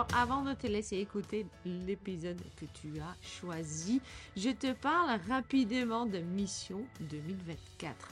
Alors, 0.00 0.18
avant 0.18 0.42
de 0.42 0.54
te 0.54 0.66
laisser 0.66 0.96
écouter 0.96 1.44
l'épisode 1.66 2.40
que 2.56 2.64
tu 2.64 2.98
as 3.00 3.14
choisi, 3.20 4.00
je 4.34 4.48
te 4.48 4.72
parle 4.72 5.20
rapidement 5.28 6.06
de 6.06 6.20
Mission 6.20 6.86
2024. 7.00 8.08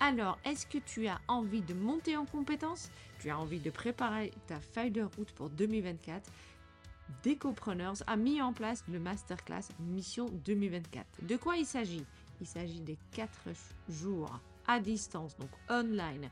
Alors, 0.00 0.38
est-ce 0.44 0.66
que 0.66 0.76
tu 0.76 1.06
as 1.08 1.18
envie 1.28 1.62
de 1.62 1.72
monter 1.72 2.18
en 2.18 2.26
compétence? 2.26 2.90
Tu 3.18 3.30
as 3.30 3.38
envie 3.38 3.60
de 3.60 3.70
préparer 3.70 4.30
ta 4.46 4.60
feuille 4.60 4.90
de 4.90 5.04
route 5.04 5.32
pour 5.32 5.48
2024 5.48 6.30
Decopreneurs 7.24 8.02
a 8.06 8.16
mis 8.16 8.42
en 8.42 8.52
place 8.52 8.84
le 8.92 8.98
masterclass 8.98 9.68
Mission 9.80 10.26
2024. 10.44 11.24
De 11.26 11.36
quoi 11.36 11.56
il 11.56 11.64
s'agit? 11.64 12.04
Il 12.42 12.46
s'agit 12.46 12.80
des 12.80 12.98
4 13.12 13.30
jours 13.88 14.38
à 14.66 14.80
distance, 14.80 15.34
donc 15.38 15.50
online, 15.70 16.28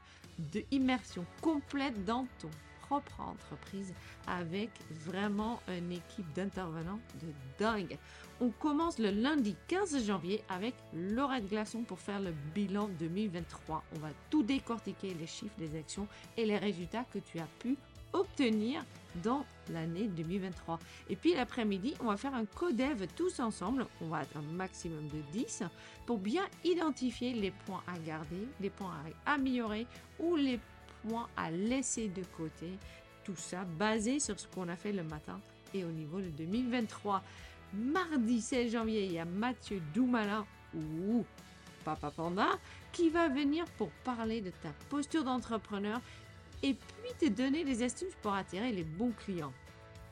de 0.53 0.63
immersion 0.71 1.25
complète 1.41 2.05
dans 2.05 2.27
ton 2.39 2.51
propre 2.91 3.21
entreprise 3.21 3.95
avec 4.27 4.71
vraiment 5.07 5.61
une 5.69 5.93
équipe 5.93 6.27
d'intervenants 6.35 6.99
de 7.23 7.29
dingue. 7.57 7.97
On 8.41 8.51
commence 8.51 8.99
le 8.99 9.11
lundi 9.11 9.55
15 9.69 10.05
janvier 10.05 10.43
avec 10.49 10.75
Laurette 10.93 11.49
Glaçon 11.49 11.83
pour 11.83 12.01
faire 12.01 12.19
le 12.19 12.33
bilan 12.53 12.89
2023. 12.99 13.85
On 13.95 13.99
va 14.01 14.09
tout 14.29 14.43
décortiquer, 14.43 15.15
les 15.15 15.29
chiffres, 15.29 15.55
les 15.61 15.79
actions 15.79 16.09
et 16.37 16.45
les 16.45 16.59
résultats 16.59 17.05
que 17.13 17.21
tu 17.21 17.39
as 17.39 17.47
pu 17.61 17.77
obtenir 18.13 18.85
dans 19.23 19.45
l'année 19.73 20.09
2023. 20.09 20.81
Et 21.11 21.15
puis 21.15 21.35
l'après-midi, 21.35 21.95
on 22.01 22.07
va 22.07 22.17
faire 22.17 22.35
un 22.35 22.45
codev 22.45 23.07
tous 23.15 23.39
ensemble. 23.39 23.87
On 24.01 24.09
va 24.09 24.23
être 24.23 24.37
un 24.37 24.53
maximum 24.53 25.07
de 25.09 25.21
10 25.33 25.63
pour 26.07 26.19
bien 26.19 26.43
identifier 26.65 27.35
les 27.35 27.53
points 27.53 27.85
à 27.87 27.97
garder, 28.01 28.49
les 28.61 28.71
points 28.71 28.95
à 29.27 29.35
améliorer 29.35 29.87
ou 30.19 30.35
les 30.35 30.59
points 31.03 31.29
à 31.37 31.51
laisser 31.51 32.09
de 32.09 32.23
côté. 32.37 32.71
Tout 33.25 33.37
ça 33.37 33.65
basé 33.65 34.21
sur 34.21 34.39
ce 34.39 34.47
qu'on 34.49 34.69
a 34.69 34.77
fait 34.77 34.93
le 34.93 35.03
matin 35.03 35.41
et 35.75 35.85
au 35.85 35.91
niveau 35.91 36.21
de 36.21 36.29
2023. 36.31 37.23
Mardi 37.75 38.41
16 38.41 38.73
janvier, 38.73 39.05
il 39.05 39.13
y 39.13 39.19
a 39.19 39.25
Mathieu 39.25 39.81
Doumala 39.95 40.45
ou 40.75 41.25
Papa 41.85 42.11
Panda 42.11 42.49
qui 42.93 43.09
va 43.09 43.29
venir 43.29 43.65
pour 43.79 43.91
parler 44.05 44.41
de 44.41 44.51
ta 44.51 44.71
posture 44.89 45.25
d'entrepreneur 45.25 46.01
et 46.63 46.75
puis 46.75 47.13
te 47.19 47.33
donner 47.33 47.65
des 47.65 47.83
astuces 47.83 48.15
pour 48.23 48.35
attirer 48.35 48.73
les 48.73 48.85
bons 48.85 49.13
clients. 49.25 49.53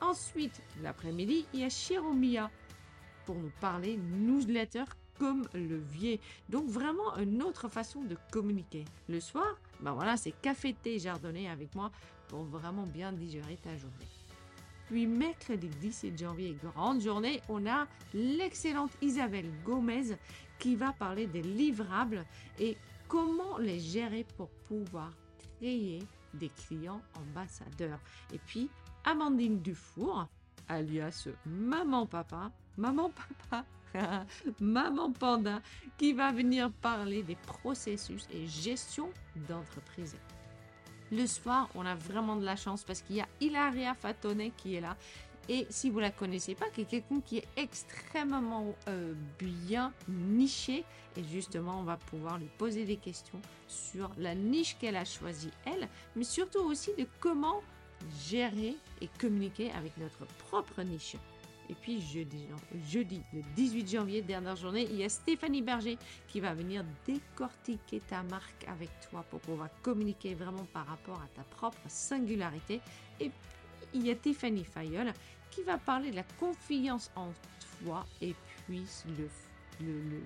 Ensuite, 0.01 0.61
l'après-midi, 0.81 1.45
il 1.53 1.59
y 1.59 1.63
a 1.63 1.69
Chiromia 1.69 2.49
pour 3.25 3.35
nous 3.35 3.51
parler 3.59 3.97
newsletter 3.97 4.85
comme 5.19 5.47
levier. 5.53 6.19
Donc 6.47 6.67
vraiment 6.67 7.17
une 7.17 7.43
autre 7.43 7.67
façon 7.67 8.01
de 8.03 8.15
communiquer. 8.31 8.85
Le 9.09 9.19
soir, 9.19 9.59
ben 9.81 9.93
voilà, 9.93 10.17
c'est 10.17 10.31
café 10.31 10.73
thé 10.73 10.99
jardonné 10.99 11.49
avec 11.49 11.73
moi 11.75 11.91
pour 12.27 12.43
vraiment 12.43 12.83
bien 12.83 13.11
digérer 13.11 13.57
ta 13.57 13.75
journée. 13.75 14.07
Puis 14.87 15.05
mercredi 15.05 15.67
17 15.67 16.17
janvier, 16.17 16.57
grande 16.63 17.01
journée, 17.01 17.41
on 17.47 17.65
a 17.67 17.85
l'excellente 18.13 18.91
Isabelle 19.01 19.51
Gomez 19.63 20.17
qui 20.57 20.75
va 20.75 20.93
parler 20.93 21.27
des 21.27 21.43
livrables 21.43 22.25
et 22.59 22.75
comment 23.07 23.57
les 23.57 23.79
gérer 23.79 24.25
pour 24.35 24.49
pouvoir 24.67 25.11
créer 25.59 25.99
des 26.33 26.49
clients 26.49 27.01
ambassadeurs. 27.15 27.99
Et 28.33 28.39
puis 28.39 28.69
Amandine 29.03 29.61
Dufour, 29.61 30.27
alias 30.67 31.27
Maman 31.45 32.05
Papa, 32.05 32.51
Maman 32.77 33.11
Papa, 33.11 33.65
Maman 34.59 35.11
Panda, 35.11 35.61
qui 35.97 36.13
va 36.13 36.31
venir 36.31 36.71
parler 36.81 37.23
des 37.23 37.35
processus 37.35 38.27
et 38.33 38.47
gestion 38.47 39.09
d'entreprise. 39.47 40.15
Le 41.11 41.25
soir, 41.25 41.69
on 41.73 41.85
a 41.85 41.95
vraiment 41.95 42.35
de 42.35 42.45
la 42.45 42.55
chance 42.55 42.83
parce 42.83 43.01
qu'il 43.01 43.15
y 43.15 43.21
a 43.21 43.27
Hilaria 43.41 43.95
Fatone 43.95 44.51
qui 44.55 44.75
est 44.75 44.81
là. 44.81 44.95
Et 45.47 45.65
si 45.71 45.89
vous 45.89 45.99
la 45.99 46.11
connaissez 46.11 46.53
pas, 46.53 46.69
qui 46.69 46.81
est 46.81 46.85
quelqu'un 46.85 47.21
qui 47.21 47.37
est 47.37 47.47
extrêmement 47.57 48.75
euh, 48.87 49.13
bien 49.39 49.91
niché. 50.07 50.85
Et 51.17 51.23
justement, 51.23 51.79
on 51.79 51.83
va 51.83 51.97
pouvoir 51.97 52.37
lui 52.37 52.49
poser 52.59 52.85
des 52.85 52.97
questions 52.97 53.41
sur 53.67 54.11
la 54.19 54.35
niche 54.35 54.77
qu'elle 54.79 54.95
a 54.95 55.05
choisie, 55.05 55.49
elle, 55.65 55.89
mais 56.15 56.23
surtout 56.23 56.59
aussi 56.59 56.91
de 56.95 57.07
comment 57.19 57.63
gérer 58.29 58.75
et 59.01 59.09
communiquer 59.19 59.71
avec 59.71 59.97
notre 59.97 60.25
propre 60.37 60.83
niche. 60.83 61.15
Et 61.69 61.75
puis 61.75 62.01
jeudi, 62.01 62.47
le 63.31 63.41
18 63.55 63.89
janvier, 63.89 64.21
dernière 64.23 64.55
journée, 64.55 64.87
il 64.89 64.97
y 64.97 65.03
a 65.03 65.09
Stéphanie 65.09 65.61
Berger 65.61 65.97
qui 66.27 66.39
va 66.39 66.53
venir 66.53 66.83
décortiquer 67.05 67.99
ta 68.01 68.23
marque 68.23 68.65
avec 68.67 68.89
toi 69.09 69.23
pour 69.29 69.39
pouvoir 69.39 69.69
communiquer 69.83 70.33
vraiment 70.33 70.65
par 70.73 70.87
rapport 70.87 71.21
à 71.21 71.27
ta 71.35 71.43
propre 71.43 71.77
singularité. 71.87 72.81
Et 73.19 73.29
puis, 73.29 73.87
il 73.93 74.07
y 74.07 74.11
a 74.11 74.15
Tiffany 74.15 74.63
Fayol 74.63 75.13
qui 75.51 75.63
va 75.63 75.77
parler 75.77 76.11
de 76.11 76.15
la 76.15 76.23
confiance 76.39 77.11
en 77.15 77.31
toi 77.83 78.05
et 78.21 78.35
puis 78.65 78.85
le, 79.17 79.29
le, 79.85 80.01
le 80.09 80.21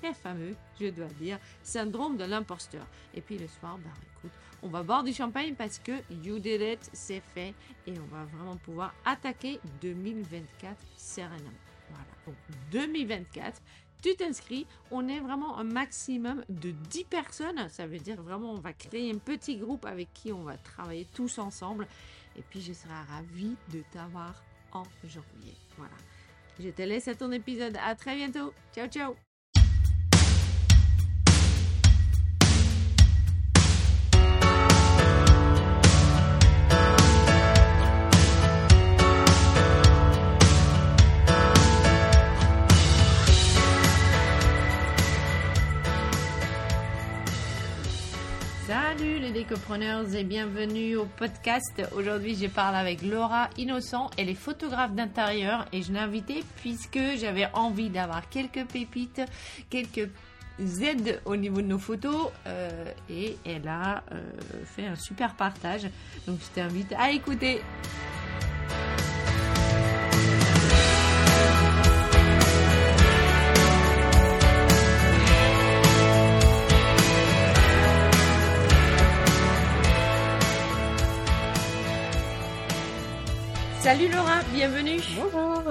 très 0.00 0.14
fameux, 0.14 0.54
je 0.80 0.88
dois 0.88 1.06
dire, 1.20 1.38
syndrome 1.62 2.16
de 2.16 2.24
l'imposteur. 2.24 2.86
Et 3.14 3.20
puis 3.20 3.38
le 3.38 3.48
soir, 3.48 3.78
bah 3.78 3.90
on 4.62 4.68
va 4.68 4.82
boire 4.82 5.04
du 5.04 5.12
champagne 5.12 5.54
parce 5.54 5.78
que 5.78 5.92
you 6.22 6.38
did 6.38 6.60
it, 6.60 6.90
c'est 6.92 7.22
fait 7.34 7.54
et 7.86 7.92
on 7.98 8.14
va 8.14 8.24
vraiment 8.24 8.56
pouvoir 8.56 8.94
attaquer 9.04 9.60
2024 9.80 10.76
sereinement. 10.96 11.50
Voilà, 11.90 12.04
donc 12.26 12.36
2024, 12.72 13.62
tu 14.02 14.14
t'inscris, 14.14 14.66
on 14.90 15.08
est 15.08 15.20
vraiment 15.20 15.58
un 15.58 15.64
maximum 15.64 16.44
de 16.48 16.70
10 16.70 17.04
personnes, 17.04 17.68
ça 17.68 17.86
veut 17.86 17.98
dire 17.98 18.20
vraiment 18.22 18.52
on 18.52 18.60
va 18.60 18.72
créer 18.72 19.10
un 19.10 19.18
petit 19.18 19.56
groupe 19.56 19.86
avec 19.86 20.12
qui 20.12 20.32
on 20.32 20.42
va 20.42 20.56
travailler 20.56 21.06
tous 21.14 21.38
ensemble 21.38 21.86
et 22.36 22.42
puis 22.42 22.60
je 22.60 22.72
serai 22.72 22.94
ravie 23.10 23.56
de 23.72 23.82
t'avoir 23.92 24.42
en 24.72 24.84
janvier. 25.04 25.54
Voilà. 25.76 25.94
Je 26.60 26.70
te 26.70 26.82
laisse 26.82 27.08
à 27.08 27.14
ton 27.14 27.30
épisode. 27.32 27.76
À 27.84 27.94
très 27.94 28.16
bientôt. 28.16 28.52
Ciao, 28.74 28.88
ciao. 28.88 29.27
Décopreneurs 49.38 50.16
et 50.16 50.24
bienvenue 50.24 50.96
au 50.96 51.04
podcast. 51.04 51.80
Aujourd'hui, 51.96 52.34
je 52.34 52.48
parle 52.48 52.74
avec 52.74 53.02
Laura 53.02 53.48
Innocent. 53.56 54.10
Elle 54.18 54.30
est 54.30 54.34
photographe 54.34 54.94
d'intérieur 54.94 55.64
et 55.72 55.80
je 55.80 55.92
l'ai 55.92 56.00
invitée 56.00 56.42
puisque 56.56 56.98
j'avais 57.20 57.46
envie 57.52 57.88
d'avoir 57.88 58.28
quelques 58.30 58.66
pépites, 58.66 59.22
quelques 59.70 60.10
aides 60.82 61.22
au 61.24 61.36
niveau 61.36 61.62
de 61.62 61.68
nos 61.68 61.78
photos 61.78 62.32
euh, 62.48 62.92
et 63.08 63.36
elle 63.46 63.68
a 63.68 64.02
euh, 64.10 64.20
fait 64.64 64.86
un 64.86 64.96
super 64.96 65.36
partage. 65.36 65.88
Donc, 66.26 66.40
je 66.40 66.60
t'invite 66.60 66.92
à 66.98 67.12
écouter. 67.12 67.60
Salut 83.88 84.08
Laura, 84.08 84.42
bienvenue. 84.52 85.00
Bonjour. 85.16 85.62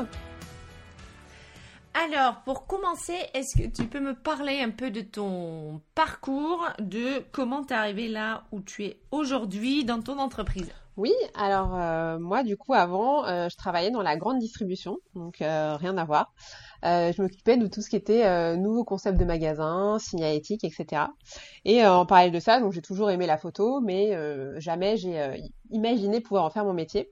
Alors, 1.94 2.42
pour 2.46 2.66
commencer, 2.66 3.14
est-ce 3.36 3.56
que 3.56 3.68
tu 3.68 3.88
peux 3.88 4.00
me 4.00 4.16
parler 4.16 4.60
un 4.60 4.72
peu 4.72 4.90
de 4.90 5.02
ton 5.02 5.82
parcours, 5.94 6.68
de 6.80 7.24
comment 7.32 7.64
tu 7.64 7.76
es 7.76 7.78
arrivé 7.78 8.08
là 8.08 8.46
où 8.52 8.62
tu 8.62 8.86
es 8.86 9.00
aujourd'hui 9.12 9.86
dans 9.86 10.02
ton 10.02 10.18
entreprise? 10.18 10.72
Oui, 10.96 11.14
alors 11.36 11.76
euh, 11.76 12.18
moi 12.18 12.42
du 12.42 12.58
coup 12.58 12.74
avant, 12.74 13.24
euh, 13.28 13.50
je 13.50 13.56
travaillais 13.56 13.92
dans 13.92 14.02
la 14.02 14.18
grande 14.18 14.40
distribution, 14.40 14.98
donc 15.14 15.44
euh, 15.44 15.76
rien 15.76 15.96
à 15.96 16.04
voir. 16.04 16.34
Je 16.82 17.22
m'occupais 17.22 17.56
de 17.56 17.68
tout 17.68 17.84
ce 17.84 17.90
qui 17.92 17.98
était 17.98 18.58
nouveaux 18.58 18.84
concepts 18.84 19.20
de 19.20 19.26
magasins, 19.26 20.00
signalétique, 20.00 20.64
etc. 20.64 21.04
Et 21.66 21.86
en 21.86 22.08
parallèle 22.08 22.32
de 22.32 22.40
ça, 22.40 22.60
donc 22.60 22.74
j'ai 22.74 22.82
toujours 22.82 23.12
aimé 23.12 23.28
la 23.28 23.38
photo, 23.38 23.80
mais 23.80 24.18
jamais 24.60 24.98
j'ai 24.98 25.52
imaginé 25.70 26.20
pouvoir 26.20 26.46
en 26.46 26.50
faire 26.50 26.66
mon 26.66 26.74
métier. 26.74 27.12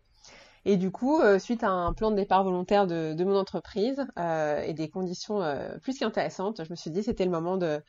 Et 0.66 0.78
du 0.78 0.92
coup, 0.92 1.20
euh, 1.20 1.38
suite 1.40 1.64
à 1.64 1.70
un 1.70 1.94
plan 1.94 2.12
de 2.12 2.16
départ 2.16 2.44
volontaire 2.44 2.88
de, 2.88 3.14
de 3.14 3.24
mon 3.24 3.38
entreprise 3.38 4.04
euh, 4.18 4.62
et 4.62 4.74
des 4.74 4.90
conditions 4.90 5.42
euh, 5.42 5.78
plus 5.80 5.98
qu'intéressantes, 5.98 6.64
je 6.64 6.70
me 6.72 6.76
suis 6.76 6.90
dit 6.90 7.04
c'était 7.04 7.26
le 7.26 7.32
moment 7.32 7.58
de, 7.58 7.82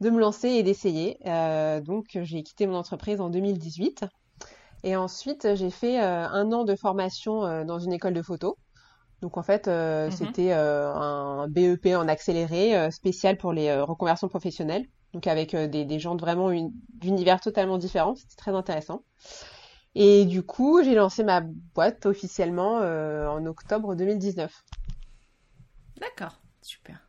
de 0.00 0.10
me 0.10 0.18
lancer 0.18 0.48
et 0.48 0.62
d'essayer. 0.62 1.18
donc 1.84 2.18
j'ai 2.22 2.42
quitté 2.42 2.66
mon 2.66 2.76
entreprise 2.76 3.20
en 3.20 3.30
2018. 3.30 4.04
Et 4.84 4.94
ensuite, 4.94 5.54
j'ai 5.54 5.70
fait 5.70 5.98
un 5.98 6.52
an 6.52 6.64
de 6.64 6.76
formation 6.76 7.64
dans 7.64 7.78
une 7.78 7.92
école 7.92 8.12
de 8.12 8.22
photo. 8.22 8.56
Donc 9.22 9.38
en 9.38 9.42
fait, 9.42 9.66
euh, 9.66 10.10
c'était 10.10 10.52
euh, 10.52 10.92
un 10.94 11.48
BEP 11.48 11.86
en 11.96 12.06
accéléré 12.06 12.76
euh, 12.76 12.90
spécial 12.90 13.38
pour 13.38 13.52
les 13.52 13.74
reconversions 13.80 14.28
professionnelles. 14.28 14.86
Donc 15.14 15.26
avec 15.26 15.56
des, 15.56 15.84
des, 15.86 15.98
gens 15.98 16.14
de 16.14 16.20
vraiment 16.20 16.50
d'univers 16.90 17.40
totalement 17.40 17.78
différents. 17.78 18.14
C'était 18.14 18.36
très 18.36 18.50
intéressant. 18.50 19.02
Et 19.98 20.26
du 20.26 20.42
coup, 20.42 20.82
j'ai 20.82 20.94
lancé 20.94 21.24
ma 21.24 21.40
boîte 21.40 22.04
officiellement 22.04 22.76
en 22.76 23.46
octobre 23.46 23.94
2019. 23.94 24.52
D'accord, 25.98 26.38
super. 26.60 27.08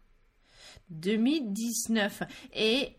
2019. 0.89 2.24
Et 2.54 2.95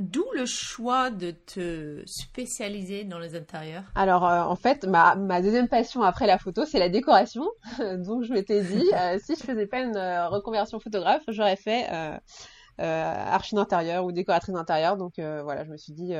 D'où 0.00 0.24
le 0.34 0.44
choix 0.44 1.10
de 1.10 1.30
te 1.30 2.02
spécialiser 2.04 3.04
dans 3.04 3.20
les 3.20 3.36
intérieurs? 3.36 3.84
Alors 3.94 4.26
euh, 4.26 4.42
en 4.42 4.56
fait, 4.56 4.84
ma, 4.86 5.14
ma, 5.14 5.40
deuxième 5.40 5.68
passion 5.68 6.02
après 6.02 6.26
la 6.26 6.36
photo, 6.36 6.64
c'est 6.64 6.80
la 6.80 6.88
décoration. 6.88 7.44
Donc 7.78 8.24
je 8.24 8.32
m'étais 8.32 8.62
dit, 8.62 8.84
euh, 8.94 9.18
si 9.24 9.36
je 9.36 9.42
faisais 9.42 9.66
pas 9.66 9.80
une 9.80 9.96
euh, 9.96 10.28
reconversion 10.28 10.80
photographe, 10.80 11.22
j'aurais 11.28 11.56
fait 11.56 11.86
archi 12.78 13.54
d'intérieur 13.54 14.04
ou 14.04 14.10
décoratrice 14.10 14.54
d'intérieur. 14.54 14.96
Donc 14.96 15.14
voilà, 15.18 15.64
je 15.64 15.70
me 15.70 15.76
suis 15.76 15.92
dit, 15.92 16.14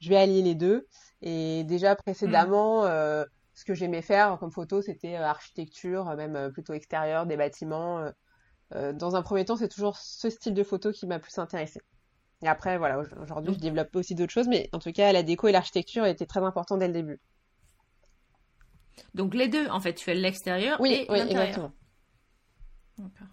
je 0.00 0.08
vais 0.08 0.16
allier 0.16 0.42
les 0.42 0.56
deux. 0.56 0.88
Et 1.22 1.64
déjà 1.64 1.96
précédemment, 1.96 2.84
mm. 2.84 3.26
ce 3.54 3.64
que 3.64 3.74
j'aimais 3.74 4.02
faire 4.02 4.38
comme 4.38 4.52
photo, 4.52 4.82
c'était 4.82 5.16
architecture, 5.16 6.04
même 6.16 6.50
plutôt 6.52 6.72
extérieur, 6.72 7.26
des 7.26 7.36
bâtiments. 7.36 8.10
dans 8.74 9.16
un 9.16 9.22
premier 9.22 9.44
temps, 9.44 9.56
c'est 9.56 9.68
toujours 9.68 9.96
ce 9.96 10.30
style 10.30 10.54
de 10.54 10.62
photo 10.62 10.92
qui 10.92 11.06
m'a 11.06 11.18
plus 11.18 11.38
intéressée. 11.38 11.80
Et 12.42 12.48
après, 12.48 12.78
voilà, 12.78 12.98
aujourd'hui, 12.98 13.54
je 13.54 13.58
développe 13.58 13.94
aussi 13.96 14.14
d'autres 14.14 14.32
choses, 14.32 14.48
mais 14.48 14.70
en 14.72 14.78
tout 14.78 14.92
cas, 14.92 15.12
la 15.12 15.22
déco 15.22 15.48
et 15.48 15.52
l'architecture 15.52 16.06
étaient 16.06 16.26
très 16.26 16.40
importants 16.40 16.78
dès 16.78 16.86
le 16.86 16.94
début. 16.94 17.20
Donc 19.14 19.34
les 19.34 19.48
deux, 19.48 19.68
en 19.68 19.80
fait, 19.80 19.94
tu 19.94 20.04
fais 20.04 20.14
l'extérieur 20.14 20.80
oui, 20.80 20.92
et 20.92 21.06
oui, 21.10 21.18
exactement. 21.18 21.72
D'accord. 22.98 23.26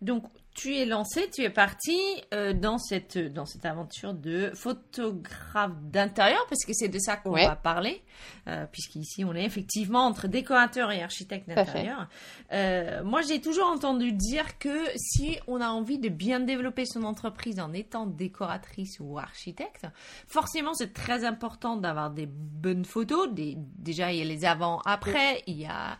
Donc 0.00 0.24
tu 0.58 0.76
es 0.76 0.84
lancé, 0.84 1.30
tu 1.30 1.42
es 1.42 1.50
parti 1.50 1.96
euh, 2.34 2.52
dans 2.52 2.78
cette 2.78 3.16
dans 3.16 3.46
cette 3.46 3.64
aventure 3.64 4.12
de 4.12 4.50
photographe 4.54 5.70
d'intérieur 5.82 6.44
parce 6.48 6.64
que 6.64 6.72
c'est 6.72 6.88
de 6.88 6.98
ça 6.98 7.16
qu'on 7.16 7.30
va 7.30 7.54
parler 7.54 8.02
euh, 8.48 8.66
puisqu'ici 8.66 9.24
on 9.24 9.34
est 9.34 9.44
effectivement 9.44 10.04
entre 10.04 10.26
décorateur 10.26 10.90
et 10.90 11.00
architecte 11.00 11.48
d'intérieur. 11.48 12.08
Euh, 12.52 13.04
moi 13.04 13.22
j'ai 13.22 13.40
toujours 13.40 13.68
entendu 13.68 14.12
dire 14.12 14.58
que 14.58 14.84
si 14.96 15.38
on 15.46 15.60
a 15.60 15.68
envie 15.68 15.98
de 15.98 16.08
bien 16.08 16.40
développer 16.40 16.86
son 16.86 17.04
entreprise 17.04 17.60
en 17.60 17.72
étant 17.72 18.06
décoratrice 18.06 18.98
ou 18.98 19.18
architecte, 19.18 19.86
forcément 20.26 20.74
c'est 20.74 20.92
très 20.92 21.24
important 21.24 21.76
d'avoir 21.76 22.10
des 22.10 22.26
bonnes 22.26 22.84
photos. 22.84 23.32
Des, 23.32 23.56
déjà 23.56 24.12
il 24.12 24.18
y 24.18 24.22
a 24.22 24.24
les 24.24 24.44
avant 24.44 24.80
après, 24.84 25.44
il 25.46 25.58
y 25.58 25.66
a 25.66 25.98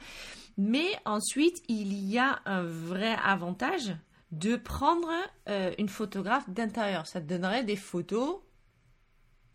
mais 0.56 0.88
ensuite 1.05 1.62
il 1.69 1.93
y 1.93 2.19
a 2.19 2.40
un 2.44 2.62
vrai 2.62 3.16
avantage 3.25 3.94
de 4.32 4.56
prendre 4.56 5.08
euh, 5.48 5.72
une 5.78 5.88
photographe 5.88 6.48
d'intérieur. 6.50 7.06
Ça 7.06 7.20
te 7.20 7.26
donnerait 7.26 7.64
des 7.64 7.76
photos, 7.76 8.40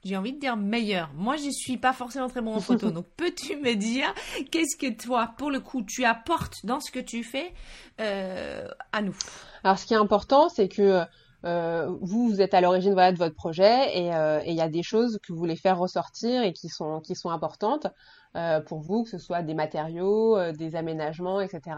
j'ai 0.03 0.17
envie 0.17 0.33
de 0.33 0.39
dire 0.39 0.57
meilleures. 0.57 1.11
Moi, 1.13 1.37
je 1.37 1.49
suis 1.51 1.77
pas 1.77 1.93
forcément 1.93 2.27
très 2.27 2.41
bon 2.41 2.55
en 2.55 2.59
photo. 2.59 2.91
donc, 2.91 3.05
peux-tu 3.15 3.55
me 3.57 3.75
dire 3.75 4.13
qu'est-ce 4.51 4.77
que 4.77 4.91
toi, 4.91 5.33
pour 5.37 5.51
le 5.51 5.59
coup, 5.59 5.83
tu 5.83 6.05
apportes 6.05 6.65
dans 6.65 6.79
ce 6.79 6.91
que 6.91 6.99
tu 6.99 7.23
fais 7.23 7.53
euh, 8.01 8.67
à 8.91 9.01
nous? 9.01 9.15
Alors, 9.63 9.77
ce 9.77 9.85
qui 9.85 9.93
est 9.93 9.97
important, 9.97 10.49
c'est 10.49 10.67
que 10.67 11.03
euh, 11.45 11.93
vous, 12.01 12.29
vous 12.29 12.41
êtes 12.41 12.53
à 12.53 12.61
l'origine 12.61 12.93
voilà, 12.93 13.11
de 13.11 13.17
votre 13.17 13.35
projet 13.35 13.97
et 13.97 14.07
il 14.47 14.55
y 14.55 14.61
a 14.61 14.69
des 14.69 14.83
choses 14.83 15.19
que 15.25 15.33
vous 15.33 15.39
voulez 15.39 15.55
faire 15.55 15.77
ressortir 15.77 16.43
et 16.43 16.53
qui 16.53 16.69
sont, 16.69 16.99
qui 17.01 17.15
sont 17.15 17.29
importantes. 17.29 17.87
Euh, 18.35 18.61
pour 18.61 18.79
vous, 18.79 19.03
que 19.03 19.09
ce 19.09 19.19
soit 19.19 19.43
des 19.43 19.53
matériaux, 19.53 20.35
euh, 20.37 20.53
des 20.53 20.75
aménagements, 20.75 21.39
etc. 21.39 21.77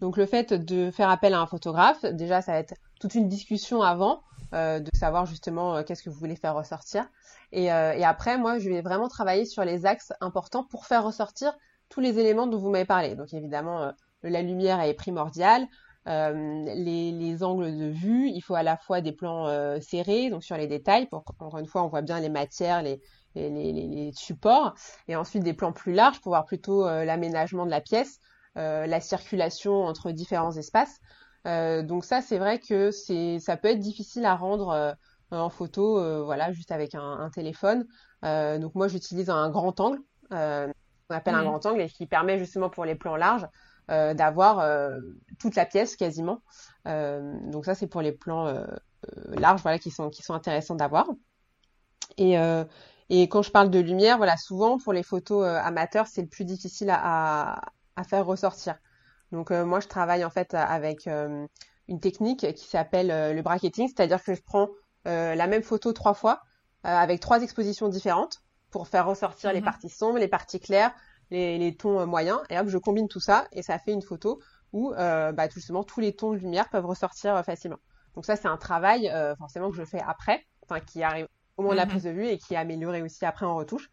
Donc 0.00 0.16
le 0.16 0.24
fait 0.24 0.54
de 0.54 0.90
faire 0.90 1.10
appel 1.10 1.34
à 1.34 1.40
un 1.40 1.46
photographe, 1.46 2.06
déjà 2.06 2.40
ça 2.40 2.52
va 2.52 2.58
être 2.58 2.74
toute 3.00 3.14
une 3.14 3.28
discussion 3.28 3.82
avant 3.82 4.22
euh, 4.54 4.80
de 4.80 4.88
savoir 4.94 5.26
justement 5.26 5.82
qu'est-ce 5.82 6.02
que 6.02 6.08
vous 6.08 6.18
voulez 6.18 6.36
faire 6.36 6.54
ressortir. 6.54 7.06
Et, 7.52 7.64
et, 7.64 8.04
après, 8.04 8.38
moi, 8.38 8.58
je 8.58 8.70
vais 8.70 8.80
vraiment 8.80 9.08
travailler 9.08 9.44
sur 9.44 9.64
les 9.64 9.84
axes 9.84 10.12
importants 10.20 10.64
pour 10.64 10.86
faire 10.86 11.04
ressortir 11.04 11.52
tous 11.88 12.00
les 12.00 12.18
éléments 12.18 12.46
dont 12.46 12.58
vous 12.58 12.70
m'avez 12.70 12.84
parlé. 12.84 13.16
Donc 13.16 13.34
évidemment, 13.34 13.92
la 14.22 14.42
lumière 14.42 14.80
est 14.80 14.94
primordiale. 14.94 15.66
Euh, 16.08 16.64
les, 16.74 17.12
les, 17.12 17.42
angles 17.42 17.76
de 17.76 17.86
vue, 17.86 18.28
il 18.28 18.40
faut 18.40 18.54
à 18.54 18.62
la 18.62 18.76
fois 18.76 19.00
des 19.00 19.12
plans 19.12 19.46
serrés, 19.80 20.30
donc 20.30 20.42
sur 20.42 20.56
les 20.56 20.66
détails, 20.66 21.06
pour 21.06 21.22
encore 21.26 21.58
une 21.58 21.66
fois 21.66 21.82
on 21.82 21.88
voit 21.88 22.00
bien 22.00 22.20
les 22.20 22.30
matières, 22.30 22.82
les, 22.82 23.00
les, 23.34 23.50
les, 23.50 23.72
les, 23.72 24.12
supports, 24.12 24.74
et 25.08 25.16
ensuite 25.16 25.42
des 25.42 25.54
plans 25.54 25.72
plus 25.72 25.92
larges 25.92 26.20
pour 26.20 26.30
voir 26.30 26.44
plutôt 26.44 26.86
euh, 26.86 27.04
l'aménagement 27.04 27.64
de 27.64 27.70
la 27.70 27.80
pièce, 27.80 28.18
euh, 28.56 28.86
la 28.86 29.00
circulation 29.00 29.84
entre 29.84 30.10
différents 30.10 30.56
espaces. 30.56 30.98
Euh, 31.46 31.82
donc 31.82 32.04
ça, 32.04 32.20
c'est 32.20 32.38
vrai 32.38 32.58
que 32.58 32.90
c'est, 32.90 33.38
ça 33.38 33.56
peut 33.56 33.68
être 33.68 33.78
difficile 33.78 34.24
à 34.24 34.34
rendre 34.34 34.96
en 35.30 35.48
photo, 35.48 36.24
voilà, 36.24 36.52
juste 36.52 36.72
avec 36.72 36.94
un, 36.94 37.00
un 37.00 37.30
téléphone. 37.30 37.86
donc 38.22 38.74
moi, 38.74 38.88
j'utilise 38.88 39.30
un 39.30 39.48
grand 39.50 39.78
angle, 39.80 40.00
on 40.32 41.14
appelle 41.14 41.34
un 41.34 41.42
mmh. 41.42 41.46
grand 41.46 41.66
angle, 41.66 41.80
et 41.82 41.88
qui 41.88 42.06
permet 42.06 42.38
justement 42.38 42.68
pour 42.68 42.84
les 42.84 42.96
plans 42.96 43.16
larges 43.16 43.46
d'avoir 43.90 44.90
toute 45.38 45.56
la 45.56 45.66
pièce 45.66 45.96
quasiment. 45.96 46.40
donc 46.84 47.64
ça, 47.64 47.74
c'est 47.74 47.88
pour 47.88 48.00
les 48.00 48.12
plans 48.12 48.54
larges, 49.32 49.62
voilà, 49.62 49.78
qui 49.78 49.90
sont 49.90 50.10
qui 50.10 50.22
sont 50.22 50.34
intéressants 50.34 50.76
d'avoir. 50.76 51.08
Et, 52.16 52.36
et 53.10 53.28
quand 53.28 53.42
je 53.42 53.50
parle 53.50 53.70
de 53.70 53.80
lumière, 53.80 54.16
voilà, 54.18 54.36
souvent 54.36 54.78
pour 54.78 54.92
les 54.92 55.02
photos 55.02 55.44
euh, 55.44 55.58
amateurs, 55.58 56.06
c'est 56.06 56.22
le 56.22 56.28
plus 56.28 56.44
difficile 56.44 56.90
à, 56.90 57.60
à, 57.96 58.04
faire 58.04 58.24
ressortir. 58.24 58.78
Donc 59.32 59.50
euh, 59.50 59.64
moi, 59.66 59.80
je 59.80 59.88
travaille 59.88 60.24
en 60.24 60.30
fait 60.30 60.54
avec 60.54 61.08
euh, 61.08 61.44
une 61.88 61.98
technique 61.98 62.54
qui 62.54 62.68
s'appelle 62.68 63.34
le 63.34 63.42
bracketing, 63.42 63.88
c'est-à-dire 63.88 64.22
que 64.22 64.34
je 64.34 64.40
prends 64.42 64.68
la 65.04 65.46
même 65.46 65.62
photo 65.62 65.92
trois 65.92 66.14
fois 66.14 66.42
avec 66.84 67.20
trois 67.20 67.42
expositions 67.42 67.88
différentes 67.88 68.42
pour 68.70 68.86
faire 68.86 69.06
ressortir 69.06 69.52
les 69.52 69.58
mhm. 69.58 69.64
parties 69.64 69.88
sombres, 69.88 70.18
les 70.18 70.28
parties 70.28 70.60
claires, 70.60 70.92
les, 71.30 71.58
les 71.58 71.76
tons 71.76 72.06
moyens, 72.06 72.40
et 72.50 72.58
hop, 72.58 72.68
je 72.68 72.78
combine 72.78 73.08
tout 73.08 73.20
ça 73.20 73.46
et 73.52 73.62
ça 73.62 73.78
fait 73.78 73.92
une 73.92 74.02
photo 74.02 74.40
où 74.72 74.92
bah, 74.96 75.48
justement 75.48 75.82
tous 75.82 76.00
les 76.00 76.14
tons 76.14 76.32
de 76.32 76.38
lumière 76.38 76.68
peuvent 76.68 76.86
ressortir 76.86 77.44
facilement. 77.44 77.78
Donc 78.14 78.24
ça, 78.24 78.36
c'est 78.36 78.48
un 78.48 78.56
travail 78.56 79.10
forcément 79.38 79.70
que 79.70 79.76
je 79.76 79.84
fais 79.84 80.00
après, 80.06 80.44
enfin 80.62 80.80
qui 80.80 81.02
arrive 81.02 81.26
au 81.56 81.62
moment 81.62 81.74
de 81.74 81.78
la 81.78 81.84
mhm. 81.84 81.90
prise 81.90 82.04
de 82.04 82.10
vue 82.10 82.26
et 82.26 82.38
qui 82.38 82.54
est 82.54 82.56
amélioré 82.56 83.02
aussi 83.02 83.24
après 83.24 83.46
en 83.46 83.56
retouche. 83.56 83.90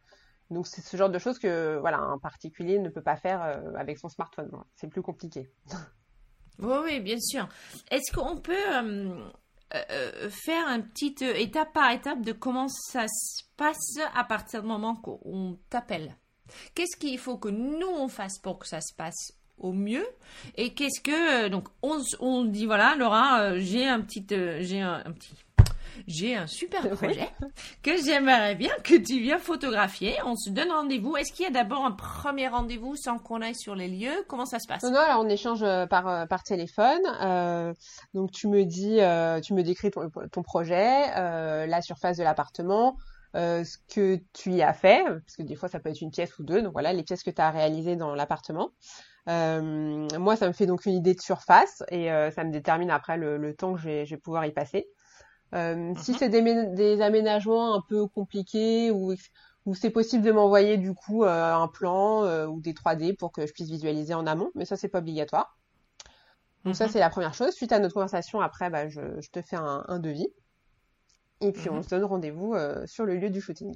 Donc 0.50 0.68
c'est 0.68 0.82
ce 0.82 0.96
genre 0.96 1.10
de 1.10 1.20
choses 1.20 1.40
que 1.40 1.78
voilà 1.80 2.00
un 2.00 2.18
particulier 2.18 2.80
ne 2.80 2.90
peut 2.90 3.02
pas 3.02 3.18
faire 3.18 3.42
euh, 3.44 3.74
avec 3.78 3.98
son 3.98 4.10
smartphone. 4.10 4.50
C'est 4.76 4.88
plus 4.88 5.02
compliqué. 5.02 5.52
oui, 6.60 6.76
oui, 6.84 7.00
bien 7.02 7.20
sûr. 7.20 7.48
Est-ce 7.92 8.14
qu'on 8.14 8.38
peut 8.38 8.54
euh, 8.54 9.30
euh, 9.76 10.30
faire 10.30 10.68
un 10.68 10.82
petit 10.82 11.16
étape 11.22 11.74
par 11.74 11.92
étape 11.92 12.22
de 12.22 12.32
comment 12.32 12.70
ça 12.70 13.08
se 13.08 13.44
passe 13.58 14.00
à 14.16 14.24
partir 14.24 14.62
du 14.62 14.68
moment 14.68 14.96
qu'on 14.96 15.60
t'appelle? 15.70 16.16
Qu'est-ce 16.76 16.98
qu'il 16.98 17.18
faut 17.18 17.38
que 17.38 17.50
nous 17.50 17.88
on 17.88 18.08
fasse 18.08 18.40
pour 18.40 18.60
que 18.60 18.68
ça 18.68 18.82
se 18.82 18.94
passe 18.94 19.34
au 19.58 19.72
mieux 19.74 20.06
et 20.56 20.76
qu'est-ce 20.76 21.02
que 21.02 21.48
donc 21.48 21.68
on, 21.82 22.00
on 22.20 22.46
dit 22.46 22.68
voilà 22.68 22.96
Laura 22.96 23.58
j'ai 23.58 23.88
un 23.88 24.02
petit 24.02 24.24
j'ai 24.30 24.82
un, 24.82 25.02
petit 25.14 25.34
j'ai 26.06 26.36
un 26.36 26.48
super 26.48 26.88
projet 26.96 27.30
que 27.82 27.98
j'aimerais 28.04 28.56
bien 28.56 28.72
que 28.84 28.96
tu 28.96 29.20
viennes 29.20 29.40
photographier. 29.40 30.16
On 30.26 30.36
se 30.36 30.50
donne 30.50 30.70
rendez-vous. 30.70 31.18
Est-ce 31.18 31.32
qu'il 31.32 31.46
y 31.46 31.48
a 31.48 31.52
d'abord 31.52 31.86
un 31.86 31.92
premier 31.92 32.48
rendez-vous 32.48 32.96
sans 32.96 33.18
qu'on 33.18 33.42
aille 33.42 33.56
sur 33.56 33.76
les 33.76 33.88
lieux? 33.88 34.26
Comment 34.28 34.46
ça 34.46 34.60
se 34.60 34.68
passe? 34.68 34.84
Non, 34.84 35.00
alors 35.00 35.24
on 35.24 35.30
échange 35.30 35.64
euh, 35.64 35.86
par, 35.88 36.08
euh, 36.08 36.26
par 36.26 36.44
téléphone. 36.44 37.02
Euh, 37.22 37.74
donc 38.14 38.32
tu 38.32 38.48
me 38.48 38.64
dis, 38.64 39.00
euh, 39.00 39.40
tu 39.40 39.54
me 39.54 39.64
décris 39.64 39.92
ton, 39.92 40.10
ton 40.32 40.44
projet, 40.44 41.06
euh, 41.16 41.66
la 41.66 41.82
surface 41.82 42.18
de 42.18 42.24
l'appartement, 42.24 42.98
euh, 43.38 43.64
ce 43.64 43.78
que 43.94 44.20
tu 44.34 44.52
y 44.52 44.64
as 44.64 44.74
fait, 44.74 45.04
parce 45.06 45.36
que 45.36 45.44
des 45.44 45.56
fois 45.56 45.70
ça 45.70 45.80
peut 45.80 45.90
être 45.90 46.02
une 46.02 46.12
pièce 46.12 46.38
ou 46.40 46.44
deux. 46.44 46.62
Donc 46.62 46.74
voilà, 46.74 46.92
les 46.92 47.04
pièces 47.04 47.24
que 47.24 47.30
tu 47.30 47.42
as 47.42 47.52
réalisées 47.52 47.96
dans 47.96 48.16
l'appartement. 48.16 48.72
Euh, 49.30 50.08
moi, 50.18 50.36
ça 50.36 50.48
me 50.48 50.54
fait 50.54 50.66
donc 50.66 50.86
une 50.86 50.94
idée 50.94 51.14
de 51.14 51.22
surface 51.22 51.84
et 51.90 52.12
euh, 52.12 52.32
ça 52.32 52.44
me 52.44 52.52
détermine 52.52 52.90
après 52.90 53.18
le, 53.18 53.38
le 53.38 53.54
temps 53.54 53.74
que 53.74 53.80
je 53.80 53.86
vais, 53.86 54.06
je 54.06 54.16
vais, 54.16 54.22
pouvoir 54.22 54.46
y 54.46 54.52
passer. 54.52 54.88
Si 55.54 55.58
mhm. 55.58 55.96
c'est 55.98 56.30
des, 56.30 56.42
des, 56.74 57.02
aménagements 57.02 57.76
un 57.76 57.82
peu 57.88 58.08
compliqués 58.08 58.92
ou, 58.92 59.14
ou 59.66 59.76
c'est 59.76 59.92
possible 59.92 60.24
de 60.24 60.32
m'envoyer 60.32 60.78
du 60.78 60.94
coup 60.94 61.24
un 61.24 61.68
plan 61.68 62.24
ou 62.48 62.60
des 62.60 62.74
3D 62.74 63.16
pour 63.16 63.32
que 63.32 63.46
je 63.46 63.54
puisse 63.54 63.70
visualiser 63.70 64.14
en 64.14 64.28
amont, 64.28 64.52
mais 64.56 64.66
ça 64.66 64.76
c'est 64.76 64.90
pas 64.90 65.00
obligatoire. 65.00 65.58
Donc 66.66 66.76
ça 66.76 66.86
mhm. 66.86 66.92
c'est 66.92 67.00
la 67.00 67.10
première 67.10 67.34
chose. 67.34 67.54
Suite 67.54 67.72
à 67.72 67.80
notre 67.80 67.94
conversation, 67.94 68.42
après 68.42 68.70
bah, 68.70 68.90
je, 68.90 69.22
je 69.22 69.30
te 69.30 69.42
fais 69.42 69.56
un, 69.56 69.86
un, 69.88 70.00
devis 70.00 70.28
et 71.42 71.52
puis 71.52 71.70
on 71.70 71.76
mhm. 71.76 71.84
se 71.84 71.90
donne 71.90 72.04
rendez-vous 72.04 72.54
euh, 72.54 72.86
sur 72.88 73.06
le 73.06 73.16
lieu 73.16 73.30
du 73.30 73.42
shooting. 73.42 73.76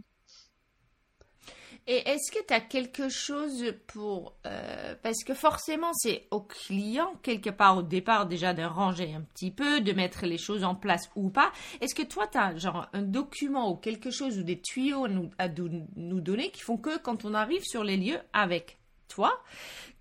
Et 1.88 2.08
est-ce 2.08 2.32
que 2.32 2.46
tu 2.46 2.53
as 2.53 2.60
quelque 2.60 3.10
chose 3.10 3.74
pour... 3.88 4.36
Euh, 4.46 4.96
parce 5.01 5.24
que 5.24 5.34
forcément, 5.34 5.94
c'est 5.94 6.27
au 6.30 6.41
client, 6.41 7.15
quelque 7.24 7.50
part 7.50 7.77
au 7.77 7.82
départ, 7.82 8.27
déjà 8.27 8.53
de 8.53 8.62
ranger 8.62 9.15
un 9.15 9.22
petit 9.22 9.50
peu, 9.50 9.82
de 9.82 9.91
mettre 9.91 10.27
les 10.27 10.38
choses 10.38 10.63
en 10.63 10.75
place 10.75 11.10
ou 11.15 11.30
pas. 11.30 11.51
Est-ce 11.82 11.96
que 11.96 12.03
toi, 12.03 12.27
tu 12.27 12.38
as 12.38 12.56
genre 12.56 12.88
un 12.94 13.01
document 13.01 13.72
ou 13.72 13.75
quelque 13.75 14.12
chose 14.12 14.38
ou 14.38 14.44
des 14.44 14.62
tuyaux 14.62 15.06
à 15.06 15.10
nous, 15.10 15.30
à 15.39 15.48
nous 15.50 16.22
donner 16.22 16.51
qui 16.51 16.62
font 16.62 16.77
que 16.77 17.00
quand 17.00 17.25
on 17.25 17.34
arrive 17.34 17.63
sur 17.63 17.84
les 17.84 17.98
lieux 17.98 18.20
avec 18.32 18.77
toi, 19.08 19.41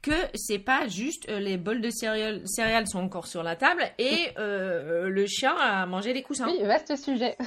que 0.02 0.12
c'est 0.34 0.58
pas 0.58 0.88
juste 0.88 1.28
euh, 1.28 1.38
les 1.40 1.58
bols 1.58 1.80
de 1.80 1.90
céréales, 1.90 2.42
céréales 2.46 2.86
sont 2.86 3.00
encore 3.00 3.26
sur 3.26 3.42
la 3.42 3.56
table 3.56 3.82
et 3.98 4.28
euh, 4.38 5.08
le 5.08 5.26
chien 5.26 5.54
a 5.56 5.84
mangé 5.86 6.12
les 6.12 6.22
coussins. 6.22 6.46
Oui, 6.46 6.62
vaste 6.62 6.96
sujet. 6.96 7.36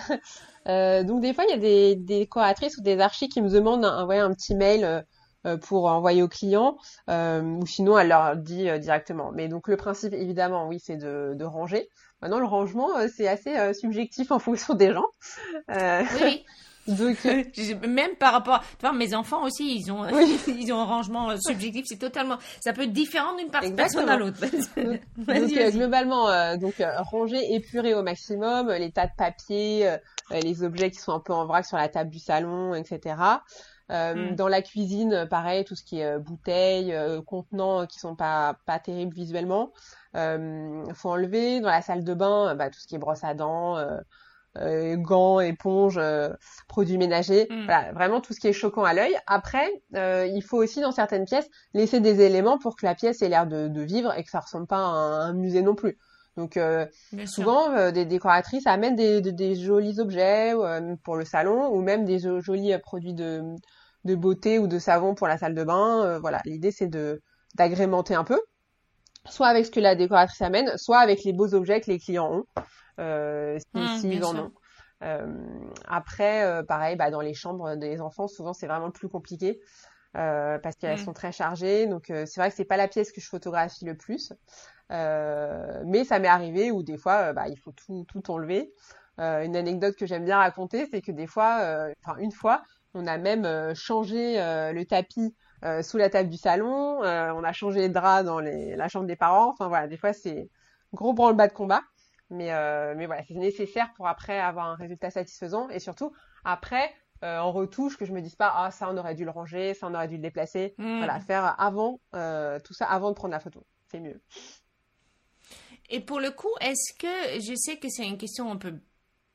Euh, 0.65 1.03
donc 1.03 1.19
des 1.19 1.33
fois, 1.33 1.43
il 1.43 1.49
y 1.49 1.53
a 1.53 1.57
des, 1.57 1.95
des 1.97 2.19
décoratrices 2.19 2.77
ou 2.77 2.81
des 2.81 2.97
archis 3.01 3.27
qui 3.27 3.41
me 3.41 3.49
demandent 3.49 3.81
d'envoyer 3.81 4.21
un 4.21 4.33
petit 4.33 4.55
mail 4.55 5.03
pour 5.63 5.87
envoyer 5.87 6.23
aux 6.23 6.29
clients, 6.29 6.77
ou 7.09 7.65
sinon 7.65 7.97
elle 7.97 8.07
leur 8.07 8.37
dit 8.37 8.69
directement. 8.79 9.33
Mais 9.33 9.49
donc 9.49 9.67
le 9.67 9.75
principe, 9.75 10.13
évidemment, 10.13 10.69
oui, 10.69 10.79
c'est 10.81 10.95
de, 10.95 11.33
de 11.35 11.43
ranger. 11.43 11.89
Maintenant, 12.21 12.39
le 12.39 12.45
rangement, 12.45 12.87
c'est 13.13 13.27
assez 13.27 13.73
subjectif 13.73 14.31
en 14.31 14.39
fonction 14.39 14.73
des 14.73 14.93
gens. 14.93 15.07
Oui. 15.67 16.45
Donc, 16.87 17.17
euh, 17.25 17.43
même 17.87 18.15
par 18.15 18.33
rapport, 18.33 18.59
tu 18.61 18.85
vois, 18.85 18.93
mes 18.93 19.13
enfants 19.13 19.43
aussi, 19.43 19.77
ils 19.77 19.91
ont, 19.91 20.05
ils 20.47 20.71
ont 20.73 20.79
un 20.79 20.85
rangement 20.85 21.31
euh, 21.31 21.37
subjectif. 21.39 21.85
C'est 21.87 21.97
totalement, 21.97 22.37
ça 22.59 22.73
peut 22.73 22.83
être 22.83 22.93
différent 22.93 23.35
d'une 23.35 23.49
personne 23.75 24.09
à 24.09 24.17
l'autre. 24.17 24.39
donc, 24.77 25.57
euh, 25.57 25.71
globalement, 25.71 26.57
donc 26.57 26.75
ranger, 26.97 27.53
épurer 27.53 27.93
au 27.93 28.03
maximum 28.03 28.69
les 28.71 28.91
tas 28.91 29.07
de 29.07 29.15
papier, 29.17 29.95
les 30.31 30.63
objets 30.63 30.91
qui 30.91 30.99
sont 30.99 31.13
un 31.13 31.19
peu 31.19 31.33
en 31.33 31.45
vrac 31.45 31.65
sur 31.65 31.77
la 31.77 31.89
table 31.89 32.09
du 32.09 32.19
salon, 32.19 32.73
etc. 32.73 33.15
Hmm. 33.89 34.35
Dans 34.35 34.47
la 34.47 34.61
cuisine, 34.61 35.27
pareil, 35.29 35.65
tout 35.65 35.75
ce 35.75 35.83
qui 35.83 35.99
est 35.99 36.17
bouteilles, 36.17 36.95
contenants 37.27 37.85
qui 37.85 37.99
sont 37.99 38.15
pas 38.15 38.57
pas 38.65 38.79
terribles 38.79 39.13
visuellement, 39.13 39.71
faut 40.13 41.09
enlever. 41.09 41.61
Dans 41.61 41.69
la 41.69 41.81
salle 41.81 42.03
de 42.03 42.13
bain, 42.13 42.55
bah, 42.55 42.69
tout 42.69 42.79
ce 42.79 42.87
qui 42.87 42.95
est 42.95 42.99
brosse 42.99 43.23
à 43.23 43.33
dents 43.33 43.77
euh, 44.59 44.95
gants, 44.97 45.39
éponges, 45.39 45.97
euh, 45.97 46.29
produits 46.67 46.99
ménagers, 46.99 47.47
mm. 47.49 47.65
voilà, 47.65 47.91
vraiment 47.93 48.21
tout 48.21 48.33
ce 48.33 48.39
qui 48.39 48.47
est 48.47 48.53
choquant 48.53 48.83
à 48.83 48.93
l'œil. 48.93 49.15
Après, 49.25 49.67
euh, 49.95 50.27
il 50.27 50.43
faut 50.43 50.57
aussi 50.57 50.79
dans 50.79 50.91
certaines 50.91 51.25
pièces 51.25 51.49
laisser 51.73 51.99
des 51.99 52.21
éléments 52.21 52.59
pour 52.59 52.75
que 52.75 52.85
la 52.85 52.93
pièce 52.93 53.23
ait 53.23 53.29
l'air 53.29 53.47
de, 53.47 53.81
vivre 53.81 54.13
et 54.15 54.23
que 54.23 54.29
ça 54.29 54.41
ressemble 54.41 54.67
pas 54.67 54.77
à 54.77 54.79
un, 54.79 55.33
musée 55.33 55.63
non 55.63 55.73
plus. 55.73 55.97
Donc 56.37 56.59
souvent, 57.25 57.91
des 57.91 58.05
décoratrices 58.05 58.65
amènent 58.65 58.95
des, 58.95 59.55
jolis 59.55 59.99
objets 59.99 60.53
pour 61.03 61.15
le 61.15 61.25
salon 61.25 61.67
ou 61.67 61.81
même 61.81 62.05
des 62.05 62.17
jolis 62.41 62.75
produits 62.79 63.13
de, 63.13 63.43
de 64.03 64.15
beauté 64.15 64.57
ou 64.57 64.65
de 64.65 64.79
savon 64.79 65.13
pour 65.13 65.27
la 65.27 65.37
salle 65.37 65.53
de 65.53 65.63
bain. 65.63 66.17
voilà, 66.19 66.41
l'idée 66.45 66.71
c'est 66.71 66.87
de 66.87 67.21
d'agrémenter 67.53 68.15
un 68.15 68.23
peu, 68.23 68.39
soit 69.29 69.45
avec 69.45 69.67
ce 69.67 69.71
que 69.71 69.79
la 69.79 69.93
décoratrice 69.93 70.41
amène, 70.41 70.75
soit 70.77 70.97
avec 70.97 71.23
les 71.23 71.33
beaux 71.33 71.53
objets 71.53 71.81
que 71.81 71.91
les 71.91 71.99
clients 71.99 72.33
ont 72.33 72.45
euh, 72.99 73.57
s'ils 73.99 74.21
mmh, 74.21 74.23
en 74.23 74.35
ont. 74.35 74.51
Euh, 75.03 75.27
après, 75.87 76.43
euh, 76.43 76.63
pareil, 76.63 76.95
bah, 76.95 77.11
dans 77.11 77.21
les 77.21 77.33
chambres 77.33 77.75
des 77.75 78.01
enfants, 78.01 78.27
souvent 78.27 78.53
c'est 78.53 78.67
vraiment 78.67 78.91
plus 78.91 79.09
compliqué. 79.09 79.59
Euh, 80.15 80.59
parce 80.59 80.75
qu'elles 80.75 80.99
mmh. 80.99 81.05
sont 81.05 81.13
très 81.13 81.31
chargées. 81.31 81.87
Donc 81.87 82.11
euh, 82.11 82.27
c'est 82.27 82.39
vrai 82.39 82.51
que 82.51 82.55
c'est 82.55 82.65
pas 82.65 82.77
la 82.77 82.87
pièce 82.87 83.11
que 83.11 83.19
je 83.19 83.27
photographie 83.27 83.83
le 83.83 83.97
plus, 83.97 84.31
euh, 84.91 85.81
mais 85.87 86.03
ça 86.03 86.19
m'est 86.19 86.27
arrivé 86.27 86.69
où 86.69 86.83
des 86.83 86.99
fois 86.99 87.33
bah, 87.33 87.47
il 87.47 87.57
faut 87.57 87.71
tout, 87.71 88.05
tout 88.07 88.29
enlever. 88.29 88.71
une 89.17 89.55
anecdote 89.55 89.95
que 89.95 90.05
j'aime 90.05 90.23
bien 90.23 90.37
raconter, 90.37 90.87
c'est 90.91 91.01
que 91.01 91.11
des 91.11 91.25
fois, 91.25 91.87
enfin 92.05 92.19
une 92.19 92.31
fois, 92.31 92.61
on 92.93 93.07
a 93.07 93.17
même 93.17 93.73
changé 93.73 94.35
le 94.37 94.83
tapis 94.83 95.35
sous 95.81 95.97
la 95.97 96.11
table 96.11 96.29
du 96.29 96.37
salon, 96.37 96.99
on 97.01 97.43
a 97.43 97.51
changé 97.51 97.79
les 97.79 97.89
draps 97.89 98.23
dans 98.23 98.39
les, 98.39 98.75
la 98.75 98.87
chambre 98.89 99.07
des 99.07 99.15
parents. 99.15 99.49
Enfin 99.49 99.67
voilà, 99.67 99.87
des 99.87 99.97
fois 99.97 100.13
c'est 100.13 100.47
gros 100.93 101.13
branle-bas 101.13 101.47
de 101.47 101.53
combat. 101.53 101.81
Mais, 102.33 102.51
euh, 102.51 102.95
mais 102.97 103.05
voilà, 103.05 103.23
c'est 103.27 103.35
nécessaire 103.35 103.93
pour 103.95 104.07
après 104.07 104.39
avoir 104.39 104.65
un 104.65 104.75
résultat 104.75 105.11
satisfaisant 105.11 105.69
et 105.69 105.79
surtout 105.79 106.11
après 106.43 106.91
euh, 107.23 107.37
en 107.37 107.51
retouche 107.51 107.95
que 107.95 108.05
je 108.05 108.11
me 108.11 108.21
dise 108.21 108.35
pas 108.35 108.51
ah 108.55 108.71
ça 108.71 108.89
on 108.89 108.97
aurait 108.97 109.13
dû 109.13 109.23
le 109.23 109.29
ranger, 109.29 109.75
ça 109.75 109.87
on 109.87 109.93
aurait 109.93 110.07
dû 110.07 110.15
le 110.15 110.21
déplacer. 110.23 110.73
Hmm. 110.79 110.97
Voilà, 110.97 111.19
faire 111.19 111.55
avant 111.61 112.01
euh, 112.15 112.59
tout 112.59 112.73
ça 112.73 112.87
avant 112.87 113.11
de 113.11 113.15
prendre 113.15 113.33
la 113.33 113.39
photo, 113.39 113.63
c'est 113.91 113.99
mieux. 113.99 114.19
Et 115.89 115.99
pour 115.99 116.19
le 116.19 116.31
coup, 116.31 116.49
est-ce 116.59 116.97
que 116.97 117.39
je 117.39 117.53
sais 117.55 117.77
que 117.77 117.87
c'est 117.87 118.07
une 118.07 118.17
question 118.17 118.51
un 118.51 118.57
peu, 118.57 118.73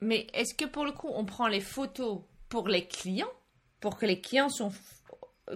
mais 0.01 0.27
est-ce 0.35 0.55
que 0.55 0.65
pour 0.65 0.85
le 0.85 0.91
coup 0.93 1.09
on 1.15 1.25
prend 1.25 1.47
les 1.47 1.61
photos 1.61 2.23
pour 2.49 2.67
les 2.67 2.89
clients, 2.89 3.31
pour 3.79 3.97
que 3.97 4.07
les 4.07 4.21
clients 4.21 4.49
sont 4.49 4.73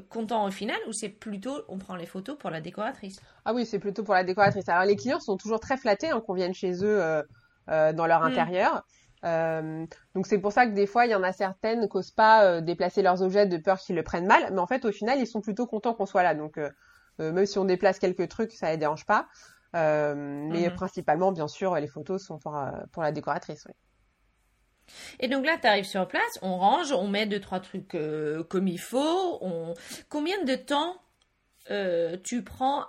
content 0.09 0.47
au 0.47 0.51
final 0.51 0.77
ou 0.89 0.93
c'est 0.93 1.09
plutôt 1.09 1.63
on 1.69 1.79
prend 1.79 1.97
les 1.97 2.07
photos 2.07 2.37
pour 2.39 2.51
la 2.51 2.61
décoratrice? 2.61 3.21
Ah 3.45 3.55
oui, 3.55 3.67
c'est 3.67 3.79
plutôt 3.79 4.05
pour 4.05 4.15
la 4.15 4.25
décoratrice. 4.25 4.69
Alors 4.69 4.85
les 4.85 4.97
clients 4.97 5.21
sont 5.21 5.37
toujours 5.37 5.61
très 5.61 5.77
flattés 5.77 6.11
hein, 6.11 6.21
qu'on 6.21 6.35
vienne 6.35 6.55
chez 6.55 6.73
eux 6.85 7.03
euh, 7.03 7.23
euh, 7.71 7.93
dans 7.93 8.07
leur 8.07 8.21
mm. 8.21 8.25
intérieur. 8.25 8.87
Euh, 9.25 9.87
donc 10.15 10.27
c'est 10.27 10.39
pour 10.39 10.53
ça 10.53 10.67
que 10.67 10.73
des 10.73 10.87
fois 10.87 11.07
il 11.07 11.13
y 11.13 11.15
en 11.15 11.23
a 11.23 11.33
certaines 11.33 11.89
qui 11.89 11.97
n'osent 11.97 12.11
pas 12.11 12.61
déplacer 12.61 13.03
leurs 13.03 13.23
objets 13.23 13.47
de 13.47 13.57
peur 13.57 13.79
qu'ils 13.79 13.95
le 13.95 14.03
prennent 14.03 14.27
mal, 14.27 14.49
mais 14.53 14.59
en 14.59 14.67
fait 14.67 14.85
au 14.85 14.91
final 14.91 15.19
ils 15.21 15.29
sont 15.29 15.41
plutôt 15.41 15.67
contents 15.67 15.95
qu'on 15.95 16.07
soit 16.07 16.25
là. 16.25 16.35
Donc 16.35 16.59
même 17.19 17.47
si 17.47 17.59
on 17.59 17.65
déplace 17.65 17.99
quelques 17.99 18.29
trucs, 18.29 18.53
ça 18.53 18.71
les 18.71 18.79
dérange 18.79 19.07
pas. 19.07 19.29
mais 19.73 19.79
mm-hmm. 19.81 20.75
principalement 20.75 21.31
bien 21.31 21.47
sûr 21.47 21.77
les 21.77 21.87
photos 21.87 22.25
sont 22.25 22.39
pour, 22.39 22.61
pour 22.91 23.03
la 23.03 23.13
décoratrice. 23.13 23.65
Oui. 23.67 23.75
Et 25.21 25.29
donc 25.29 25.47
là, 25.47 25.59
tu 25.61 25.67
arrives 25.67 25.85
sur 25.85 26.07
place, 26.07 26.39
on 26.43 26.57
range, 26.59 26.93
on 26.93 27.09
met 27.09 27.27
deux, 27.27 27.41
trois 27.41 27.61
trucs 27.61 27.95
euh, 27.95 28.43
comme 28.45 28.69
il 28.69 28.81
faut. 28.81 29.41
Combien 30.09 30.43
de 30.45 30.55
temps 30.55 30.97
euh, 31.71 32.17
tu 32.23 32.43
prends 32.43 32.85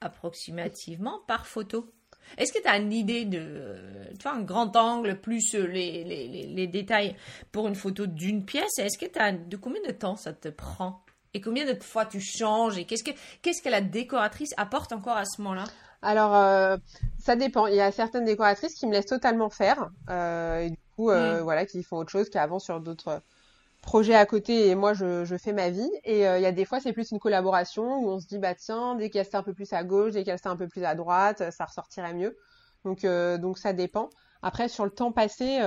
approximativement 0.00 1.20
par 1.26 1.46
photo? 1.46 1.92
Est-ce 2.38 2.52
que 2.52 2.60
tu 2.60 2.66
as 2.66 2.76
une 2.76 2.92
idée 2.92 3.24
de, 3.24 3.76
tu 4.18 4.22
vois, 4.22 4.32
un 4.32 4.42
grand 4.42 4.74
angle 4.76 5.20
plus 5.20 5.54
euh, 5.54 5.66
les, 5.66 6.66
détails 6.66 7.14
pour 7.52 7.68
une 7.68 7.76
photo 7.76 8.06
d'une 8.06 8.44
pièce? 8.44 8.78
Est-ce 8.78 8.98
que 8.98 9.06
tu 9.10 9.18
as 9.18 9.32
de 9.32 9.56
combien 9.56 9.82
de 9.86 9.92
temps 9.92 10.16
ça 10.16 10.32
te 10.32 10.48
prend? 10.48 11.04
Et 11.34 11.40
combien 11.40 11.66
de 11.66 11.80
fois 11.82 12.06
tu 12.06 12.20
changes? 12.20 12.78
Et 12.78 12.84
qu'est-ce 12.84 13.04
que, 13.04 13.68
la 13.68 13.80
décoratrice 13.80 14.54
apporte 14.56 14.92
encore 14.92 15.16
à 15.16 15.24
ce 15.24 15.40
moment-là? 15.42 15.64
Alors, 16.02 16.78
ça 17.18 17.36
dépend. 17.36 17.66
Il 17.66 17.74
y 17.74 17.80
a 17.80 17.92
certaines 17.92 18.24
décoratrices 18.24 18.74
qui 18.74 18.86
me 18.86 18.92
laissent 18.92 19.06
totalement 19.06 19.50
faire. 19.50 19.90
Euh, 20.98 21.40
mm. 21.40 21.42
voilà, 21.42 21.66
qui 21.66 21.82
font 21.82 21.98
autre 21.98 22.10
chose, 22.10 22.28
qui 22.28 22.38
avancent 22.38 22.64
sur 22.64 22.80
d'autres 22.80 23.22
projets 23.82 24.14
à 24.14 24.26
côté 24.26 24.68
et 24.68 24.74
moi 24.74 24.94
je, 24.94 25.24
je 25.24 25.36
fais 25.36 25.52
ma 25.52 25.70
vie. 25.70 25.90
Et 26.04 26.26
euh, 26.26 26.38
il 26.38 26.42
y 26.42 26.46
a 26.46 26.52
des 26.52 26.64
fois 26.64 26.80
c'est 26.80 26.92
plus 26.92 27.10
une 27.12 27.20
collaboration 27.20 27.98
où 27.98 28.08
on 28.08 28.18
se 28.18 28.26
dit 28.26 28.38
bah 28.38 28.54
tiens, 28.54 28.96
dès 28.96 29.10
qu'elle 29.10 29.26
un 29.32 29.42
peu 29.42 29.54
plus 29.54 29.72
à 29.72 29.84
gauche, 29.84 30.12
dès 30.12 30.24
qu'elle 30.24 30.38
un 30.44 30.56
peu 30.56 30.68
plus 30.68 30.84
à 30.84 30.94
droite, 30.94 31.50
ça 31.50 31.64
ressortirait 31.64 32.14
mieux. 32.14 32.36
Donc 32.84 33.04
euh, 33.04 33.38
donc 33.38 33.58
ça 33.58 33.72
dépend. 33.72 34.10
Après 34.42 34.68
sur 34.68 34.84
le 34.84 34.90
temps 34.90 35.12
passé, 35.12 35.58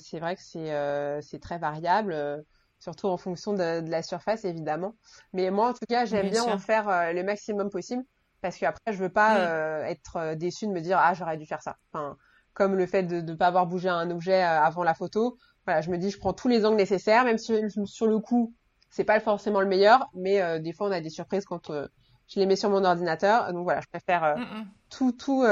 c'est 0.00 0.20
vrai 0.20 0.36
que 0.36 0.42
c'est 0.42 1.20
c'est 1.22 1.40
très 1.40 1.58
variable. 1.58 2.44
Surtout 2.78 3.06
en 3.06 3.16
fonction 3.16 3.54
de, 3.54 3.80
de, 3.80 3.90
la 3.90 4.02
surface, 4.02 4.44
évidemment. 4.44 4.94
Mais 5.32 5.50
moi, 5.50 5.70
en 5.70 5.72
tout 5.72 5.86
cas, 5.88 6.04
j'aime 6.04 6.28
bien, 6.28 6.44
en 6.44 6.58
faire 6.58 7.14
le 7.14 7.22
maximum 7.22 7.70
possible 7.70 8.04
parce 8.42 8.58
qu'après, 8.58 8.92
je 8.92 8.98
veux 8.98 9.08
pas 9.08 9.38
mm. 9.38 9.86
être 9.86 10.34
déçue 10.34 10.66
de 10.66 10.72
me 10.72 10.80
dire 10.80 10.98
ah 11.00 11.14
j'aurais 11.14 11.38
dû 11.38 11.46
faire 11.46 11.62
ça. 11.62 11.78
Enfin, 11.92 12.18
comme 12.56 12.74
le 12.74 12.86
fait 12.86 13.02
de 13.02 13.20
ne 13.20 13.34
pas 13.34 13.48
avoir 13.48 13.66
bougé 13.66 13.90
un 13.90 14.10
objet 14.10 14.42
euh, 14.42 14.62
avant 14.62 14.82
la 14.82 14.94
photo. 14.94 15.36
Voilà, 15.66 15.82
je 15.82 15.90
me 15.90 15.98
dis, 15.98 16.10
je 16.10 16.18
prends 16.18 16.32
tous 16.32 16.48
les 16.48 16.64
angles 16.64 16.78
nécessaires, 16.78 17.24
même 17.24 17.36
si 17.36 17.52
sur 17.84 18.06
le 18.06 18.18
coup, 18.18 18.54
c'est 18.88 19.04
pas 19.04 19.20
forcément 19.20 19.60
le 19.60 19.66
meilleur, 19.66 20.08
mais 20.14 20.40
euh, 20.40 20.58
des 20.58 20.72
fois, 20.72 20.88
on 20.88 20.90
a 20.90 21.02
des 21.02 21.10
surprises 21.10 21.44
quand 21.44 21.68
euh, 21.68 21.86
je 22.28 22.40
les 22.40 22.46
mets 22.46 22.56
sur 22.56 22.70
mon 22.70 22.82
ordinateur. 22.82 23.52
Donc 23.52 23.64
voilà, 23.64 23.82
je 23.82 23.88
préfère 23.88 24.38
mm, 24.38 24.40
mm. 24.40 24.66
tout, 24.88 25.12
tout, 25.12 25.44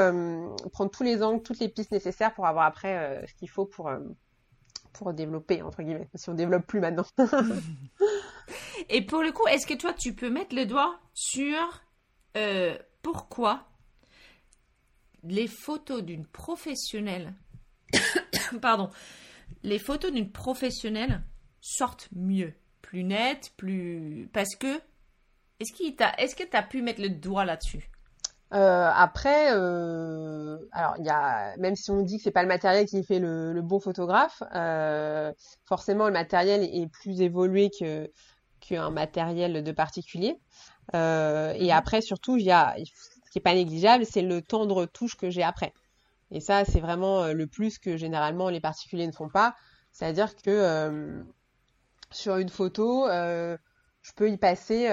prendre 0.72 0.90
tous 0.90 1.02
les 1.02 1.22
angles, 1.22 1.42
toutes 1.42 1.58
les 1.58 1.68
pistes 1.68 1.92
nécessaires 1.92 2.32
pour 2.32 2.46
avoir 2.46 2.64
après 2.64 3.22
ce 3.28 3.34
qu'il 3.34 3.50
faut 3.50 3.66
pour 3.66 3.92
pour 4.94 5.12
développer 5.12 5.60
entre 5.60 5.82
guillemets. 5.82 6.08
Si 6.14 6.30
on 6.30 6.34
développe 6.34 6.66
plus 6.66 6.80
maintenant. 6.80 7.04
Et 8.88 9.04
pour 9.04 9.22
le 9.22 9.30
coup, 9.30 9.46
est-ce 9.48 9.66
que 9.66 9.74
toi, 9.74 9.92
tu 9.92 10.14
peux 10.14 10.30
mettre 10.30 10.56
le 10.56 10.64
doigt 10.64 10.98
sur 11.12 11.84
pourquoi 13.02 13.66
les 15.24 15.46
photos 15.46 16.02
d'une 16.02 16.26
professionnelle, 16.26 17.34
pardon, 18.62 18.90
les 19.62 19.78
photos 19.78 20.12
d'une 20.12 20.30
professionnelle 20.30 21.22
sortent 21.60 22.08
mieux, 22.14 22.54
plus 22.82 23.04
nettes, 23.04 23.52
plus 23.56 24.28
parce 24.32 24.54
que 24.56 24.80
est-ce 25.60 25.72
qu'il 25.72 25.96
t'a, 25.96 26.12
est-ce 26.18 26.36
que 26.36 26.42
tu 26.42 26.56
as 26.56 26.62
pu 26.62 26.82
mettre 26.82 27.00
le 27.00 27.10
doigt 27.10 27.44
là-dessus? 27.44 27.90
Euh, 28.52 28.90
après, 28.94 29.52
euh, 29.52 30.58
alors 30.72 30.94
il 30.98 31.04
y 31.04 31.10
a, 31.10 31.56
même 31.56 31.74
si 31.74 31.90
on 31.90 32.02
dit 32.02 32.18
que 32.18 32.22
c'est 32.22 32.30
pas 32.30 32.42
le 32.42 32.48
matériel 32.48 32.86
qui 32.86 33.02
fait 33.02 33.18
le, 33.18 33.60
bon 33.62 33.80
photographe, 33.80 34.42
euh, 34.54 35.32
forcément 35.64 36.06
le 36.06 36.12
matériel 36.12 36.62
est 36.62 36.86
plus 36.86 37.20
évolué 37.20 37.70
que 37.70 38.10
qu'un 38.60 38.90
matériel 38.90 39.62
de 39.62 39.72
particulier. 39.72 40.38
et 40.94 40.96
mmh. 40.96 41.70
après, 41.70 42.00
surtout, 42.00 42.36
il 42.36 42.44
y 42.44 42.52
a, 42.52 42.76
qui 43.34 43.38
est 43.38 43.42
pas 43.42 43.54
négligeable, 43.54 44.06
c'est 44.06 44.22
le 44.22 44.42
temps 44.42 44.64
de 44.64 44.72
retouche 44.72 45.16
que 45.16 45.28
j'ai 45.28 45.42
après. 45.42 45.72
Et 46.30 46.38
ça, 46.38 46.64
c'est 46.64 46.78
vraiment 46.78 47.24
euh, 47.24 47.32
le 47.32 47.48
plus 47.48 47.80
que 47.80 47.96
généralement 47.96 48.48
les 48.48 48.60
particuliers 48.60 49.08
ne 49.08 49.12
font 49.12 49.28
pas. 49.28 49.56
C'est-à-dire 49.90 50.36
que 50.36 50.50
euh, 50.50 51.20
sur 52.12 52.36
une 52.36 52.48
photo, 52.48 53.08
euh, 53.08 53.58
je 54.02 54.12
peux 54.12 54.30
y 54.30 54.36
passer 54.36 54.86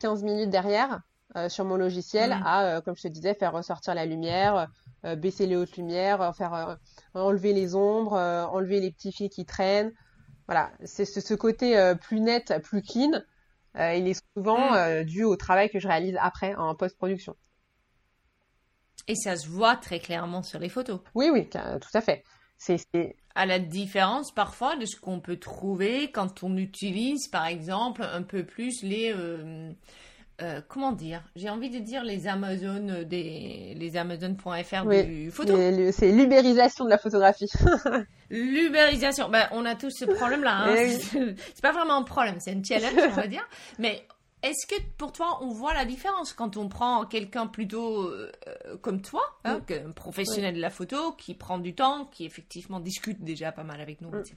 15 0.00 0.24
minutes 0.24 0.50
derrière 0.50 1.00
sur 1.48 1.64
mon 1.64 1.76
logiciel 1.76 2.32
à, 2.44 2.80
comme 2.84 2.96
je 2.96 3.02
te 3.02 3.08
disais, 3.08 3.34
faire 3.34 3.52
ressortir 3.52 3.94
la 3.94 4.06
lumière, 4.06 4.68
baisser 5.16 5.46
les 5.46 5.56
hautes 5.56 5.76
lumières, 5.76 6.34
faire 6.34 6.78
enlever 7.12 7.52
les 7.52 7.74
ombres, 7.74 8.14
enlever 8.50 8.80
les 8.80 8.90
petits 8.90 9.12
fils 9.12 9.28
qui 9.28 9.44
traînent. 9.44 9.92
Voilà, 10.48 10.72
c'est 10.84 11.04
ce 11.04 11.34
côté 11.34 11.94
plus 12.00 12.20
net, 12.20 12.54
plus 12.62 12.82
clean 12.82 13.20
il 13.76 14.08
est 14.08 14.22
souvent 14.36 15.02
dû 15.04 15.24
au 15.24 15.36
travail 15.36 15.70
que 15.70 15.78
je 15.78 15.88
réalise 15.88 16.16
après 16.20 16.54
en 16.54 16.74
post-production. 16.74 17.36
Et 19.06 19.14
ça 19.16 19.36
se 19.36 19.48
voit 19.48 19.76
très 19.76 19.98
clairement 19.98 20.42
sur 20.42 20.58
les 20.58 20.68
photos. 20.68 21.00
Oui, 21.14 21.28
oui, 21.32 21.48
tout 21.48 21.58
à 21.94 22.00
fait. 22.00 22.24
C'est 22.56 23.16
à 23.34 23.46
la 23.46 23.58
différence 23.58 24.32
parfois 24.32 24.76
de 24.76 24.86
ce 24.86 24.96
qu'on 24.96 25.20
peut 25.20 25.38
trouver 25.38 26.10
quand 26.10 26.42
on 26.42 26.56
utilise, 26.56 27.28
par 27.28 27.46
exemple, 27.46 28.02
un 28.02 28.22
peu 28.22 28.44
plus 28.44 28.82
les 28.82 29.12
euh, 29.12 29.72
comment 30.68 30.92
dire 30.92 31.22
J'ai 31.36 31.50
envie 31.50 31.70
de 31.70 31.78
dire 31.78 32.04
les 32.04 32.26
Amazon 32.26 33.04
des 33.06 33.74
les 33.76 33.96
Amazon.fr 33.96 34.86
du 34.86 35.30
photo. 35.30 35.56
C'est 35.92 36.12
l'ubérisation 36.12 36.84
de 36.84 36.90
la 36.90 36.98
photographie. 36.98 37.50
l'ubérisation. 38.30 39.28
Ben, 39.28 39.46
on 39.52 39.64
a 39.64 39.74
tous 39.74 39.90
ce 39.90 40.04
problème-là. 40.04 40.56
Hein. 40.56 40.74
Eh 40.76 40.90
c'est 41.54 41.62
pas 41.62 41.72
vraiment 41.72 41.96
un 41.96 42.02
problème, 42.02 42.36
c'est 42.38 42.52
un 42.52 42.62
challenge, 42.62 42.92
on 42.96 43.14
va 43.14 43.26
dire. 43.26 43.46
Mais 43.78 44.06
est-ce 44.44 44.66
que 44.66 44.74
pour 44.98 45.10
toi, 45.10 45.38
on 45.40 45.48
voit 45.48 45.72
la 45.72 45.86
différence 45.86 46.34
quand 46.34 46.58
on 46.58 46.68
prend 46.68 47.06
quelqu'un 47.06 47.46
plutôt 47.46 48.10
euh, 48.10 48.30
comme 48.82 49.00
toi, 49.00 49.22
hein, 49.44 49.62
un 49.70 49.90
professionnel 49.92 50.54
de 50.54 50.60
la 50.60 50.68
photo, 50.68 51.12
qui 51.12 51.32
prend 51.32 51.56
du 51.56 51.74
temps, 51.74 52.04
qui 52.12 52.26
effectivement 52.26 52.78
discute 52.78 53.24
déjà 53.24 53.52
pas 53.52 53.64
mal 53.64 53.80
avec 53.80 54.02
nous, 54.02 54.10
mm. 54.10 54.20
etc. 54.20 54.36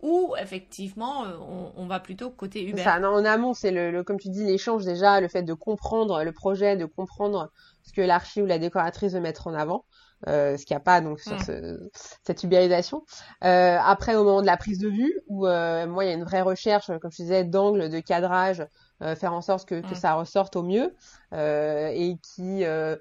Ou 0.00 0.36
effectivement, 0.40 1.24
euh, 1.24 1.36
on, 1.76 1.86
va 1.88 1.98
plutôt 1.98 2.30
côté 2.30 2.64
Uber? 2.64 2.84
Ça, 2.84 3.00
en 3.00 3.24
amont, 3.24 3.52
c'est 3.52 3.72
le, 3.72 4.04
comme 4.04 4.20
tu 4.20 4.28
dis, 4.28 4.44
l'échange 4.44 4.84
déjà, 4.84 5.20
le 5.20 5.26
fait 5.26 5.42
de 5.42 5.54
comprendre 5.54 6.22
le 6.22 6.32
projet, 6.32 6.76
de 6.76 6.84
comprendre 6.84 7.50
ce 7.82 7.92
que 7.92 8.00
l'archi 8.00 8.42
ou 8.42 8.46
la 8.46 8.60
décoratrice 8.60 9.12
veut 9.12 9.20
mettre 9.20 9.48
en 9.48 9.54
avant. 9.54 9.84
Euh, 10.28 10.56
ce 10.56 10.64
qu'il 10.64 10.76
n'y 10.76 10.80
a 10.80 10.84
pas 10.84 11.00
donc 11.00 11.18
sur 11.18 11.34
mm. 11.34 11.88
cette 12.22 12.44
ubérisation. 12.44 13.02
après, 13.40 14.14
au 14.14 14.22
moment 14.22 14.40
de 14.40 14.46
la 14.46 14.56
prise 14.56 14.78
de 14.78 14.88
vue, 14.88 15.18
où 15.26 15.40
moi, 15.40 16.04
il 16.04 16.08
y 16.08 16.12
a 16.12 16.14
une 16.14 16.22
vraie 16.22 16.42
recherche, 16.42 16.92
comme 17.00 17.10
je 17.10 17.24
disais, 17.24 17.42
d'angle, 17.42 17.88
de 17.88 17.98
cadrage, 17.98 18.64
euh, 19.02 19.16
faire 19.16 19.32
en 19.32 19.40
sorte 19.40 19.68
que, 19.68 19.80
que, 19.80 19.92
mm. 19.92 19.96
ça 19.96 20.14
ressorte 20.14 20.56
au 20.56 20.62
mieux 20.62 20.94
euh, 21.32 21.88
et 21.92 22.16
qui, 22.22 22.64
euh, 22.64 22.96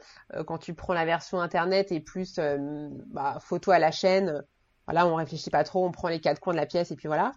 quand 0.48 0.58
tu 0.58 0.74
prends 0.74 0.94
la 0.94 1.06
version 1.06 1.40
internet 1.40 1.92
et 1.92 2.00
plus 2.00 2.40
bah, 3.08 3.38
photo 3.40 3.72
à 3.72 3.80
la 3.80 3.92
chaîne, 3.92 4.44
voilà, 4.88 5.06
on 5.06 5.16
réfléchit 5.16 5.52
pas 5.52 5.64
trop, 5.64 5.86
on 5.86 5.92
prend 5.92 6.08
les 6.08 6.20
quatre 6.20 6.40
coins 6.40 6.54
de 6.54 6.60
la 6.60 6.66
pièce 6.66 6.92
et 6.92 6.96
puis 6.96 7.08
voilà. 7.08 7.34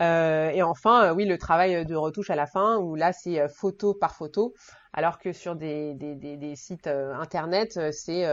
et 0.00 0.62
enfin, 0.62 1.12
oui, 1.12 1.24
le 1.24 1.38
travail 1.38 1.86
de 1.86 1.94
retouche 1.94 2.30
à 2.30 2.36
la 2.36 2.46
fin 2.46 2.78
où 2.78 2.96
là 2.96 3.12
c'est 3.12 3.48
photo 3.48 3.94
par 3.94 4.14
photo, 4.14 4.54
alors 4.92 5.18
que 5.18 5.32
sur 5.32 5.54
des, 5.54 5.94
des, 5.94 6.14
des, 6.16 6.36
des 6.36 6.56
sites 6.56 6.88
internet 6.88 7.92
c'est 7.92 8.26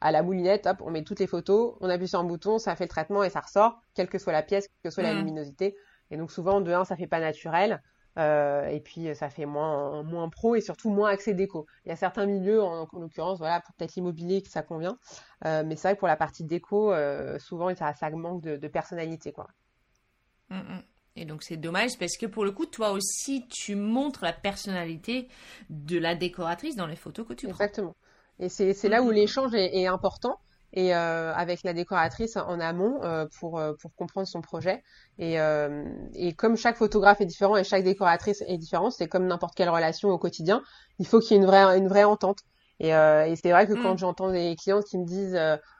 à 0.00 0.10
la 0.10 0.22
moulinette, 0.24 0.66
hop, 0.66 0.78
on 0.80 0.90
met 0.90 1.04
toutes 1.04 1.20
les 1.20 1.28
photos, 1.28 1.76
on 1.80 1.88
appuie 1.88 2.08
sur 2.08 2.18
un 2.18 2.24
bouton, 2.24 2.58
ça 2.58 2.74
fait 2.74 2.84
le 2.84 2.88
traitement 2.88 3.22
et 3.22 3.30
ça 3.30 3.40
ressort, 3.40 3.80
quelle 3.94 4.08
que 4.08 4.18
soit 4.18 4.32
la 4.32 4.42
pièce, 4.42 4.66
quelle 4.66 4.90
que 4.90 4.94
soit 4.94 5.04
la 5.04 5.14
mm. 5.14 5.18
luminosité. 5.18 5.76
Et 6.10 6.16
donc 6.16 6.32
souvent 6.32 6.60
de 6.60 6.72
un, 6.72 6.84
ça 6.84 6.96
fait 6.96 7.06
pas 7.06 7.20
naturel. 7.20 7.80
Euh, 8.18 8.66
et 8.66 8.80
puis 8.80 9.14
ça 9.14 9.30
fait 9.30 9.46
moins 9.46 10.02
moins 10.02 10.28
pro 10.28 10.54
et 10.54 10.60
surtout 10.60 10.90
moins 10.90 11.10
accès 11.10 11.32
déco. 11.32 11.66
Il 11.84 11.88
y 11.88 11.92
a 11.92 11.96
certains 11.96 12.26
milieux, 12.26 12.62
en, 12.62 12.86
l'occurrence, 12.92 13.38
voilà, 13.38 13.60
pour 13.60 13.74
peut-être 13.74 13.94
l'immobilier 13.94 14.42
que 14.42 14.50
ça 14.50 14.62
convient, 14.62 14.98
euh, 15.46 15.62
mais 15.64 15.76
c'est 15.76 15.88
vrai 15.88 15.94
que 15.94 16.00
pour 16.00 16.08
la 16.08 16.16
partie 16.16 16.44
déco, 16.44 16.92
euh, 16.92 17.38
souvent 17.38 17.74
ça, 17.74 17.94
ça 17.94 18.10
manque 18.10 18.42
de, 18.42 18.68
personnalité, 18.68 19.32
quoi. 19.32 19.48
Mm, 20.50 20.56
mm. 20.56 20.82
Et 21.16 21.24
donc 21.24 21.42
c'est 21.42 21.56
dommage 21.56 21.98
parce 21.98 22.16
que 22.16 22.26
pour 22.26 22.44
le 22.44 22.52
coup, 22.52 22.66
toi 22.66 22.90
aussi, 22.92 23.46
tu 23.48 23.76
montres 23.76 24.24
la 24.24 24.32
personnalité 24.32 25.28
de 25.68 25.98
la 25.98 26.14
décoratrice 26.14 26.76
dans 26.76 26.86
les 26.86 26.96
photos 26.96 27.26
que 27.26 27.34
tu 27.34 27.46
prends. 27.46 27.56
Exactement. 27.56 27.96
Et 28.38 28.48
c'est 28.48 28.88
là 28.88 29.02
où 29.02 29.10
mm, 29.10 29.14
l'échange 29.14 29.54
est, 29.54 29.86
important 29.86 30.38
et 30.74 30.94
euh, 30.94 31.34
avec 31.34 31.62
la 31.64 31.74
décoratrice 31.74 32.36
en 32.36 32.58
amont 32.58 33.02
euh, 33.02 33.26
pour 33.38 33.58
euh, 33.58 33.74
pour 33.74 33.94
comprendre 33.94 34.26
son 34.26 34.40
projet 34.40 34.82
et 35.18 35.36
et 36.14 36.32
comme 36.34 36.56
chaque 36.56 36.76
photographe 36.76 37.20
est 37.20 37.26
différent 37.26 37.56
et 37.56 37.64
chaque 37.64 37.84
décoratrice 37.84 38.42
est 38.46 38.58
différente 38.58 38.92
c'est 38.92 39.08
comme 39.08 39.26
n'importe 39.26 39.54
quelle 39.54 39.68
relation 39.68 40.08
au 40.10 40.18
quotidien 40.18 40.62
il 40.98 41.06
faut 41.06 41.20
qu'il 41.20 41.32
y 41.32 41.34
ait 41.34 41.42
une 41.42 41.46
vraie 41.46 41.78
une 41.78 41.88
vraie 41.88 42.04
entente 42.04 42.40
et, 42.80 42.88
et 42.88 43.36
c'est 43.36 43.50
vrai 43.50 43.66
que 43.66 43.74
quand 43.74 43.94
mm. 43.94 43.98
j'entends 43.98 44.32
des 44.32 44.56
clients 44.56 44.82
qui 44.82 44.98
me 44.98 45.04
disent 45.04 45.38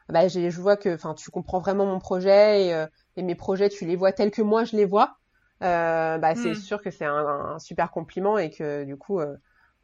bah 0.09 0.29
je 0.29 0.61
vois 0.61 0.77
que 0.77 0.95
enfin 0.95 1.15
tu 1.15 1.31
comprends 1.31 1.61
vraiment 1.61 1.87
mon 1.87 1.99
projet 1.99 2.67
et, 2.67 2.87
et 3.17 3.23
mes 3.23 3.35
projets 3.35 3.71
tu 3.71 3.87
les 3.87 3.97
vois 3.97 4.13
tels 4.13 4.31
que 4.31 4.43
moi 4.43 4.65
je 4.65 4.77
les 4.77 4.85
vois 4.85 5.17
bah 5.61 6.35
c'est 6.35 6.51
mm. 6.51 6.55
sûr 6.55 6.83
que 6.83 6.91
c'est 6.91 7.07
un, 7.07 7.55
un, 7.55 7.59
super 7.59 7.91
compliment 7.91 8.37
et 8.37 8.51
que 8.51 8.85
du 8.85 8.97
coup 8.97 9.21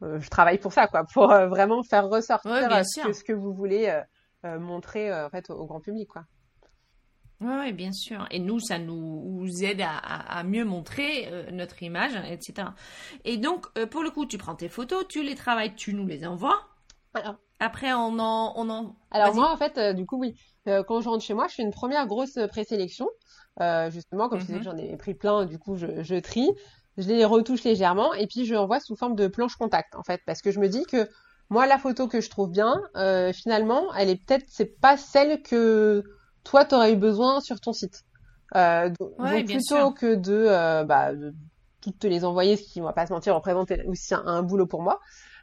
je 0.01 0.29
travaille 0.29 0.59
pour 0.59 0.71
ça 0.71 0.87
quoi 0.87 1.03
pour 1.11 1.27
vraiment 1.27 1.81
faire 1.83 2.07
ressortir 2.07 2.85
ce 2.85 3.23
que 3.23 3.33
vous 3.33 3.53
voulez 3.53 3.91
euh, 4.45 4.57
montrer 4.57 5.11
euh, 5.11 5.27
en 5.27 5.29
fait 5.29 5.49
au, 5.49 5.65
grand 5.65 5.81
public 5.81 6.07
quoi. 6.07 6.23
Oui, 7.41 7.71
bien 7.71 7.93
sûr. 7.93 8.25
Et 8.31 8.39
nous, 8.39 8.59
ça 8.59 8.79
nous 8.79 9.45
aide 9.63 9.81
à, 9.81 10.43
mieux 10.43 10.65
montrer 10.65 11.29
euh, 11.31 11.51
notre 11.51 11.83
image, 11.83 12.11
etc. 12.29 12.67
Et 13.23 13.37
donc, 13.37 13.71
pour 13.85 14.03
le 14.03 14.11
coup, 14.11 14.25
tu 14.25 14.37
prends 14.37 14.55
tes 14.55 14.67
photos, 14.67 15.07
tu 15.07 15.23
les 15.23 15.35
travailles, 15.35 15.73
tu 15.73 15.93
nous 15.93 16.05
les 16.05 16.25
envoies. 16.25 16.59
Alors. 17.13 17.35
Après, 17.61 17.93
on 17.93 18.19
en, 18.19 18.53
on 18.55 18.69
en. 18.69 18.95
Alors 19.11 19.35
moi, 19.35 19.51
en 19.51 19.57
fait, 19.57 19.93
du 19.93 20.05
coup, 20.05 20.17
oui. 20.17 20.35
quand 20.65 21.01
je 21.01 21.09
rentre 21.09 21.23
chez 21.23 21.33
moi, 21.33 21.47
je 21.49 21.55
fais 21.55 21.63
une 21.63 21.71
première 21.71 22.07
grosse 22.07 22.39
présélection. 22.49 23.09
justement, 23.89 24.29
comme 24.29 24.39
je 24.39 24.45
disais, 24.45 24.59
mhm. 24.59 24.63
j'en 24.63 24.77
ai 24.77 24.95
pris 24.97 25.13
plein, 25.13 25.45
du 25.45 25.59
coup, 25.59 25.75
je, 25.75 26.03
je 26.03 26.15
trie, 26.15 26.49
je 26.97 27.07
les 27.07 27.25
retouche 27.25 27.63
légèrement, 27.63 28.13
et 28.13 28.27
puis 28.27 28.45
je 28.45 28.55
envoie 28.55 28.79
sous 28.79 28.95
forme 28.95 29.15
de 29.15 29.27
planche 29.27 29.55
contact, 29.55 29.95
en 29.95 30.03
fait, 30.03 30.21
parce 30.25 30.41
que 30.41 30.51
je 30.51 30.59
me 30.59 30.67
dis 30.67 30.85
que 30.85 31.09
moi, 31.49 31.65
la 31.65 31.77
photo 31.77 32.07
que 32.07 32.21
je 32.21 32.29
trouve 32.29 32.49
bien, 32.49 32.81
euh, 32.95 33.33
finalement, 33.33 33.93
elle 33.95 34.09
est 34.09 34.23
peut-être, 34.23 34.45
c'est 34.49 34.79
pas 34.79 34.97
celle 34.97 35.41
que 35.41 36.03
toi, 36.43 36.65
t'aurais 36.65 36.93
eu 36.93 36.95
besoin 36.95 37.41
sur 37.41 37.59
ton 37.59 37.73
site. 37.73 38.03
Euh, 38.55 38.89
donc, 38.99 39.45
plutôt 39.45 39.91
que 39.91 40.15
de, 40.15 40.45
euh, 40.47 40.83
bah, 40.83 41.13
de 41.13 41.33
toutes 41.81 41.99
te 41.99 42.07
les 42.07 42.25
envoyer, 42.25 42.57
ce 42.57 42.63
qui, 42.63 42.81
on 42.81 42.85
va 42.85 42.93
pas 42.93 43.07
se 43.07 43.13
mentir, 43.13 43.35
représente 43.35 43.71
aussi 43.87 44.13
un, 44.13 44.43
boulot 44.43 44.67
pour 44.67 44.81
moi. 44.81 44.99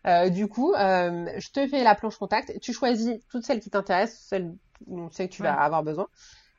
Euh, 0.07 0.29
du 0.29 0.49
coup, 0.49 0.73
euh, 0.75 1.27
je 1.37 1.51
te 1.51 1.67
fais 1.67 1.83
la 1.83 1.95
planche 1.95 2.17
contact. 2.17 2.61
Tu 2.61 2.73
choisis 2.73 3.19
toutes 3.31 3.45
celles 3.45 3.61
qui 3.61 3.71
t'intéressent, 3.71 4.27
celles 4.29 4.55
dont 4.87 5.09
tu 5.09 5.17
sais 5.17 5.29
que 5.29 5.33
tu 5.35 5.43
vas 5.43 5.55
avoir 5.55 5.83
besoin. 5.83 6.07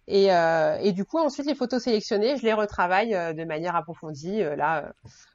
Et, 0.07 0.33
euh, 0.33 0.77
et, 0.81 0.91
du 0.93 1.05
coup, 1.05 1.19
ensuite, 1.19 1.45
les 1.45 1.55
photos 1.55 1.83
sélectionnées, 1.83 2.37
je 2.37 2.43
les 2.43 2.53
retravaille 2.53 3.11
de 3.11 3.43
manière 3.43 3.75
approfondie, 3.75 4.39
là, 4.41 4.91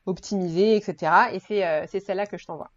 optimisée, 0.06 0.76
etc. 0.76 1.12
Et 1.32 1.40
c'est 1.40 1.86
c'est 1.88 2.00
celle-là 2.00 2.26
que 2.26 2.36
je 2.36 2.46
t'envoie. 2.46 2.70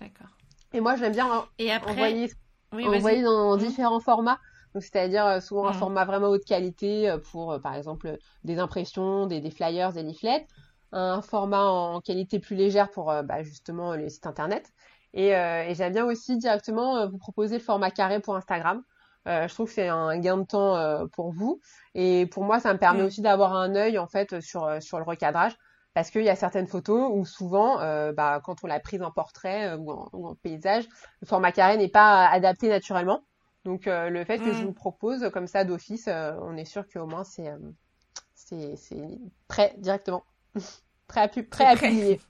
D'accord. 0.00 0.28
Et 0.72 0.80
moi, 0.80 0.96
j'aime 0.96 1.12
bien 1.12 1.46
Et 1.58 1.70
après... 1.70 1.90
envoyer, 1.92 2.30
envoyer 2.72 3.22
dans 3.22 3.56
mm. 3.56 3.60
différents 3.60 4.00
formats. 4.00 4.38
Donc, 4.74 4.82
c'est-à-dire 4.82 5.26
euh, 5.26 5.40
souvent 5.40 5.66
un 5.66 5.72
mm. 5.72 5.74
format 5.74 6.04
vraiment 6.04 6.28
haute 6.28 6.44
qualité 6.44 7.10
euh, 7.10 7.18
pour, 7.18 7.52
euh, 7.52 7.58
par 7.58 7.74
exemple, 7.74 8.16
des 8.44 8.58
impressions, 8.58 9.26
des, 9.26 9.40
des, 9.40 9.50
flyers, 9.50 9.92
des 9.92 10.02
leaflets. 10.02 10.46
Un 10.92 11.22
format 11.22 11.66
en 11.66 12.00
qualité 12.00 12.40
plus 12.40 12.56
légère 12.56 12.90
pour 12.90 13.14
bah, 13.22 13.44
justement 13.44 13.94
les 13.94 14.08
sites 14.08 14.26
internet. 14.26 14.72
Et, 15.14 15.28
et 15.28 15.72
j'aime 15.76 15.92
bien 15.92 16.04
aussi 16.04 16.36
directement 16.36 17.06
vous 17.08 17.18
proposer 17.18 17.58
le 17.58 17.62
format 17.62 17.92
carré 17.92 18.18
pour 18.18 18.34
Instagram. 18.34 18.82
Euh, 19.28 19.46
je 19.48 19.54
trouve 19.54 19.66
que 19.66 19.74
c'est 19.74 19.88
un 19.88 20.18
gain 20.18 20.38
de 20.38 20.44
temps 20.44 20.76
euh, 20.76 21.04
pour 21.06 21.30
vous 21.30 21.60
et 21.94 22.26
pour 22.26 22.42
moi 22.42 22.58
ça 22.58 22.72
me 22.72 22.78
permet 22.78 23.02
mm. 23.02 23.06
aussi 23.06 23.20
d'avoir 23.20 23.54
un 23.54 23.74
œil 23.74 23.98
en 23.98 24.06
fait 24.06 24.40
sur 24.40 24.82
sur 24.82 24.98
le 24.98 25.04
recadrage 25.04 25.58
parce 25.94 26.10
qu'il 26.10 26.22
y 26.22 26.28
a 26.28 26.36
certaines 26.36 26.66
photos 26.66 27.10
où 27.12 27.24
souvent, 27.24 27.80
euh, 27.80 28.12
bah, 28.12 28.40
quand 28.44 28.62
on 28.62 28.66
l'a 28.66 28.80
prise 28.80 29.02
en 29.02 29.10
portrait 29.10 29.70
euh, 29.70 29.76
ou, 29.76 29.90
en, 29.90 30.34
paysage, 30.36 30.84
le 31.20 31.26
format 31.26 31.52
carré 31.52 31.76
n'est 31.76 31.88
pas 31.88 32.28
adapté 32.28 32.68
naturellement. 32.68 33.24
Donc 33.64 33.86
euh, 33.86 34.08
le 34.08 34.24
fait 34.24 34.38
que 34.38 34.52
je 34.52 34.62
mm. 34.62 34.66
vous 34.66 34.72
propose 34.72 35.30
comme 35.32 35.46
ça 35.46 35.64
d'office, 35.64 36.08
on 36.08 36.56
est 36.56 36.64
sûr 36.64 36.84
qu'au 36.88 37.06
moins 37.06 37.24
c'est 37.24 37.50
c'est 38.34 39.18
prêt 39.48 39.74
directement, 39.78 40.24
prêt 41.08 41.20
à, 41.20 41.28
prêt 41.28 41.64
à 41.64 41.76
publier. 41.76 42.20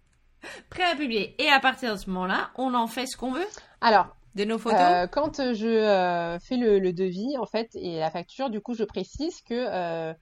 prêt 0.70 0.82
à 0.82 0.96
publier. 0.96 1.40
Et 1.42 1.48
à 1.48 1.60
partir 1.60 1.92
de 1.92 1.98
ce 1.98 2.10
moment-là, 2.10 2.50
on 2.56 2.74
en 2.74 2.86
fait 2.86 3.06
ce 3.06 3.16
qu'on 3.16 3.32
veut. 3.32 3.46
Alors. 3.80 4.16
De 4.34 4.44
nos 4.44 4.58
photos? 4.58 5.08
quand 5.12 5.36
je 5.54 6.38
fais 6.42 6.56
le, 6.56 6.80
le, 6.80 6.92
devis 6.92 7.38
en 7.38 7.46
fait 7.46 7.70
et 7.76 8.00
la 8.00 8.10
facture, 8.10 8.50
du 8.50 8.60
coup, 8.60 8.74
je 8.74 8.82
précise 8.82 9.40
que 9.42 10.12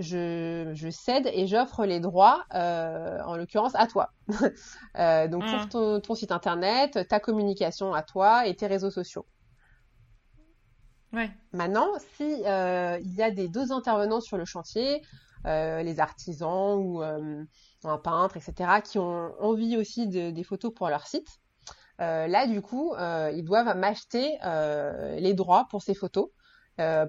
je, 0.00 0.88
cède 0.90 1.28
et 1.32 1.46
j'offre 1.46 1.84
les 1.84 2.00
droits, 2.00 2.44
euh, 2.54 3.20
en 3.24 3.36
l'occurrence 3.36 3.74
à 3.74 3.86
toi. 3.86 4.10
euh, 4.98 5.28
donc 5.28 5.44
pour 5.44 5.80
mm. 5.82 6.00
ton, 6.00 6.14
site 6.14 6.32
internet, 6.32 7.06
ta 7.08 7.20
communication 7.20 7.94
à 7.94 8.02
toi 8.02 8.46
et 8.46 8.54
tes 8.54 8.66
réseaux 8.66 8.90
sociaux. 8.90 9.26
Ouais. 11.12 11.30
Maintenant, 11.52 11.88
si 12.16 12.42
euh, 12.46 12.98
il 13.02 13.14
y 13.14 13.22
a 13.22 13.30
des 13.30 13.48
deux 13.48 13.72
intervenants 13.72 14.20
sur 14.20 14.36
le 14.36 14.44
chantier, 14.44 15.02
euh, 15.46 15.82
les 15.82 16.00
artisans 16.00 16.78
ou 16.78 17.02
un 17.02 17.98
peintre, 17.98 18.36
etc., 18.36 18.80
qui 18.84 18.98
ont 18.98 19.32
envie 19.40 19.76
aussi 19.76 20.06
de, 20.06 20.30
des 20.30 20.44
photos 20.44 20.72
pour 20.72 20.88
leur 20.88 21.06
site, 21.06 21.28
là 21.98 22.46
du 22.46 22.62
coup, 22.62 22.94
ils 22.96 23.44
doivent 23.44 23.76
m'acheter 23.76 24.38
les 25.18 25.34
droits 25.34 25.66
pour 25.68 25.82
ces 25.82 25.94
photos 25.94 26.28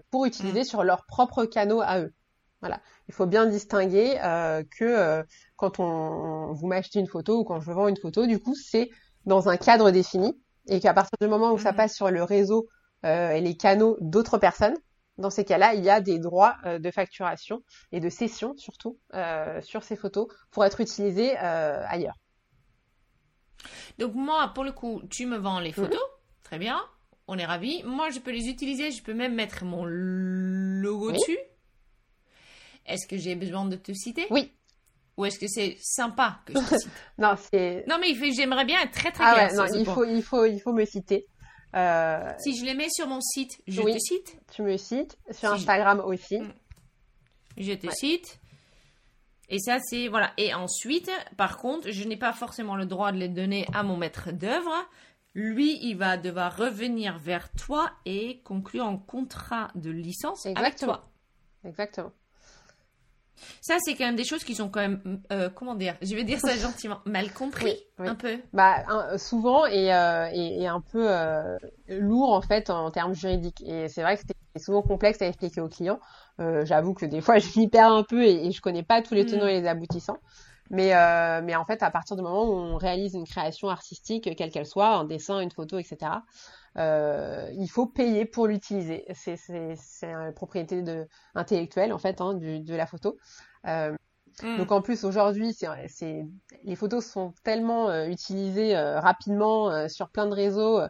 pour 0.09 0.25
utiliser 0.25 0.61
mm. 0.61 0.65
sur 0.65 0.83
leurs 0.83 1.05
propres 1.05 1.45
canaux 1.45 1.81
à 1.81 1.99
eux. 1.99 2.13
Voilà, 2.61 2.79
il 3.07 3.13
faut 3.13 3.25
bien 3.25 3.47
distinguer 3.47 4.19
euh, 4.23 4.63
que 4.77 4.85
euh, 4.85 5.23
quand 5.55 5.79
on, 5.79 6.53
vous 6.53 6.67
m'achetez 6.67 6.99
une 6.99 7.07
photo 7.07 7.39
ou 7.39 7.43
quand 7.43 7.59
je 7.59 7.71
vends 7.71 7.87
une 7.87 7.97
photo, 7.97 8.27
du 8.27 8.39
coup, 8.39 8.53
c'est 8.53 8.89
dans 9.25 9.49
un 9.49 9.57
cadre 9.57 9.89
défini 9.89 10.39
et 10.67 10.79
qu'à 10.79 10.93
partir 10.93 11.17
du 11.19 11.27
moment 11.27 11.51
où 11.51 11.57
ça 11.57 11.71
mhm. 11.71 11.77
passe 11.77 11.95
sur 11.95 12.11
le 12.11 12.23
réseau 12.23 12.67
euh, 13.03 13.31
et 13.31 13.41
les 13.41 13.57
canaux 13.57 13.97
d'autres 13.99 14.37
personnes, 14.37 14.75
dans 15.17 15.31
ces 15.31 15.43
cas-là, 15.43 15.73
il 15.73 15.83
y 15.83 15.89
a 15.89 16.01
des 16.01 16.19
droits 16.19 16.55
de 16.65 16.91
facturation 16.91 17.61
et 17.91 17.99
de 17.99 18.09
cession 18.09 18.55
surtout 18.57 18.97
sur 19.61 19.83
ces 19.83 19.95
photos 19.95 20.27
pour 20.49 20.65
être 20.65 20.79
utilisés 20.79 21.35
ailleurs. 21.37 22.15
Donc 23.99 24.15
moi, 24.15 24.51
pour 24.55 24.63
le 24.63 24.71
coup, 24.71 25.01
tu 25.11 25.27
me 25.27 25.37
vends 25.37 25.59
les 25.59 25.73
photos, 25.73 26.01
très 26.43 26.57
bien, 26.57 26.81
on 27.27 27.37
est 27.37 27.45
ravis. 27.45 27.83
Moi, 27.83 28.09
je 28.09 28.19
peux 28.19 28.31
les 28.31 28.47
utiliser, 28.47 28.89
je 28.89 29.03
peux 29.03 29.13
même 29.13 29.35
mettre 29.35 29.63
mon 29.63 29.85
logo 29.85 31.11
dessus. 31.11 31.37
Est-ce 32.85 33.07
que 33.07 33.17
j'ai 33.17 33.35
besoin 33.35 33.65
de 33.65 33.75
te 33.75 33.93
citer? 33.93 34.27
Oui. 34.29 34.51
Ou 35.17 35.25
est-ce 35.25 35.39
que 35.39 35.47
c'est 35.47 35.77
sympa 35.81 36.39
que 36.45 36.53
je 36.53 36.59
te 36.59 36.77
cite? 36.77 36.91
Non, 37.17 37.35
c'est. 37.51 37.85
Non, 37.87 37.97
mais 37.99 38.13
j'aimerais 38.31 38.65
bien 38.65 38.81
être 38.81 38.91
très 38.91 39.11
très 39.11 39.23
ah 39.25 39.33
clair. 39.33 39.51
Ouais, 39.51 39.55
non, 39.55 39.79
il 39.79 39.85
faut, 39.85 40.05
il 40.05 40.23
faut, 40.23 40.45
il 40.45 40.59
faut 40.59 40.73
me 40.73 40.85
citer. 40.85 41.27
Euh... 41.75 42.33
Si 42.39 42.57
je 42.57 42.65
les 42.65 42.73
mets 42.73 42.89
sur 42.89 43.07
mon 43.07 43.21
site, 43.21 43.61
je 43.67 43.81
te 43.81 43.99
cite? 43.99 44.37
Tu 44.53 44.61
me 44.61 44.77
cites 44.77 45.17
sur 45.31 45.51
Instagram 45.51 46.01
aussi. 46.01 46.39
Mm. 46.39 46.53
Je 47.57 47.73
te 47.73 47.89
cite. 47.91 48.39
Et 49.49 49.59
ça, 49.59 49.79
c'est 49.81 50.07
voilà. 50.07 50.31
Et 50.37 50.53
ensuite, 50.53 51.11
par 51.37 51.57
contre, 51.57 51.91
je 51.91 52.07
n'ai 52.07 52.17
pas 52.17 52.33
forcément 52.33 52.75
le 52.75 52.85
droit 52.85 53.11
de 53.11 53.17
les 53.17 53.29
donner 53.29 53.67
à 53.73 53.83
mon 53.83 53.97
maître 53.97 54.31
d'œuvre. 54.31 54.73
Lui, 55.33 55.79
il 55.81 55.95
va 55.95 56.17
devoir 56.17 56.57
revenir 56.57 57.17
vers 57.17 57.49
toi 57.51 57.89
et 58.05 58.41
conclure 58.43 58.85
un 58.85 58.97
contrat 58.97 59.69
de 59.75 59.89
licence 59.89 60.45
avec 60.45 60.75
toi. 60.75 61.03
Exactement. 61.63 62.11
Ça, 63.71 63.77
c'est 63.79 63.95
quand 63.95 64.03
même 64.03 64.17
des 64.17 64.25
choses 64.25 64.43
qui 64.43 64.53
sont 64.53 64.67
quand 64.67 64.81
même, 64.81 65.21
euh, 65.31 65.49
comment 65.49 65.75
dire, 65.75 65.95
je 66.01 66.13
vais 66.13 66.25
dire 66.25 66.41
ça 66.41 66.53
gentiment, 66.57 66.97
mal 67.05 67.31
compris, 67.31 67.77
un 67.99 68.15
peu. 68.15 68.37
Bah, 68.51 68.83
souvent 69.17 69.65
et, 69.65 69.93
euh, 69.93 70.27
et, 70.33 70.67
un 70.67 70.81
peu 70.81 71.09
euh, 71.09 71.57
lourd 71.87 72.33
en 72.33 72.41
fait 72.41 72.69
en 72.69 72.91
termes 72.91 73.13
juridiques. 73.13 73.63
Et 73.65 73.87
c'est 73.87 74.01
vrai 74.01 74.17
que 74.17 74.23
c'est 74.27 74.61
souvent 74.61 74.81
complexe 74.81 75.21
à 75.21 75.27
expliquer 75.27 75.61
aux 75.61 75.69
clients. 75.69 76.01
J'avoue 76.37 76.93
que 76.93 77.05
des 77.05 77.21
fois, 77.21 77.37
je 77.39 77.57
m'y 77.57 77.69
perds 77.69 77.93
un 77.93 78.03
peu 78.03 78.25
et, 78.25 78.47
et, 78.47 78.51
je 78.51 78.59
connais 78.59 78.83
pas 78.83 79.01
tous 79.01 79.13
les 79.13 79.25
tenants 79.25 79.45
mm. 79.45 79.49
et 79.49 79.61
les 79.61 79.67
aboutissants. 79.69 80.17
Mais, 80.69 80.91
mais 81.41 81.55
en 81.55 81.63
fait, 81.63 81.81
à 81.81 81.91
partir 81.91 82.17
du 82.17 82.23
moment 82.23 82.43
où 82.43 82.53
on 82.53 82.75
réalise 82.75 83.13
une 83.13 83.25
création 83.25 83.69
artistique, 83.69 84.35
quelle 84.35 84.51
qu'elle 84.51 84.65
soit, 84.65 84.89
un 84.89 85.05
dessin, 85.05 85.39
une 85.39 85.51
photo, 85.51 85.79
etc., 85.79 86.11
euh, 86.77 87.49
il 87.53 87.67
faut 87.67 87.85
payer 87.85 88.25
pour 88.25 88.47
l'utiliser. 88.47 89.05
C'est 89.13 89.37
une 90.03 90.33
propriété 90.33 90.81
de, 90.81 91.07
intellectuelle 91.35 91.93
en 91.93 91.97
fait 91.97 92.21
hein, 92.21 92.33
du, 92.33 92.59
de 92.59 92.75
la 92.75 92.85
photo. 92.85 93.17
Euh, 93.67 93.93
mm. 94.41 94.57
Donc 94.57 94.71
en 94.71 94.81
plus 94.81 95.03
aujourd'hui, 95.03 95.53
c'est 95.53 96.25
les 96.63 96.75
photos 96.75 97.05
sont 97.05 97.33
tellement 97.43 97.89
euh, 97.89 98.07
utilisées 98.07 98.75
euh, 98.75 98.99
rapidement 98.99 99.69
euh, 99.69 99.87
sur 99.87 100.09
plein 100.09 100.27
de 100.27 100.33
réseaux 100.33 100.81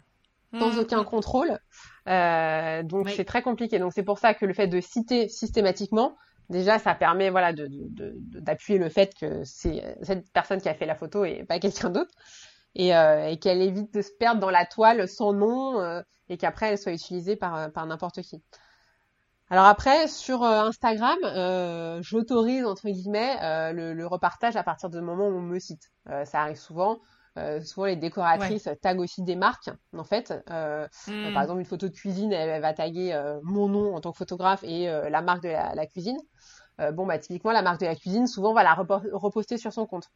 sans 0.54 0.76
mm. 0.76 0.80
aucun 0.80 1.04
contrôle. 1.04 1.60
donc 2.06 3.10
c'est 3.10 3.26
très 3.26 3.42
compliqué. 3.42 3.80
Donc 3.80 3.94
c'est 3.94 4.04
pour 4.04 4.20
ça 4.20 4.34
que 4.34 4.46
le 4.46 4.54
fait 4.54 4.68
de 4.68 4.80
citer 4.80 5.30
systématiquement, 5.30 6.16
déjà 6.50 6.78
ça 6.78 6.94
permet 6.94 7.30
voilà 7.30 7.54
d'appuyer 7.54 8.78
de, 8.78 8.84
de, 8.84 8.86
le 8.86 8.90
fait 8.90 9.16
que 9.20 9.44
c'est 9.46 9.98
cette 10.04 10.30
personne 10.32 10.62
qui 10.62 10.70
a 10.70 10.76
fait 10.76 10.86
la 10.86 10.96
photo 10.96 11.26
et 11.26 11.44
pas 11.46 11.60
quelqu'un 11.60 11.90
d'autre 11.90 12.12
et, 12.76 12.96
euh, 12.96 13.28
et 13.28 13.38
qu'elle 13.38 13.62
évite 13.62 13.94
de 13.94 14.02
se 14.02 14.12
perdre 14.12 14.40
dans 14.40 14.50
la 14.50 14.66
toile 14.66 15.08
sans 15.08 15.34
nom 15.34 15.80
euh, 15.80 16.02
et 16.30 16.38
qu'après 16.38 16.72
elle 16.72 16.78
soit 16.78 16.94
utilisée 16.94 17.36
par, 17.36 17.56
euh, 17.56 17.70
par 17.70 17.86
n'importe 17.86 18.22
qui. 18.22 18.42
Alors 19.50 19.66
après, 19.66 20.08
sur 20.08 20.44
Instagram, 20.44 21.18
j'autorise 22.02 22.66
entre 22.66 22.88
guillemets 22.88 23.74
le, 23.74 24.06
repartage 24.06 24.56
à 24.56 24.64
partir 24.64 24.90
du 24.90 25.02
moment 25.02 25.28
où 25.28 25.40
on 25.40 25.42
me 25.42 25.60
cite. 25.60 25.92
ça 26.06 26.44
arrive 26.44 26.56
souvent. 26.56 27.02
souvent 27.62 27.88
les 27.88 27.98
décoratrices 27.98 28.70
taguent 28.82 29.02
aussi 29.02 29.24
des 29.24 29.36
marques 29.36 29.70
en 29.94 30.06
fait. 30.06 30.32
Hmm. 30.48 31.34
par 31.34 31.42
exemple, 31.42 31.60
une 31.60 31.66
photo 31.66 31.90
de 31.90 31.94
cuisine, 31.94 32.32
elle, 32.32 32.62
va 32.62 32.74
taguer 32.74 33.14
mon 33.44 33.68
nom 33.68 33.94
en 33.94 34.00
tant 34.00 34.14
que 34.14 34.18
photographe 34.20 34.64
et 34.64 34.86
la 34.86 35.22
marque 35.22 35.44
de 35.44 35.50
la, 35.50 35.76
la 35.76 35.86
cuisine. 35.86 36.20
bon 36.94 37.06
bah 37.06 37.18
typiquement 37.18 37.52
la 37.52 37.62
marque 37.62 37.82
de 37.82 37.88
la 37.88 37.96
cuisine, 37.98 38.28
souvent 38.28 38.54
va 38.54 38.64
la 38.64 38.74
reposter 38.74 39.58
sur 39.58 39.74
son 39.74 39.86
compte. 39.86 40.08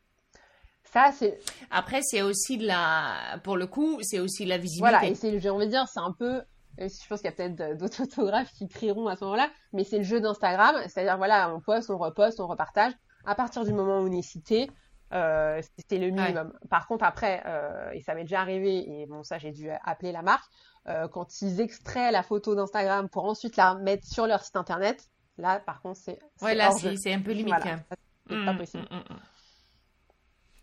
Ça, 0.91 1.11
c'est. 1.11 1.39
Après, 1.71 2.01
c'est 2.03 2.21
aussi 2.21 2.57
de 2.57 2.65
la. 2.65 3.39
Pour 3.43 3.57
le 3.57 3.67
coup, 3.67 3.99
c'est 4.01 4.19
aussi 4.19 4.45
la 4.45 4.57
visibilité. 4.57 4.97
Voilà, 4.97 5.05
et 5.05 5.15
c'est, 5.15 5.39
j'ai 5.39 5.49
envie 5.49 5.65
de 5.65 5.71
dire, 5.71 5.87
c'est 5.87 5.99
un 5.99 6.11
peu. 6.11 6.41
Je 6.77 7.07
pense 7.07 7.21
qu'il 7.21 7.29
y 7.29 7.33
a 7.33 7.35
peut-être 7.35 7.77
d'autres 7.77 7.95
photographes 8.05 8.51
qui 8.53 8.67
crieront 8.67 9.07
à 9.07 9.15
ce 9.15 9.23
moment-là, 9.23 9.49
mais 9.73 9.83
c'est 9.83 9.97
le 9.97 10.03
jeu 10.03 10.19
d'Instagram. 10.19 10.75
C'est-à-dire, 10.87 11.17
voilà, 11.17 11.53
on 11.53 11.59
poste, 11.59 11.89
on 11.89 11.97
reposte, 11.97 12.39
on 12.39 12.47
repartage. 12.47 12.93
À 13.25 13.35
partir 13.35 13.63
du 13.63 13.73
moment 13.73 13.99
où 13.99 14.07
on 14.07 14.11
est 14.11 14.21
cité, 14.21 14.69
euh, 15.13 15.61
c'est 15.89 15.97
le 15.97 16.09
minimum. 16.09 16.53
Par 16.69 16.87
contre, 16.87 17.03
après, 17.03 17.43
euh, 17.45 17.91
et 17.91 18.01
ça 18.01 18.15
m'est 18.15 18.23
déjà 18.23 18.41
arrivé, 18.41 19.01
et 19.01 19.05
bon, 19.05 19.23
ça, 19.23 19.37
j'ai 19.37 19.51
dû 19.51 19.69
appeler 19.83 20.11
la 20.11 20.21
marque, 20.21 20.45
euh, 20.87 21.07
quand 21.07 21.41
ils 21.41 21.61
extraient 21.61 22.11
la 22.11 22.23
photo 22.23 22.55
d'Instagram 22.55 23.09
pour 23.09 23.25
ensuite 23.25 23.55
la 23.55 23.75
mettre 23.75 24.05
sur 24.05 24.27
leur 24.27 24.43
site 24.43 24.55
internet, 24.55 25.03
là, 25.37 25.59
par 25.59 25.81
contre, 25.81 25.99
c'est. 25.99 26.19
Ouais, 26.41 26.55
là, 26.55 26.71
c'est 26.71 27.13
un 27.13 27.21
peu 27.21 27.31
limité. 27.31 27.57
Voilà, 27.57 27.79
c'est 28.27 28.45
pas 28.45 28.53
mmh, 28.53 28.57
possible. 28.57 28.83
Mmh, 28.91 28.95
mmh, 28.95 29.19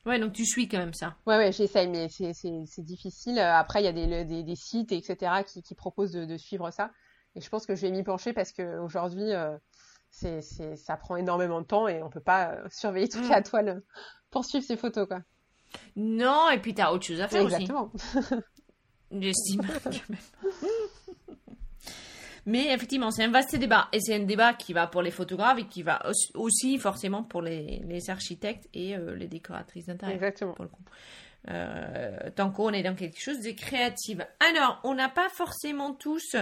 Ouais, 0.05 0.19
donc 0.19 0.33
tu 0.33 0.45
suis 0.45 0.69
quand 0.69 0.79
même 0.79 0.95
ça. 0.95 1.15
Ouais, 1.27 1.37
ouais, 1.37 1.53
j'essaye, 1.53 1.89
mais 1.89 2.09
c'est 2.09 2.85
difficile. 2.85 3.39
Après, 3.39 3.81
il 3.81 3.85
y 3.85 3.89
a 3.89 3.93
des, 3.93 4.25
des, 4.25 4.43
des, 4.43 4.57
sites, 4.57 4.91
etc., 4.93 5.45
qui, 5.47 5.63
qui 5.63 5.75
proposent 5.75 6.13
de, 6.13 6.25
de, 6.25 6.37
suivre 6.37 6.71
ça. 6.71 6.91
Et 7.37 7.41
je 7.41 7.49
pense 7.49 7.67
que 7.67 7.75
je 7.77 7.83
vais 7.83 7.93
m'y 7.93 8.03
pencher 8.03 8.33
parce 8.33 8.53
qu'aujourd'hui, 8.53 9.33
euh, 9.33 9.57
ça 10.11 10.97
prend 10.97 11.17
énormément 11.17 11.61
de 11.61 11.67
temps 11.67 11.89
et 11.89 12.03
on 12.03 12.11
peut 12.11 12.21
pas 12.21 12.51
euh, 12.51 12.69
surveiller 12.71 13.09
toute 13.09 13.27
mm. 13.27 13.31
la 13.31 13.43
toile 13.43 13.83
pour 14.31 14.45
suivre 14.45 14.65
ces 14.65 14.77
photos, 14.77 15.07
quoi. 15.07 15.21
Non, 15.97 16.51
et 16.51 16.59
puis 16.59 16.75
tu 16.75 16.83
as 16.83 16.93
autre 16.93 17.07
chose 17.07 17.21
à 17.21 17.29
faire 17.29 17.43
Exactement. 17.43 17.91
aussi. 17.95 18.19
Exactement. 18.19 18.43
J'estime. 19.21 19.63
Mais 22.47 22.73
effectivement, 22.73 23.11
c'est 23.11 23.25
un 23.25 23.31
vaste 23.31 23.57
débat. 23.57 23.89
Et 23.93 24.01
c'est 24.01 24.15
un 24.15 24.25
débat 24.25 24.55
qui 24.55 24.73
va 24.73 24.87
pour 24.87 25.03
les 25.03 25.11
photographes 25.11 25.59
et 25.59 25.67
qui 25.67 25.83
va 25.83 26.03
aussi 26.35 26.79
forcément 26.79 27.23
pour 27.23 27.43
les, 27.43 27.83
les 27.87 28.11
architectes 28.11 28.69
et 28.75 28.97
euh, 28.97 29.15
les 29.15 29.29
décoratrices 29.29 29.87
d'intérieur. 29.87 30.17
Exactement. 30.17 30.53
Pour 30.55 30.65
le 30.65 30.71
coup. 30.71 30.83
Euh, 31.51 32.31
tant 32.37 32.53
qu'on 32.53 32.71
est 32.71 32.85
dans 32.85 32.95
quelque 32.95 33.21
chose 33.21 33.41
de 33.41 33.51
créatif. 33.51 34.19
Alors, 34.39 34.81
on 34.85 34.95
n'a 34.95 35.09
pas 35.09 35.29
forcément 35.29 35.93
tous, 35.93 36.37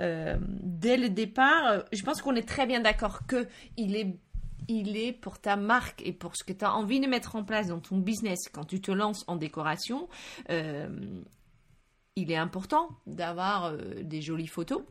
euh, 0.00 0.36
dès 0.42 0.98
le 0.98 1.08
départ, 1.08 1.84
je 1.90 2.02
pense 2.02 2.20
qu'on 2.20 2.36
est 2.36 2.46
très 2.46 2.66
bien 2.66 2.80
d'accord 2.80 3.26
que 3.26 3.48
il 3.78 3.96
est 3.96 4.14
il 4.68 4.96
est 4.96 5.12
pour 5.12 5.38
ta 5.38 5.56
marque 5.56 6.02
et 6.04 6.12
pour 6.12 6.36
ce 6.36 6.44
que 6.44 6.52
tu 6.52 6.64
as 6.64 6.74
envie 6.74 7.00
de 7.00 7.06
mettre 7.06 7.36
en 7.36 7.44
place 7.44 7.68
dans 7.68 7.80
ton 7.80 7.98
business 7.98 8.48
quand 8.52 8.64
tu 8.64 8.80
te 8.80 8.90
lances 8.90 9.24
en 9.26 9.36
décoration, 9.36 10.08
euh, 10.50 10.88
il 12.16 12.30
est 12.30 12.36
important 12.36 12.88
d'avoir 13.06 13.66
euh, 13.66 14.02
des 14.02 14.20
jolies 14.20 14.46
photos 14.46 14.82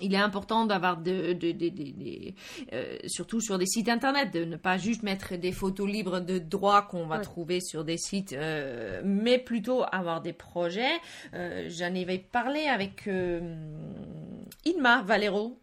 il 0.00 0.12
est 0.12 0.18
important 0.18 0.66
d'avoir 0.66 0.96
de, 0.96 1.34
de, 1.34 1.52
de, 1.52 1.70
euh, 2.72 2.96
surtout 3.06 3.40
sur 3.40 3.58
des 3.58 3.66
sites 3.66 3.88
internet, 3.88 4.32
de 4.32 4.44
ne 4.44 4.56
pas 4.56 4.76
juste 4.76 5.04
mettre 5.04 5.36
des 5.36 5.52
photos 5.52 5.88
libres 5.88 6.18
de 6.18 6.38
droit 6.38 6.82
qu'on 6.82 7.06
va 7.06 7.20
trouver 7.20 7.60
sur 7.60 7.84
des 7.84 7.96
sites, 7.96 8.32
euh, 8.32 9.00
mais 9.04 9.38
plutôt 9.38 9.84
avoir 9.92 10.20
des 10.20 10.32
projets. 10.32 11.00
Euh, 11.34 11.68
J'en 11.68 11.94
avais 11.94 12.18
parlé 12.18 12.66
avec 12.66 13.06
euh, 13.06 13.54
Inma 14.64 15.02
Valero 15.02 15.60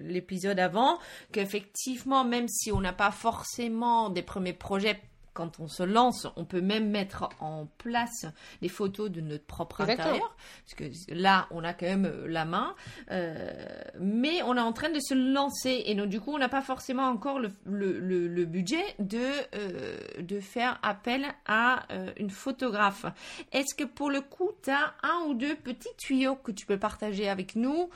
l'épisode 0.00 0.58
avant, 0.58 0.98
qu'effectivement, 1.30 2.24
même 2.24 2.48
si 2.48 2.72
on 2.72 2.80
n'a 2.80 2.92
pas 2.92 3.12
forcément 3.12 4.10
des 4.10 4.22
premiers 4.22 4.52
projets 4.52 5.00
quand 5.36 5.60
on 5.60 5.68
se 5.68 5.82
lance, 5.82 6.26
on 6.36 6.46
peut 6.46 6.62
même 6.62 6.88
mettre 6.88 7.28
en 7.40 7.66
place 7.78 8.24
les 8.62 8.70
photos 8.70 9.10
de 9.10 9.20
notre 9.20 9.44
propre 9.44 9.82
intérieur, 9.82 10.34
parce 10.64 10.74
que 10.74 11.14
là, 11.14 11.46
on 11.50 11.62
a 11.62 11.74
quand 11.74 11.86
même 11.86 12.06
euh, 12.06 12.26
la 12.26 12.46
main, 12.46 12.74
euh, 13.10 13.52
mais 14.00 14.42
on 14.42 14.56
est 14.56 14.60
en 14.60 14.72
train 14.72 14.88
de 14.88 14.98
se 14.98 15.12
lancer, 15.12 15.82
et 15.86 15.94
donc 15.94 16.08
du 16.08 16.20
coup, 16.20 16.32
on 16.32 16.38
n'a 16.38 16.48
pas 16.48 16.62
forcément 16.62 17.06
encore 17.06 17.38
le, 17.38 17.50
le, 17.66 18.44
budget 18.46 18.82
de, 18.98 19.18
euh, 19.54 19.98
de 20.20 20.40
faire 20.40 20.78
appel 20.82 21.26
à 21.46 21.86
une 22.16 22.30
photographe. 22.30 23.04
Est-ce 23.52 23.74
que 23.74 23.84
pour 23.84 24.10
le 24.10 24.22
coup, 24.22 24.50
tu 24.62 24.70
as 24.70 24.94
un 25.02 25.26
ou 25.26 25.34
deux 25.34 25.54
petits 25.54 25.94
tuyaux 25.98 26.36
que 26.36 26.52
tu 26.52 26.64
peux 26.64 26.78
partager 26.78 27.28
avec 27.28 27.56
nous? 27.56 27.90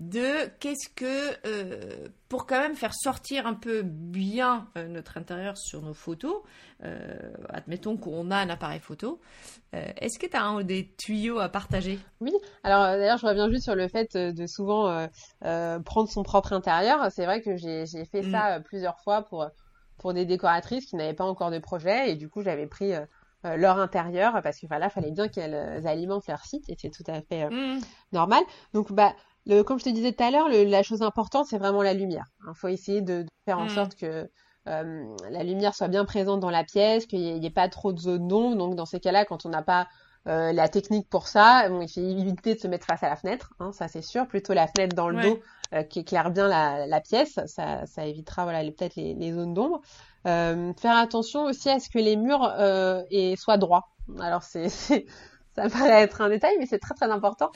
De 0.00 0.48
qu'est-ce 0.60 0.88
que 0.88 1.36
euh, 1.46 2.08
pour 2.30 2.46
quand 2.46 2.58
même 2.58 2.74
faire 2.74 2.94
sortir 2.94 3.46
un 3.46 3.52
peu 3.52 3.82
bien 3.82 4.66
euh, 4.78 4.88
notre 4.88 5.18
intérieur 5.18 5.58
sur 5.58 5.82
nos 5.82 5.92
photos, 5.92 6.36
euh, 6.84 7.34
admettons 7.50 7.98
qu'on 7.98 8.30
a 8.30 8.38
un 8.38 8.48
appareil 8.48 8.80
photo, 8.80 9.20
est-ce 9.72 10.18
que 10.18 10.26
tu 10.26 10.36
as 10.36 10.42
un 10.42 10.62
des 10.62 10.92
tuyaux 10.96 11.38
à 11.38 11.48
partager? 11.48 12.00
Oui, 12.20 12.32
alors 12.64 12.82
d'ailleurs 12.84 13.18
je 13.18 13.26
reviens 13.26 13.48
juste 13.50 13.64
sur 13.64 13.76
le 13.76 13.86
fait 13.86 14.16
de 14.16 14.46
souvent 14.46 15.06
prendre 15.84 16.08
son 16.08 16.24
propre 16.24 16.54
intérieur. 16.54 17.06
C'est 17.12 17.24
vrai 17.24 17.40
que 17.40 17.56
j'ai 17.56 17.86
fait 18.10 18.22
mm. 18.22 18.32
ça 18.32 18.60
plusieurs 18.60 18.98
fois 19.00 19.22
pour, 19.22 19.48
pour 19.98 20.12
des 20.12 20.24
décoratrices 20.24 20.86
qui 20.86 20.96
n'avaient 20.96 21.14
pas 21.14 21.24
encore 21.24 21.52
de 21.52 21.60
projet 21.60 22.10
et 22.10 22.16
du 22.16 22.28
coup 22.28 22.42
j'avais 22.42 22.66
pris 22.66 22.94
leur 23.44 23.78
intérieur 23.78 24.40
parce 24.42 24.58
que 24.58 24.66
voilà, 24.66 24.90
fallait 24.90 25.12
bien 25.12 25.28
qu'elles 25.28 25.86
alimentent 25.86 26.26
leur 26.26 26.44
site 26.44 26.68
et 26.68 26.74
c'est 26.76 26.90
tout 26.90 27.04
à 27.06 27.20
fait 27.20 27.48
mm. 27.48 27.80
normal. 28.12 28.42
Donc 28.72 28.90
bah 28.92 29.14
le, 29.46 29.62
comme 29.62 29.78
je 29.78 29.84
te 29.84 29.90
disais 29.90 30.12
tout 30.12 30.22
à 30.22 30.30
l'heure, 30.30 30.48
la 30.48 30.82
chose 30.82 31.02
importante, 31.02 31.46
c'est 31.46 31.58
vraiment 31.58 31.82
la 31.82 31.94
lumière. 31.94 32.26
Il 32.46 32.54
faut 32.54 32.68
essayer 32.68 33.00
de, 33.00 33.26
faire 33.44 33.58
en 33.58 33.66
mm. 33.66 33.70
sorte 33.70 33.94
que 33.94 34.30
euh, 34.68 35.16
la 35.30 35.42
lumière 35.42 35.74
soit 35.74 35.88
bien 35.88 36.04
présente 36.04 36.40
dans 36.40 36.50
la 36.50 36.64
pièce, 36.64 37.06
qu'il 37.06 37.20
n'y 37.20 37.46
ait, 37.46 37.50
pas 37.50 37.68
trop 37.68 37.92
de 37.92 37.98
zones 37.98 38.28
d'ombre. 38.28 38.56
Donc, 38.56 38.76
dans 38.76 38.86
ces 38.86 39.00
cas-là, 39.00 39.24
quand 39.24 39.46
on 39.46 39.48
n'a 39.48 39.62
pas 39.62 39.88
la 40.26 40.68
technique 40.68 41.08
pour 41.08 41.26
ça, 41.28 41.68
bon, 41.70 41.80
il 41.80 41.88
faut 41.88 42.00
éviter 42.00 42.54
de 42.54 42.60
se 42.60 42.68
mettre 42.68 42.86
face 42.86 43.02
à 43.02 43.08
la 43.08 43.16
fenêtre, 43.16 43.54
hein, 43.58 43.72
ça 43.72 43.88
c'est 43.88 44.02
sûr, 44.02 44.28
plutôt 44.28 44.52
la 44.52 44.68
fenêtre 44.68 44.94
dans 44.94 45.08
le 45.08 45.20
dos 45.22 45.40
qui 45.88 46.00
éclaire 46.00 46.30
bien 46.30 46.46
la, 46.46 46.86
la 46.86 47.00
pièce, 47.00 47.40
ça, 47.46 47.86
ça 47.86 48.04
évitera 48.04 48.44
voilà 48.44 48.62
peut-être 48.70 48.96
les, 48.96 49.14
les, 49.14 49.32
zones 49.32 49.54
d'ombre. 49.54 49.80
faire 50.24 50.96
attention 50.96 51.44
aussi 51.44 51.70
à 51.70 51.80
ce 51.80 51.88
que 51.88 51.98
les 51.98 52.16
murs 52.16 52.52
soient 53.38 53.56
droits. 53.56 53.88
Alors 54.20 54.42
c'est 54.42 54.68
ça 55.60 55.68
paraît 55.68 56.02
être 56.02 56.20
un 56.20 56.28
détail, 56.28 56.56
mais 56.58 56.66
c'est 56.66 56.78
très 56.78 56.94
très 56.94 57.10
important 57.10 57.50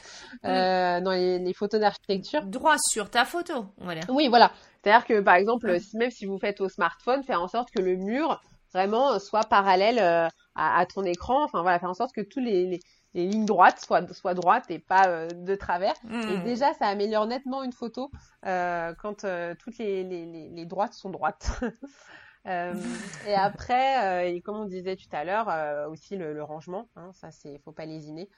euh, 0.45 1.01
dans 1.01 1.13
les, 1.13 1.53
photos 1.55 1.81
d'architecture. 1.81 2.43
Droit 2.45 2.77
sur 2.79 3.11
ta 3.11 3.25
photo, 3.25 3.67
on 3.79 3.87
va 3.87 3.95
dire. 3.95 4.05
Oui, 4.09 4.29
voilà. 4.29 4.51
C'est-à-dire 4.83 5.07
que 5.07 5.21
par 5.21 5.35
exemple, 5.35 5.77
même 5.95 6.11
si 6.11 6.27
vous 6.27 6.39
faites 6.39 6.61
au 6.61 6.69
smartphone, 6.69 7.23
faire 7.23 7.43
en 7.43 7.49
sorte 7.49 7.71
que 7.71 7.81
le 7.81 7.97
mur 7.97 8.41
vraiment 8.73 9.19
soit 9.21 9.45
parallèle 9.45 9.99
euh, 10.01 10.29
à, 10.55 10.85
ton 10.87 11.05
écran. 11.05 11.45
Enfin 11.45 11.63
voilà, 11.63 11.79
faire 11.79 11.91
en 11.91 11.95
sorte 11.95 12.13
que 12.15 12.21
tous 12.21 12.41
les, 12.41 12.81
lignes 13.15 13.47
droites 13.47 13.81
soient, 13.81 14.35
droites 14.35 14.71
et 14.71 14.81
pas 14.81 15.07
euh, 15.07 15.29
de 15.29 15.55
travers. 15.55 15.95
Hmm. 16.03 16.29
Et 16.29 16.39
déjà, 16.39 16.75
ça 16.75 16.87
améliore 16.87 17.27
nettement 17.27 17.63
une 17.63 17.73
photo 17.73 18.11
quand 18.43 19.25
toutes 19.59 19.79
les, 19.79 20.05
les, 20.05 20.65
droites 20.67 20.95
sont 20.95 21.11
droites. 21.11 21.49
Euh, 22.47 22.75
et 23.29 23.35
après, 23.35 24.05
euh, 24.05 24.35
et 24.35 24.41
comme 24.41 24.57
on 24.57 24.65
disait 24.67 24.97
tout 24.97 25.09
à 25.13 25.25
l'heure, 25.25 25.49
euh, 25.49 25.89
aussi 25.89 26.17
le, 26.17 26.43
rangement, 26.43 26.89
hein, 26.97 27.11
ça 27.13 27.31
c'est, 27.31 27.59
faut 27.65 27.73
pas 27.73 27.87
lésiner 27.87 28.29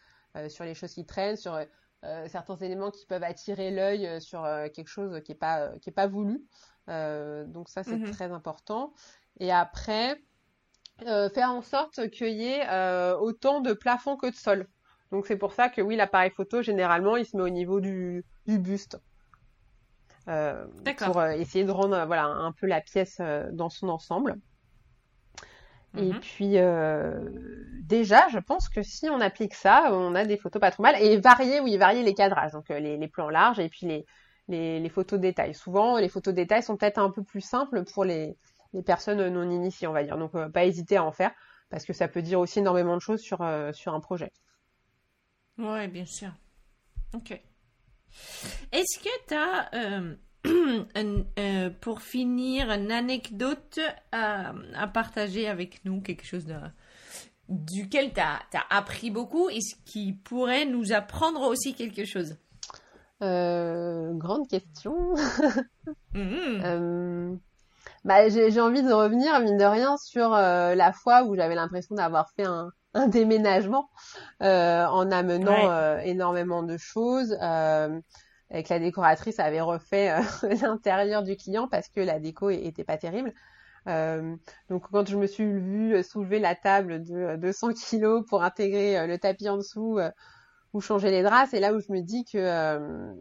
sur 0.49 0.65
les 0.65 0.75
choses 0.75 0.93
qui 0.93 1.07
traînent, 1.07 1.39
sur 1.39 1.59
certains 2.27 2.57
éléments 2.57 2.91
qui 2.91 3.07
peuvent 3.07 3.23
attirer 3.23 3.71
l'œil 3.71 4.21
sur 4.21 4.43
quelque 4.75 4.89
chose 4.89 5.23
qui 5.25 5.33
est 5.33 5.37
pas 5.37 5.71
qui 5.79 5.89
est 5.89 5.95
pas 5.95 6.07
voulu. 6.07 6.45
donc 6.89 7.71
ça 7.71 7.83
c'est 7.83 7.97
mhm. 7.97 8.11
très 8.11 8.31
important. 8.33 8.93
Et 9.41 9.51
après, 9.51 10.21
faire 10.99 11.51
en 11.53 11.63
sorte 11.63 12.11
qu'il 12.11 12.35
y 12.35 12.49
ait 12.49 12.69
autant 13.15 13.63
de 13.63 13.73
plafond 13.73 14.19
que 14.19 14.27
de 14.27 14.35
sol. 14.35 14.69
Donc 15.11 15.27
c'est 15.27 15.39
pour 15.39 15.55
ça 15.55 15.71
que 15.71 15.81
oui, 15.81 15.97
l'appareil 15.97 16.31
photo 16.31 16.61
généralement 16.61 17.17
il 17.17 17.25
se 17.25 17.35
met 17.35 17.43
au 17.43 17.49
niveau 17.49 17.81
du, 17.81 18.23
du 18.47 18.59
buste. 18.59 19.01
Euh, 20.29 20.67
pour 20.99 21.19
euh, 21.21 21.31
essayer 21.31 21.65
de 21.65 21.71
rendre 21.71 22.05
voilà 22.07 22.25
un 22.25 22.51
peu 22.51 22.67
la 22.67 22.81
pièce 22.81 23.19
euh, 23.21 23.49
dans 23.53 23.69
son 23.69 23.89
ensemble. 23.89 24.37
Et 25.97 26.13
mhm. 26.13 26.21
puis 26.21 26.57
déjà, 27.83 28.29
je 28.29 28.39
pense 28.39 28.69
que 28.69 28.83
si 28.83 29.09
on 29.09 29.19
applique 29.19 29.55
ça, 29.55 29.89
on 29.93 30.15
a 30.15 30.27
des 30.27 30.37
photos 30.37 30.61
pas 30.61 30.71
trop 30.71 30.83
mal. 30.83 31.01
Et 31.01 31.17
varier, 31.17 31.61
oui, 31.61 31.79
varier 31.79 32.03
les 32.03 32.13
cadrages, 32.13 32.53
donc 32.53 32.69
les, 32.69 32.99
les, 32.99 33.09
plans 33.09 33.31
larges 33.31 33.61
et 33.61 33.71
puis 33.71 33.87
les, 33.87 34.05
les, 34.49 34.79
les 34.79 34.89
photos 34.91 35.19
détails. 35.19 35.55
Souvent, 35.55 35.97
les 35.97 36.11
photos 36.11 36.35
détails 36.35 36.63
sont 36.63 36.77
peut-être 36.77 36.99
un 36.99 37.09
peu 37.09 37.23
plus 37.23 37.41
simples 37.41 37.83
pour 37.85 38.05
les, 38.05 38.37
les 38.75 38.83
personnes 38.83 39.27
non 39.29 39.51
initiées, 39.51 39.87
on 39.87 39.93
va 39.93 40.05
dire. 40.05 40.19
Donc, 40.19 40.33
pas 40.49 40.67
hésiter 40.67 40.99
à 40.99 41.05
en 41.05 41.13
faire 41.13 41.31
parce 41.71 41.87
que 41.87 41.95
ça 41.95 42.09
peut 42.09 42.21
dire 42.21 42.41
aussi 42.41 42.59
énormément 42.59 42.97
de 42.97 43.01
choses 43.01 43.21
sur, 43.21 43.39
sur 43.73 43.95
un 43.95 44.01
projet. 44.01 44.33
Ouais, 45.57 45.89
bien 45.89 46.05
sûr. 46.05 46.31
Ok. 47.15 47.41
Est-ce 48.73 48.99
que 48.99 49.27
tu 49.29 49.35
as, 49.35 49.71
euh, 49.75 50.15
euh, 51.39 51.71
pour 51.81 52.03
finir, 52.03 52.71
une 52.71 52.93
anecdote 52.93 53.81
à, 54.13 54.55
partager 54.93 55.49
avec 55.49 55.85
nous, 55.85 56.01
quelque 56.01 56.27
chose 56.27 56.45
de, 56.47 56.57
duquel 57.49 58.13
tu 58.13 58.21
as, 58.21 58.41
appris 58.71 59.11
beaucoup 59.11 59.49
et 59.49 59.61
ce 59.61 59.75
qui 59.85 60.13
pourrait 60.13 60.65
nous 60.65 60.93
apprendre 60.93 61.43
aussi 61.43 61.75
quelque 61.75 62.05
chose? 62.05 62.37
Euh, 63.23 64.13
Grande 64.15 64.49
question. 64.49 65.15
Mm-hmm. 66.15 67.39
Bah, 68.07 68.29
j'ai 68.29 68.61
envie 68.61 68.83
de 68.83 68.93
revenir, 68.93 69.39
mine 69.41 69.59
de 69.59 69.65
rien, 69.65 69.97
sur 69.99 70.31
la 70.31 70.93
fois 70.93 71.25
où 71.25 71.37
j'avais 71.37 71.55
l'impression 71.55 71.95
d'avoir 71.95 72.31
fait 72.31 72.47
un, 72.47 72.71
déménagement 73.09 73.91
en 74.41 75.11
amenant 75.11 75.99
énormément 75.99 76.63
de 76.63 76.77
choses 76.79 77.37
et 78.51 78.63
que 78.63 78.73
la 78.73 78.79
décoratrice 78.79 79.39
avait 79.41 79.61
refait 79.61 80.11
euh, 80.11 80.55
l'intérieur 80.63 81.23
du 81.23 81.37
client 81.37 81.69
parce 81.69 81.89
que 81.89 82.01
la 82.01 82.19
déco 82.19 82.51
était 82.51 82.85
pas 82.85 82.97
terrible. 82.97 83.33
Euh, 83.89 84.37
donc 84.69 84.89
quand 84.91 85.09
je 85.09 85.17
me 85.17 85.27
suis 85.27 85.45
vue 85.45 86.03
soulever 86.03 86.41
la 86.41 86.57
table 86.57 87.05
de 87.05 87.37
200 87.37 87.73
kilos 87.75 88.25
pour 88.27 88.43
intégrer 88.43 88.99
euh, 88.99 89.07
le 89.07 89.19
tapis 89.19 89.49
en 89.49 89.59
dessous 89.59 89.99
ou 90.77 90.81
changer 90.81 91.11
les 91.11 91.23
draps, 91.23 91.51
c'est 91.51 91.61
là 91.61 91.73
où 91.73 91.81
je 91.81 91.91
me 91.93 92.01
dis 92.01 92.25
que, 92.25 93.15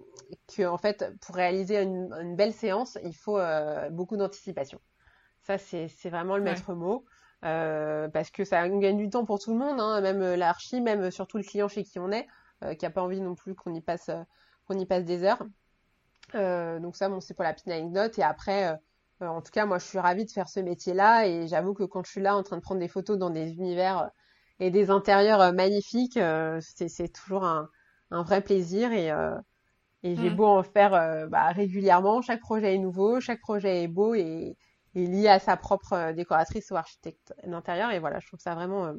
que 0.56 0.68
en 0.68 0.78
fait 0.78 1.06
pour 1.22 1.36
réaliser 1.36 1.82
une, 1.82 2.36
belle 2.36 2.54
séance, 2.54 2.98
il 3.04 3.16
faut 3.16 3.40
beaucoup 3.92 4.18
d'anticipation. 4.18 4.80
Ça 5.44 5.58
c'est 5.58 6.10
vraiment 6.10 6.38
le 6.38 6.44
maître 6.44 6.74
mot. 6.74 7.06
parce 7.42 8.30
que 8.32 8.44
ça 8.44 8.68
gagne 8.68 8.98
du 8.98 9.10
temps 9.10 9.26
pour 9.26 9.40
tout 9.40 9.52
le 9.52 9.60
monde, 9.60 9.80
hein, 9.80 10.02
même 10.02 10.36
l'archi, 10.36 10.82
même 10.82 11.12
surtout 11.12 11.38
le 11.38 11.44
client 11.44 11.68
chez 11.68 11.84
qui 11.84 12.00
on 12.00 12.12
est, 12.12 12.28
qui 12.78 12.86
a 12.86 12.90
pas 12.90 13.02
envie 13.02 13.22
non 13.22 13.36
plus 13.36 13.56
qu'on 13.56 13.74
y 13.74 13.82
passe 13.82 14.10
qu'on 14.68 14.78
y 14.78 14.86
passe 14.86 15.06
des 15.06 15.24
heures. 15.24 15.44
Euh, 16.34 16.80
donc 16.80 16.96
ça, 16.96 17.10
bon, 17.10 17.22
c'est 17.22 17.34
pour 17.34 17.44
la 17.44 17.54
petite 17.54 17.68
anecdote. 17.68 18.18
Et 18.18 18.24
après, 18.24 18.68
euh, 18.68 18.76
euh, 19.22 19.28
en 19.28 19.42
tout 19.42 19.52
cas, 19.52 19.66
moi, 19.66 19.78
je 19.78 19.86
suis 19.86 20.00
ravie 20.00 20.26
de 20.26 20.32
faire 20.32 20.50
ce 20.50 20.60
métier-là. 20.60 21.28
Et 21.28 21.48
j'avoue 21.48 21.74
que 21.74 21.84
quand 21.84 22.04
je 22.06 22.12
suis 22.12 22.22
là 22.22 22.36
en 22.36 22.44
train 22.44 22.58
de 22.58 22.62
prendre 22.62 22.80
des 22.80 22.88
photos 22.88 23.18
dans 23.18 23.30
des 23.30 23.54
univers 23.54 24.10
et 24.60 24.72
des 24.72 24.90
intérieurs 24.90 25.54
magnifiques, 25.54 26.20
c'est 26.60 27.14
toujours 27.14 27.44
un, 27.44 27.70
vrai 28.12 28.42
plaisir. 28.42 28.92
Et, 28.92 29.08
et 30.04 30.16
j'ai 30.16 30.30
mm. 30.30 30.36
beau 30.36 30.46
en 30.46 30.64
faire 30.64 31.28
bah, 31.30 31.48
régulièrement, 31.52 32.22
chaque 32.22 32.40
projet 32.40 32.76
est 32.76 32.80
nouveau, 32.80 33.20
chaque 33.20 33.42
projet 33.42 33.84
est 33.84 33.88
beau 33.88 34.16
et, 34.16 34.56
et 34.96 35.08
lié 35.08 35.28
à 35.28 35.40
sa 35.40 35.58
propre 35.58 36.14
décoratrice 36.14 36.72
ou 36.72 36.76
architecte 36.76 37.34
d'intérieur. 37.46 37.92
Et 37.92 38.00
voilà, 38.00 38.20
je 38.20 38.28
trouve 38.28 38.40
ça 38.40 38.56
vraiment, 38.56 38.94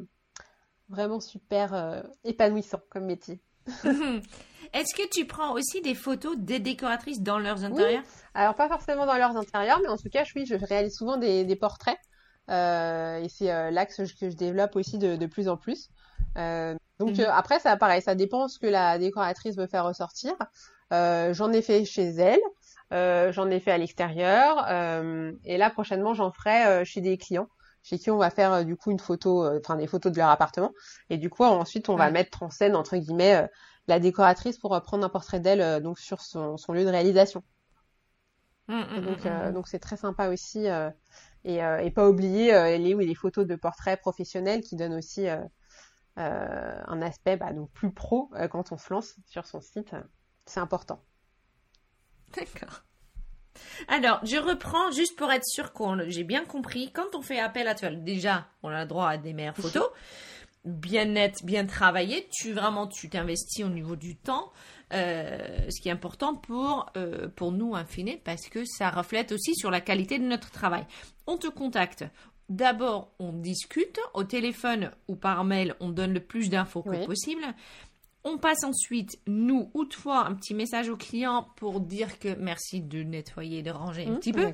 vraiment 0.88 1.20
super 1.20 2.04
épanouissant 2.24 2.80
comme 2.90 3.06
métier. 3.06 3.40
Est-ce 4.72 4.94
que 4.94 5.08
tu 5.08 5.26
prends 5.26 5.52
aussi 5.54 5.80
des 5.80 5.94
photos 5.94 6.36
des 6.36 6.58
décoratrices 6.58 7.20
dans 7.20 7.38
leurs 7.38 7.64
intérieurs? 7.64 8.02
Alors 8.34 8.54
pas 8.54 8.68
forcément 8.68 9.06
dans 9.06 9.16
leurs 9.16 9.36
intérieurs, 9.36 9.80
mais 9.82 9.88
en 9.88 9.96
tout 9.96 10.08
cas, 10.10 10.24
oui, 10.34 10.44
je 10.46 10.54
réalise 10.54 10.94
souvent 10.94 11.16
des, 11.16 11.56
portraits. 11.56 11.98
Euh, 12.50 13.18
et 13.18 13.28
c'est 13.28 13.50
euh, 13.50 13.70
l'axe 13.70 13.96
que 13.96 14.30
je 14.30 14.36
développe 14.36 14.76
aussi 14.76 14.98
de, 14.98 15.26
plus 15.26 15.48
en 15.48 15.56
plus. 15.56 15.90
Euh, 16.36 16.74
donc 16.98 17.18
mhm. 17.18 17.26
après, 17.30 17.58
ça 17.58 17.76
pareil, 17.76 18.02
ça 18.02 18.14
dépend 18.14 18.48
ce 18.48 18.58
que 18.58 18.66
la 18.66 18.98
décoratrice 18.98 19.56
veut 19.56 19.66
faire 19.66 19.84
ressortir. 19.84 20.34
j'en 20.90 21.52
ai 21.52 21.62
fait 21.62 21.84
chez 21.84 22.08
elle, 22.08 23.32
j'en 23.32 23.50
ai 23.50 23.60
fait 23.60 23.72
à 23.72 23.78
l'extérieur, 23.78 24.66
et 25.44 25.58
là 25.58 25.70
prochainement, 25.70 26.14
j'en 26.14 26.30
ferai 26.30 26.84
chez 26.84 27.00
des 27.00 27.18
clients 27.18 27.48
chez 27.82 28.00
qui 28.00 28.10
on 28.10 28.16
va 28.16 28.30
faire 28.30 28.64
du 28.64 28.76
coup 28.76 28.90
une 28.90 28.98
photo, 28.98 29.46
enfin 29.58 29.76
des 29.76 29.86
photos 29.86 30.10
de 30.10 30.18
leur 30.18 30.28
appartement, 30.28 30.72
et 31.08 31.18
du 31.18 31.30
coup 31.30 31.44
ensuite 31.44 31.88
on 31.88 31.94
va 31.94 32.10
mettre 32.10 32.42
en 32.42 32.50
scène 32.50 32.74
entre 32.74 32.96
guillemets 32.96 33.48
la 33.88 34.00
décoratrice 34.00 34.58
pour 34.58 34.80
prendre 34.82 35.04
un 35.04 35.08
portrait 35.08 35.40
d'elle 35.40 35.60
euh, 35.60 35.80
donc 35.80 35.98
sur 35.98 36.20
son, 36.20 36.56
lieu 36.68 36.84
de 36.84 36.90
réalisation. 36.90 37.42
Mmh, 38.68 38.74
mmh, 38.74 39.00
donc 39.00 39.24
mmh, 39.24 39.28
euh, 39.28 39.52
donc 39.52 39.68
c'est 39.68 39.78
très 39.78 39.96
sympa 39.96 40.28
aussi 40.28 40.68
euh, 40.68 40.90
et, 41.46 41.58
et, 41.58 41.90
pas 41.90 42.08
oublier 42.08 42.78
les, 42.78 42.94
oui, 42.94 43.06
les 43.06 43.14
photos 43.14 43.46
de 43.46 43.56
portraits 43.56 44.00
professionnels 44.00 44.60
qui 44.62 44.76
donnent 44.76 44.94
aussi 44.94 45.26
un 46.16 47.02
aspect 47.02 47.36
bah, 47.36 47.52
donc 47.52 47.70
plus 47.72 47.92
pro 47.92 48.30
quand 48.50 48.72
on 48.72 48.78
se 48.78 48.92
lance 48.92 49.14
sur 49.26 49.46
son 49.46 49.60
site. 49.60 49.94
C'est 50.44 50.60
important. 50.60 51.02
D'accord. 52.36 52.82
Alors, 53.88 54.20
je 54.24 54.36
reprends 54.36 54.90
juste 54.90 55.16
pour 55.16 55.32
être 55.32 55.44
sûr 55.44 55.72
que 55.72 56.10
j'ai 56.10 56.24
bien 56.24 56.44
compris. 56.44 56.90
Quand 56.92 57.14
on 57.14 57.22
fait 57.22 57.40
appel 57.40 57.68
à 57.68 57.74
toi, 57.74 57.90
déjà, 57.90 58.46
on 58.62 58.68
a 58.68 58.82
le 58.82 58.86
droit 58.86 59.08
à 59.08 59.16
des 59.16 59.32
meilleures 59.32 59.56
photos 59.56 59.88
bien 60.66 61.04
net, 61.06 61.44
bien 61.44 61.64
travaillé, 61.64 62.28
tu 62.30 62.52
vraiment 62.52 62.86
tu 62.86 63.08
t'investis 63.08 63.64
au 63.64 63.68
niveau 63.68 63.96
du 63.96 64.16
temps, 64.16 64.52
euh, 64.92 65.38
ce 65.70 65.80
qui 65.80 65.88
est 65.88 65.92
important 65.92 66.34
pour 66.34 66.86
euh, 66.96 67.28
pour 67.34 67.52
nous 67.52 67.74
infiner 67.74 68.20
parce 68.22 68.48
que 68.48 68.64
ça 68.64 68.90
reflète 68.90 69.32
aussi 69.32 69.54
sur 69.54 69.70
la 69.70 69.80
qualité 69.80 70.18
de 70.18 70.24
notre 70.24 70.50
travail. 70.50 70.84
On 71.26 71.38
te 71.38 71.46
contacte. 71.46 72.04
D'abord, 72.48 73.12
on 73.18 73.32
discute 73.32 73.98
au 74.14 74.22
téléphone 74.22 74.92
ou 75.08 75.16
par 75.16 75.42
mail, 75.42 75.74
on 75.80 75.88
donne 75.88 76.12
le 76.12 76.20
plus 76.20 76.48
d'infos 76.48 76.82
que 76.82 77.04
possible. 77.04 77.42
On 78.22 78.38
passe 78.38 78.64
ensuite, 78.64 79.18
nous 79.26 79.70
ou 79.74 79.84
toi, 79.84 80.26
un 80.26 80.34
petit 80.34 80.54
message 80.54 80.88
au 80.88 80.96
client 80.96 81.48
pour 81.56 81.80
dire 81.80 82.18
que 82.18 82.34
merci 82.34 82.80
de 82.80 83.02
nettoyer, 83.02 83.62
de 83.62 83.70
ranger 83.70 84.06
un 84.06 84.12
mmh, 84.12 84.18
petit 84.18 84.32
peu. 84.32 84.52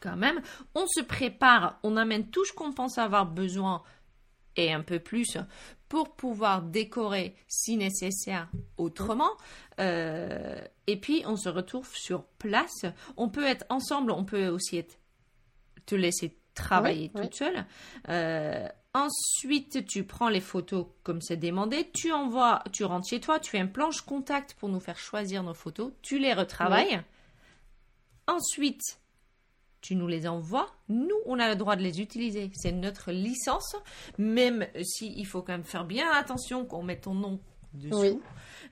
Quand 0.00 0.16
même. 0.16 0.40
On 0.74 0.86
se 0.86 1.00
prépare, 1.00 1.78
on 1.82 1.96
amène 1.96 2.28
tout 2.28 2.44
ce 2.44 2.52
qu'on 2.52 2.72
pense 2.72 2.98
avoir 2.98 3.26
besoin 3.26 3.82
et 4.56 4.72
un 4.72 4.82
peu 4.82 4.98
plus 4.98 5.38
pour 5.88 6.16
pouvoir 6.16 6.62
décorer 6.62 7.36
si 7.46 7.76
nécessaire 7.76 8.48
autrement. 8.78 9.30
Euh, 9.78 10.60
et 10.86 10.98
puis 10.98 11.22
on 11.26 11.36
se 11.36 11.48
retrouve 11.48 11.88
sur 11.94 12.24
place. 12.24 12.84
On 13.16 13.28
peut 13.28 13.44
être 13.44 13.64
ensemble, 13.68 14.10
on 14.10 14.24
peut 14.24 14.48
aussi 14.48 14.78
être, 14.78 14.98
te 15.86 15.94
laisser 15.94 16.36
travailler 16.54 17.10
toute 17.10 17.34
seule. 17.34 17.64
Euh, 18.08 18.66
ensuite, 18.92 19.86
tu 19.86 20.04
prends 20.04 20.28
les 20.28 20.40
photos 20.40 20.86
comme 21.02 21.20
c'est 21.20 21.36
demandé, 21.36 21.90
tu 21.92 22.12
envoies, 22.12 22.62
tu 22.72 22.84
rentres 22.84 23.08
chez 23.08 23.20
toi, 23.20 23.38
tu 23.38 23.50
fais 23.50 23.60
un 23.60 23.66
planche 23.66 24.00
contact 24.00 24.54
pour 24.54 24.68
nous 24.68 24.80
faire 24.80 24.98
choisir 24.98 25.42
nos 25.42 25.54
photos, 25.54 25.92
tu 26.02 26.18
les 26.18 26.32
retravailles. 26.32 27.02
Ensuite, 28.26 28.98
tu 29.84 29.96
nous 29.96 30.06
les 30.08 30.26
envoies, 30.26 30.66
nous, 30.88 31.14
on 31.26 31.38
a 31.38 31.46
le 31.46 31.56
droit 31.56 31.76
de 31.76 31.82
les 31.82 32.00
utiliser. 32.00 32.50
C'est 32.54 32.72
notre 32.72 33.12
licence, 33.12 33.76
même 34.16 34.66
si 34.82 35.12
il 35.14 35.26
faut 35.26 35.42
quand 35.42 35.52
même 35.52 35.62
faire 35.64 35.84
bien 35.84 36.06
attention 36.10 36.64
qu'on 36.64 36.82
mette 36.82 37.02
ton 37.02 37.12
nom 37.12 37.38
dessus, 37.74 38.16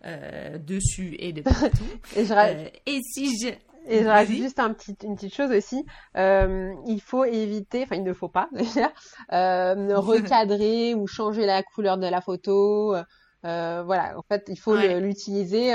euh, 0.06 0.56
dessus 0.56 1.14
et 1.18 1.34
de 1.34 1.42
partout. 1.42 1.84
et, 2.16 2.24
je 2.24 2.32
Euh, 2.32 2.66
et 2.86 3.00
si 3.02 3.26
je... 3.38 3.48
Et 3.88 4.04
je 4.04 4.08
rajoute 4.08 4.36
juste 4.36 4.58
un 4.60 4.72
petit, 4.72 4.96
une 5.04 5.16
petite 5.16 5.34
chose 5.34 5.50
aussi. 5.50 5.84
Euh, 6.16 6.72
il 6.86 7.00
faut 7.02 7.24
éviter, 7.24 7.82
enfin 7.82 7.96
il 7.96 8.04
ne 8.04 8.12
faut 8.14 8.28
pas 8.28 8.48
d'ailleurs, 8.52 8.92
euh, 9.32 9.96
recadrer 9.98 10.94
ou 10.94 11.06
changer 11.06 11.44
la 11.44 11.62
couleur 11.62 11.98
de 11.98 12.06
la 12.06 12.22
photo. 12.22 12.94
Euh, 12.94 13.82
voilà, 13.84 14.16
en 14.16 14.22
fait, 14.22 14.44
il 14.48 14.56
faut 14.58 14.74
Ouais. 14.76 14.98
l'utiliser 15.00 15.74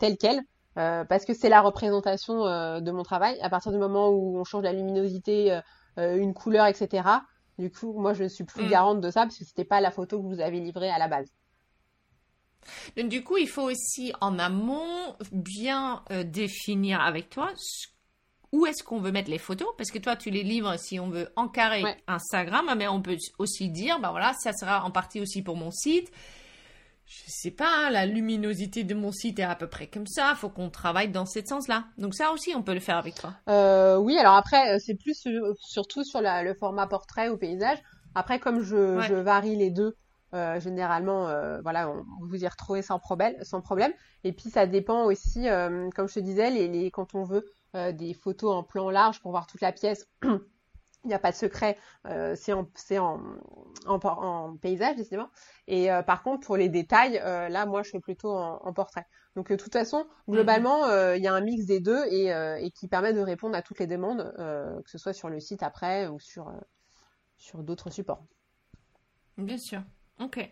tel 0.00 0.16
quel. 0.18 0.40
Euh, 0.78 1.04
parce 1.04 1.24
que 1.24 1.34
c'est 1.34 1.48
la 1.48 1.60
représentation 1.60 2.46
euh, 2.46 2.80
de 2.80 2.90
mon 2.90 3.02
travail. 3.02 3.38
À 3.40 3.48
partir 3.50 3.72
du 3.72 3.78
moment 3.78 4.08
où 4.10 4.38
on 4.38 4.44
change 4.44 4.64
la 4.64 4.72
luminosité, 4.72 5.60
euh, 5.98 6.16
une 6.16 6.34
couleur, 6.34 6.66
etc. 6.66 7.08
Du 7.58 7.70
coup, 7.70 7.92
moi, 7.92 8.14
je 8.14 8.24
ne 8.24 8.28
suis 8.28 8.44
plus 8.44 8.64
Mm. 8.64 8.68
garante 8.70 9.00
de 9.00 9.10
ça 9.10 9.22
parce 9.22 9.38
que 9.38 9.44
c'était 9.44 9.64
pas 9.64 9.80
la 9.80 9.90
photo 9.90 10.20
que 10.20 10.26
vous 10.26 10.40
avez 10.40 10.58
livrée 10.60 10.90
à 10.90 10.98
la 10.98 11.08
base. 11.08 11.30
Donc, 12.96 13.08
du 13.08 13.22
coup, 13.22 13.36
il 13.36 13.48
faut 13.48 13.70
aussi 13.70 14.12
en 14.20 14.38
amont 14.38 15.16
bien 15.32 16.02
définir 16.24 17.00
avec 17.00 17.28
toi 17.30 17.50
ce- 17.56 17.88
où 18.52 18.66
est-ce 18.66 18.82
qu'on 18.84 19.00
veut 19.00 19.10
mettre 19.12 19.30
les 19.30 19.38
photos, 19.38 19.68
parce 19.76 19.90
que 19.90 19.98
toi, 19.98 20.14
tu 20.16 20.30
les 20.30 20.44
livres 20.44 20.76
si 20.78 20.98
on 21.00 21.08
veut 21.10 21.28
encarrer 21.36 21.82
Ouais. 21.82 21.96
Instagram, 22.06 22.72
mais 22.76 22.86
on 22.88 23.02
peut 23.02 23.16
aussi 23.38 23.68
dire, 23.68 23.98
bah 24.00 24.10
voilà, 24.12 24.32
ça 24.34 24.52
sera 24.52 24.84
en 24.84 24.90
partie 24.92 25.20
aussi 25.20 25.42
pour 25.42 25.56
mon 25.56 25.70
site. 25.72 26.10
Je 27.26 27.30
sais 27.30 27.50
pas, 27.50 27.68
hein, 27.68 27.90
la 27.90 28.06
luminosité 28.06 28.82
de 28.84 28.94
mon 28.94 29.12
site 29.12 29.38
est 29.38 29.42
à 29.44 29.54
peu 29.54 29.68
près 29.68 29.86
comme 29.86 30.06
ça, 30.06 30.34
faut 30.36 30.48
qu'on 30.48 30.68
travaille 30.70 31.08
dans 31.10 31.26
ce 31.26 31.44
sens-là. 31.44 31.84
Donc 31.98 32.14
ça 32.14 32.32
aussi, 32.32 32.54
on 32.56 32.62
peut 32.62 32.74
le 32.74 32.80
faire 32.80 32.96
avec 32.96 33.14
toi. 33.14 33.34
Euh, 33.48 33.96
oui, 33.96 34.18
alors 34.18 34.34
après, 34.34 34.74
euh, 34.74 34.78
c'est 34.84 34.94
plus 34.94 35.14
sur- 35.14 35.54
surtout 35.58 36.02
sur 36.04 36.20
la- 36.20 36.42
le 36.42 36.54
format 36.54 36.86
portrait 36.86 37.28
ou 37.28 37.36
paysage. 37.36 37.78
Après, 38.14 38.38
comme 38.40 38.60
je, 38.60 38.96
Ouais. 38.98 39.06
je 39.08 39.14
varie 39.14 39.56
les 39.56 39.70
deux, 39.70 39.94
euh, 40.34 40.58
généralement, 40.60 41.28
euh, 41.28 41.60
voilà, 41.62 41.88
on, 41.90 42.04
vous 42.26 42.42
y 42.42 42.48
retrouvez 42.48 42.82
sans 42.82 42.98
problème, 42.98 43.34
sans 43.42 43.60
problème. 43.60 43.92
Et 44.24 44.32
puis, 44.32 44.50
ça 44.50 44.66
dépend 44.66 45.04
aussi, 45.04 45.48
euh, 45.48 45.88
comme 45.94 46.08
je 46.08 46.14
te 46.14 46.20
disais, 46.20 46.50
les, 46.50 46.68
les, 46.68 46.90
quand 46.90 47.14
on 47.14 47.22
veut 47.24 47.44
euh, 47.76 47.92
des 47.92 48.14
photos 48.14 48.52
en 48.54 48.62
plan 48.62 48.90
large 48.90 49.20
pour 49.20 49.30
voir 49.32 49.46
toute 49.46 49.60
la 49.60 49.72
pièce, 49.72 50.06
il 51.04 51.08
n'y 51.08 51.14
a 51.14 51.18
pas 51.18 51.30
de 51.30 51.36
secret, 51.36 51.78
euh, 52.06 52.34
c'est 52.36 52.52
en, 52.52 52.68
c'est 52.74 52.98
en, 52.98 53.20
en, 53.86 53.98
por- 53.98 54.18
en 54.18 54.56
paysage, 54.56 54.96
décidément. 54.96 55.28
Et 55.66 55.92
euh, 55.92 56.02
par 56.02 56.22
contre, 56.22 56.46
pour 56.46 56.56
les 56.56 56.68
détails, 56.68 57.20
euh, 57.22 57.48
là, 57.48 57.66
moi, 57.66 57.82
je 57.82 57.90
fais 57.90 58.00
plutôt 58.00 58.32
en, 58.34 58.72
portrait. 58.72 59.06
Donc, 59.36 59.50
de 59.50 59.56
toute 59.56 59.72
façon, 59.72 60.06
globalement, 60.28 60.84
euh, 60.84 61.16
il 61.16 61.22
y 61.22 61.28
a 61.28 61.34
un 61.34 61.40
mix 61.40 61.66
des 61.66 61.80
deux 61.80 62.04
et, 62.10 62.28
et 62.28 62.70
qui 62.70 62.88
permet 62.88 63.12
de 63.12 63.20
répondre 63.20 63.56
à 63.56 63.62
toutes 63.62 63.80
les 63.80 63.86
demandes, 63.86 64.32
que 64.36 64.90
ce 64.90 64.98
soit 64.98 65.12
sur 65.12 65.28
le 65.28 65.40
site 65.40 65.62
après 65.62 66.06
ou 66.06 66.18
sur, 66.20 66.52
sur 67.36 67.62
d'autres 67.62 67.90
supports. 67.90 68.22
Bien 69.36 69.58
sûr. 69.58 69.82
Ok. 70.20 70.48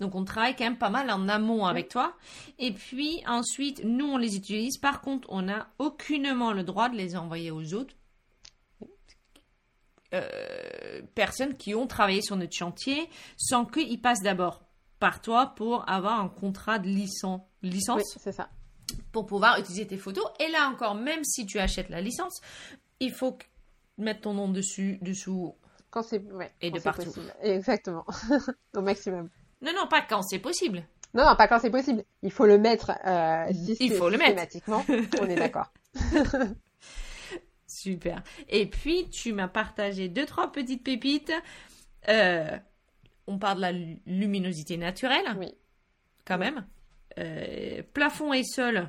Donc 0.00 0.16
on 0.16 0.24
travaille 0.24 0.56
quand 0.56 0.64
même 0.64 0.76
pas 0.76 0.90
mal 0.90 1.08
en 1.10 1.28
amont 1.28 1.66
avec 1.66 1.88
toi. 1.88 2.14
Et 2.58 2.72
puis 2.72 3.22
ensuite, 3.28 3.82
nous 3.84 4.06
on 4.06 4.16
les 4.16 4.36
utilise. 4.36 4.78
Par 4.78 5.00
contre, 5.00 5.28
on 5.30 5.42
n'a 5.42 5.68
aucunement 5.78 6.52
le 6.52 6.64
droit 6.64 6.88
de 6.88 6.96
les 6.96 7.16
envoyer 7.16 7.52
aux 7.52 7.74
autres 7.74 7.94
euh, 10.14 11.02
personnes 11.14 11.56
qui 11.56 11.74
ont 11.74 11.86
travaillé 11.86 12.22
sur 12.22 12.36
notre 12.36 12.54
chantier 12.54 13.08
sans 13.36 13.64
qu'ils 13.66 14.00
passent 14.00 14.22
d'abord 14.22 14.62
par 15.00 15.20
toi 15.20 15.52
pour 15.56 15.88
avoir 15.88 16.20
un 16.20 16.28
contrat 16.28 16.78
de 16.78 16.86
licence, 16.88 17.40
licence 17.62 18.02
Oui, 18.14 18.20
c'est 18.22 18.32
ça. 18.32 18.48
pour 19.12 19.26
pouvoir 19.26 19.58
utiliser 19.58 19.86
tes 19.86 19.98
photos. 19.98 20.24
Et 20.40 20.48
là 20.48 20.68
encore, 20.72 20.94
même 20.94 21.22
si 21.24 21.44
tu 21.46 21.58
achètes 21.58 21.88
la 21.90 22.00
licence, 22.00 22.40
il 23.00 23.12
faut 23.12 23.36
mettre 23.98 24.22
ton 24.22 24.34
nom 24.34 24.48
dessus, 24.48 24.98
dessous. 25.02 25.54
Quand 25.90 26.02
c'est 26.02 26.20
ouais, 26.32 26.52
Et 26.60 26.70
quand 26.70 26.78
de 26.78 26.82
partout. 26.82 27.04
possible. 27.04 27.34
Exactement. 27.42 28.04
Au 28.76 28.80
maximum. 28.80 29.28
Non, 29.62 29.72
non, 29.74 29.86
pas 29.88 30.02
quand 30.02 30.22
c'est 30.22 30.38
possible. 30.38 30.82
Non, 31.14 31.24
non, 31.24 31.36
pas 31.36 31.46
quand 31.46 31.60
c'est 31.60 31.70
possible. 31.70 32.04
Il 32.22 32.32
faut 32.32 32.46
le 32.46 32.58
mettre 32.58 32.90
euh, 33.06 33.46
Il 33.80 33.92
faut 33.92 34.08
le 34.08 34.18
mettre. 34.18 34.40
systématiquement. 34.50 34.84
On 35.20 35.26
est 35.26 35.36
d'accord. 35.36 35.72
Super. 37.84 38.22
Et 38.48 38.66
puis, 38.66 39.08
tu 39.10 39.32
m'as 39.32 39.48
partagé 39.48 40.08
deux, 40.08 40.24
trois 40.26 40.50
petites 40.50 40.82
pépites. 40.82 41.32
Euh, 42.08 42.56
on 43.26 43.38
parle 43.38 43.56
de 43.56 43.60
la 43.62 43.72
lu- 43.72 44.00
luminosité 44.06 44.76
naturelle, 44.76 45.24
Oui. 45.38 45.54
quand 46.24 46.38
même. 46.38 46.64
Euh, 47.18 47.82
plafond 47.92 48.32
et 48.32 48.42
sol 48.42 48.88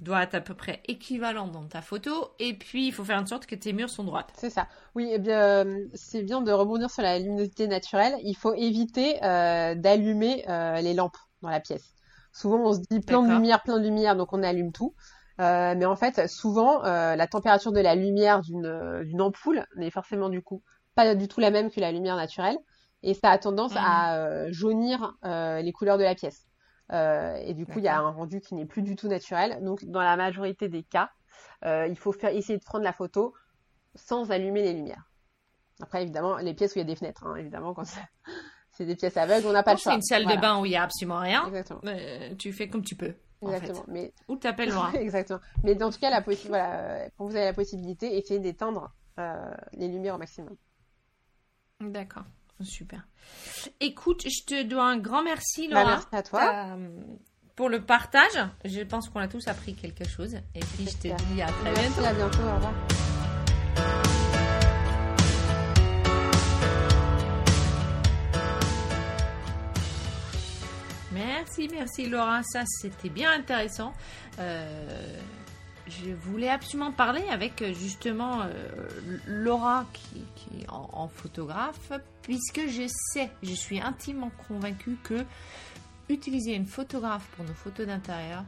doit 0.00 0.22
être 0.24 0.34
à 0.34 0.40
peu 0.40 0.54
près 0.54 0.80
équivalent 0.88 1.46
dans 1.46 1.66
ta 1.66 1.82
photo. 1.82 2.30
Et 2.38 2.54
puis, 2.54 2.86
il 2.88 2.92
faut 2.92 3.04
faire 3.04 3.20
en 3.20 3.26
sorte 3.26 3.46
que 3.46 3.54
tes 3.54 3.72
murs 3.72 3.90
sont 3.90 4.04
droites. 4.04 4.32
C'est 4.36 4.50
ça. 4.50 4.66
Oui, 4.94 5.08
eh 5.12 5.18
bien, 5.18 5.64
c'est 5.94 6.22
bien 6.22 6.40
de 6.40 6.52
rebondir 6.52 6.90
sur 6.90 7.02
la 7.02 7.18
luminosité 7.18 7.68
naturelle. 7.68 8.14
Il 8.24 8.34
faut 8.34 8.54
éviter 8.54 9.22
euh, 9.22 9.74
d'allumer 9.74 10.44
les 10.82 10.94
lampes 10.94 11.16
dans 11.42 11.50
la 11.50 11.60
pièce. 11.60 11.94
Souvent, 12.32 12.58
on 12.64 12.72
se 12.72 12.80
dit 12.90 13.00
plein 13.00 13.22
de 13.22 13.32
lumière, 13.32 13.62
plein 13.62 13.78
de 13.78 13.84
lumière, 13.84 14.16
donc 14.16 14.32
on 14.32 14.42
allume 14.42 14.72
tout. 14.72 14.94
Euh, 15.40 15.74
mais 15.76 15.84
en 15.84 15.96
fait, 15.96 16.28
souvent, 16.28 16.84
euh, 16.84 17.16
la 17.16 17.26
température 17.26 17.72
de 17.72 17.80
la 17.80 17.94
lumière 17.96 18.40
d'une 18.40 18.66
euh, 18.66 19.04
d'une 19.04 19.20
ampoule 19.20 19.66
n'est 19.76 19.90
forcément 19.90 20.28
du 20.28 20.42
coup 20.42 20.62
pas 20.94 21.14
du 21.16 21.26
tout 21.26 21.40
la 21.40 21.50
même 21.50 21.70
que 21.70 21.80
la 21.80 21.90
lumière 21.90 22.14
naturelle, 22.16 22.56
et 23.02 23.14
ça 23.14 23.30
a 23.30 23.38
tendance 23.38 23.72
Mhm. 23.72 23.80
à 23.84 24.16
euh, 24.18 24.46
jaunir 24.52 25.14
les 25.24 25.72
couleurs 25.72 25.98
de 25.98 26.04
la 26.04 26.14
pièce. 26.14 26.46
Et 26.92 27.54
du 27.54 27.66
coup, 27.66 27.78
il 27.80 27.84
y 27.84 27.88
a 27.88 27.98
un 27.98 28.10
rendu 28.10 28.40
qui 28.40 28.54
n'est 28.54 28.66
plus 28.66 28.82
du 28.82 28.94
tout 28.94 29.08
naturel. 29.08 29.58
Donc, 29.64 29.84
dans 29.86 30.02
la 30.02 30.16
majorité 30.16 30.68
des 30.68 30.84
cas, 30.84 31.10
il 31.64 31.96
faut 31.98 32.12
faire 32.12 32.30
essayer 32.30 32.58
de 32.58 32.64
prendre 32.64 32.84
la 32.84 32.92
photo 32.92 33.34
sans 33.96 34.30
allumer 34.30 34.62
les 34.62 34.72
lumières. 34.74 35.04
Après, 35.82 36.02
évidemment, 36.02 36.36
les 36.36 36.54
pièces 36.54 36.72
où 36.72 36.78
il 36.78 36.82
y 36.82 36.84
a 36.84 36.86
des 36.86 36.94
fenêtres, 36.94 37.26
hein, 37.26 37.34
évidemment, 37.36 37.74
quand 37.74 37.84
c'est 37.84 38.00
c'est 38.76 38.86
des 38.86 38.94
pièces 38.96 39.16
aveugles, 39.16 39.46
on 39.46 39.52
n'a 39.52 39.62
pas 39.64 39.72
Quand 39.72 39.76
le 39.78 39.80
choix. 39.82 39.92
c'est 39.92 39.96
une 39.96 40.02
salle 40.02 40.22
Voilà. 40.24 40.36
de 40.36 40.40
bain 40.42 40.60
où 40.60 40.66
il 40.66 40.72
y 40.72 40.76
a 40.76 40.82
absolument 40.84 41.18
rien, 41.18 41.44
Exactement. 41.48 41.80
euh, 41.86 42.34
tu 42.36 42.52
fais 42.52 42.68
comme 42.68 42.82
tu 42.84 42.94
peux. 42.96 43.14
En 43.44 43.52
Exactement. 43.52 43.84
Mais 43.88 44.04
fait. 44.06 44.14
Ou 44.28 44.36
t'appelles 44.36 44.70
Laura. 44.70 44.92
Exactement. 45.00 45.40
Mais 45.62 45.74
dans 45.74 45.90
tout 45.90 45.98
cas, 45.98 46.10
la 46.10 46.20
possi- 46.20 46.48
voilà, 46.48 47.08
quand 47.16 47.24
vous 47.26 47.36
avez 47.36 47.46
la 47.46 47.52
possibilité, 47.54 48.16
essayez 48.16 48.40
d'éteindre 48.40 48.92
euh, 49.18 49.54
les 49.72 49.88
lumières 49.88 50.14
au 50.16 50.18
maximum. 50.18 50.56
D'accord. 51.80 52.24
Super. 52.62 53.06
Écoute, 53.80 54.22
je 54.28 54.44
te 54.46 54.62
dois 54.62 54.84
un 54.84 54.96
grand 54.98 55.22
merci, 55.24 55.68
Bah, 55.68 55.80
Laura. 55.82 55.90
merci 55.96 56.06
à 56.12 56.22
toi. 56.22 56.52
Euh, 56.76 56.88
pour 57.56 57.68
le 57.68 57.80
partage. 57.84 58.38
Je 58.64 58.80
pense 58.82 59.08
qu'on 59.08 59.20
a 59.20 59.28
tous 59.28 59.46
appris 59.48 59.74
quelque 59.74 60.08
chose. 60.08 60.34
Et 60.54 60.60
puis, 60.60 60.86
je 60.86 60.96
te 61.08 61.22
dis 61.32 61.42
à 61.42 61.46
très 61.46 61.72
Merci, 61.72 61.90
bientôt. 62.00 62.04
à 62.04 62.12
bientôt. 62.14 62.38
Au 62.42 62.54
revoir. 62.54 63.03
Merci, 71.44 71.68
merci 71.70 72.06
Laura. 72.06 72.42
Ça, 72.42 72.62
c'était 72.66 73.10
bien 73.10 73.30
intéressant. 73.30 73.92
Euh, 74.38 75.18
je 75.86 76.10
voulais 76.10 76.48
absolument 76.48 76.90
parler 76.90 77.22
avec 77.30 77.60
euh, 77.60 77.74
justement 77.74 78.40
euh, 78.40 78.48
Laura 79.26 79.84
qui, 79.92 80.24
qui 80.34 80.62
est 80.62 80.70
en, 80.70 80.88
en 80.94 81.08
photographe, 81.08 81.92
puisque 82.22 82.62
je 82.66 82.88
sais, 82.88 83.30
je 83.42 83.52
suis 83.52 83.78
intimement 83.78 84.30
convaincue 84.48 84.96
que 85.04 85.22
utiliser 86.08 86.54
une 86.54 86.66
photographe 86.66 87.26
pour 87.36 87.44
nos 87.44 87.52
photos 87.52 87.86
d'intérieur 87.86 88.42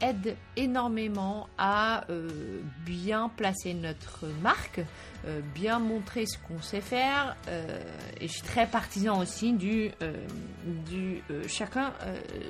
aide 0.00 0.36
énormément 0.56 1.48
à 1.58 2.04
euh, 2.10 2.60
bien 2.84 3.30
placer 3.30 3.74
notre 3.74 4.26
marque, 4.42 4.80
euh, 5.26 5.40
bien 5.54 5.78
montrer 5.78 6.26
ce 6.26 6.38
qu'on 6.38 6.60
sait 6.60 6.80
faire. 6.80 7.36
euh, 7.48 7.80
et 8.20 8.28
je 8.28 8.32
suis 8.32 8.42
très 8.42 8.66
partisan 8.66 9.20
aussi 9.20 9.52
du, 9.52 9.90
du 10.86 11.22
chacun 11.48 11.92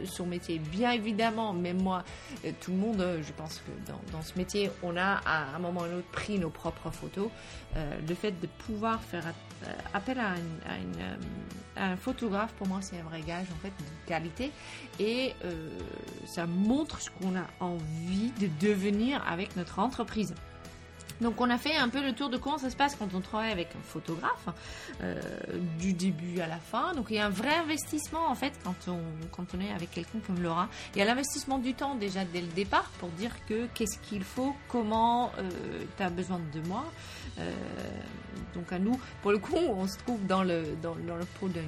son 0.04 0.26
métier. 0.26 0.58
Bien 0.58 0.92
évidemment, 0.92 1.52
même 1.52 1.82
moi, 1.82 2.04
tout 2.60 2.70
le 2.70 2.76
monde, 2.76 3.04
je 3.22 3.32
pense 3.32 3.58
que 3.58 4.12
dans, 4.12 4.22
ce 4.22 4.36
métier, 4.38 4.70
on 4.82 4.96
a 4.96 5.20
à 5.26 5.56
un 5.56 5.58
moment 5.58 5.80
ou 5.80 5.84
à 5.84 5.86
un 5.88 5.98
autre 5.98 6.10
pris 6.12 6.38
nos 6.38 6.50
propres 6.50 6.90
photos. 6.90 7.28
Le 7.74 8.14
fait 8.14 8.32
de 8.40 8.46
pouvoir 8.46 9.00
faire 9.02 9.26
euh, 9.26 9.45
appel 9.94 10.18
à 10.18 10.34
une, 10.36 11.00
euh, 11.00 11.16
à 11.76 11.92
un 11.92 11.96
photographe, 11.96 12.52
pour 12.54 12.66
moi, 12.66 12.78
c'est 12.80 12.98
un 12.98 13.04
vrai 13.04 13.20
gage 13.20 13.46
en 13.52 13.60
fait 13.60 13.68
de 13.68 14.08
qualité 14.08 14.50
et 14.98 15.34
euh, 15.44 15.68
ça 16.26 16.46
montre 16.46 17.00
ce 17.00 17.10
qu'on 17.10 17.36
a 17.36 17.46
envie 17.60 18.32
de 18.40 18.48
devenir 18.60 19.22
avec 19.28 19.56
notre 19.56 19.78
entreprise. 19.78 20.34
Donc 21.20 21.40
on 21.40 21.48
a 21.50 21.58
fait 21.58 21.76
un 21.76 21.88
peu 21.88 22.02
le 22.02 22.12
tour 22.12 22.28
de 22.28 22.36
comment 22.36 22.58
ça 22.58 22.70
se 22.70 22.76
passe 22.76 22.96
quand 22.96 23.14
on 23.14 23.20
travaille 23.20 23.52
avec 23.52 23.68
un 23.76 23.82
photographe, 23.82 24.48
euh, 25.00 25.20
du 25.78 25.92
début 25.92 26.40
à 26.40 26.46
la 26.46 26.58
fin. 26.58 26.94
Donc 26.94 27.06
il 27.10 27.16
y 27.16 27.18
a 27.18 27.26
un 27.26 27.30
vrai 27.30 27.54
investissement 27.54 28.28
en 28.28 28.34
fait 28.34 28.52
quand 28.64 28.74
on, 28.88 29.00
quand 29.32 29.46
on 29.54 29.60
est 29.60 29.72
avec 29.72 29.90
quelqu'un 29.90 30.18
comme 30.26 30.42
Laura. 30.42 30.68
Il 30.94 30.98
y 30.98 31.02
a 31.02 31.04
l'investissement 31.04 31.58
du 31.58 31.74
temps 31.74 31.94
déjà 31.94 32.24
dès 32.24 32.40
le 32.40 32.48
départ 32.48 32.90
pour 32.98 33.08
dire 33.10 33.32
que 33.48 33.66
qu'est-ce 33.74 33.98
qu'il 33.98 34.24
faut, 34.24 34.54
comment 34.68 35.32
tu 35.96 36.02
as 36.02 36.10
besoin 36.10 36.40
de 36.52 36.60
moi. 36.68 36.84
Euh, 37.38 37.52
donc 38.54 38.72
à 38.72 38.78
nous, 38.78 38.98
pour 39.22 39.32
le 39.32 39.38
coup, 39.38 39.56
on 39.56 39.86
se 39.86 39.98
trouve 39.98 40.24
dans 40.26 40.42
le, 40.42 40.76
dans, 40.82 40.94
dans 41.06 41.16
le 41.16 41.24
pot 41.38 41.48
d'une 41.48 41.64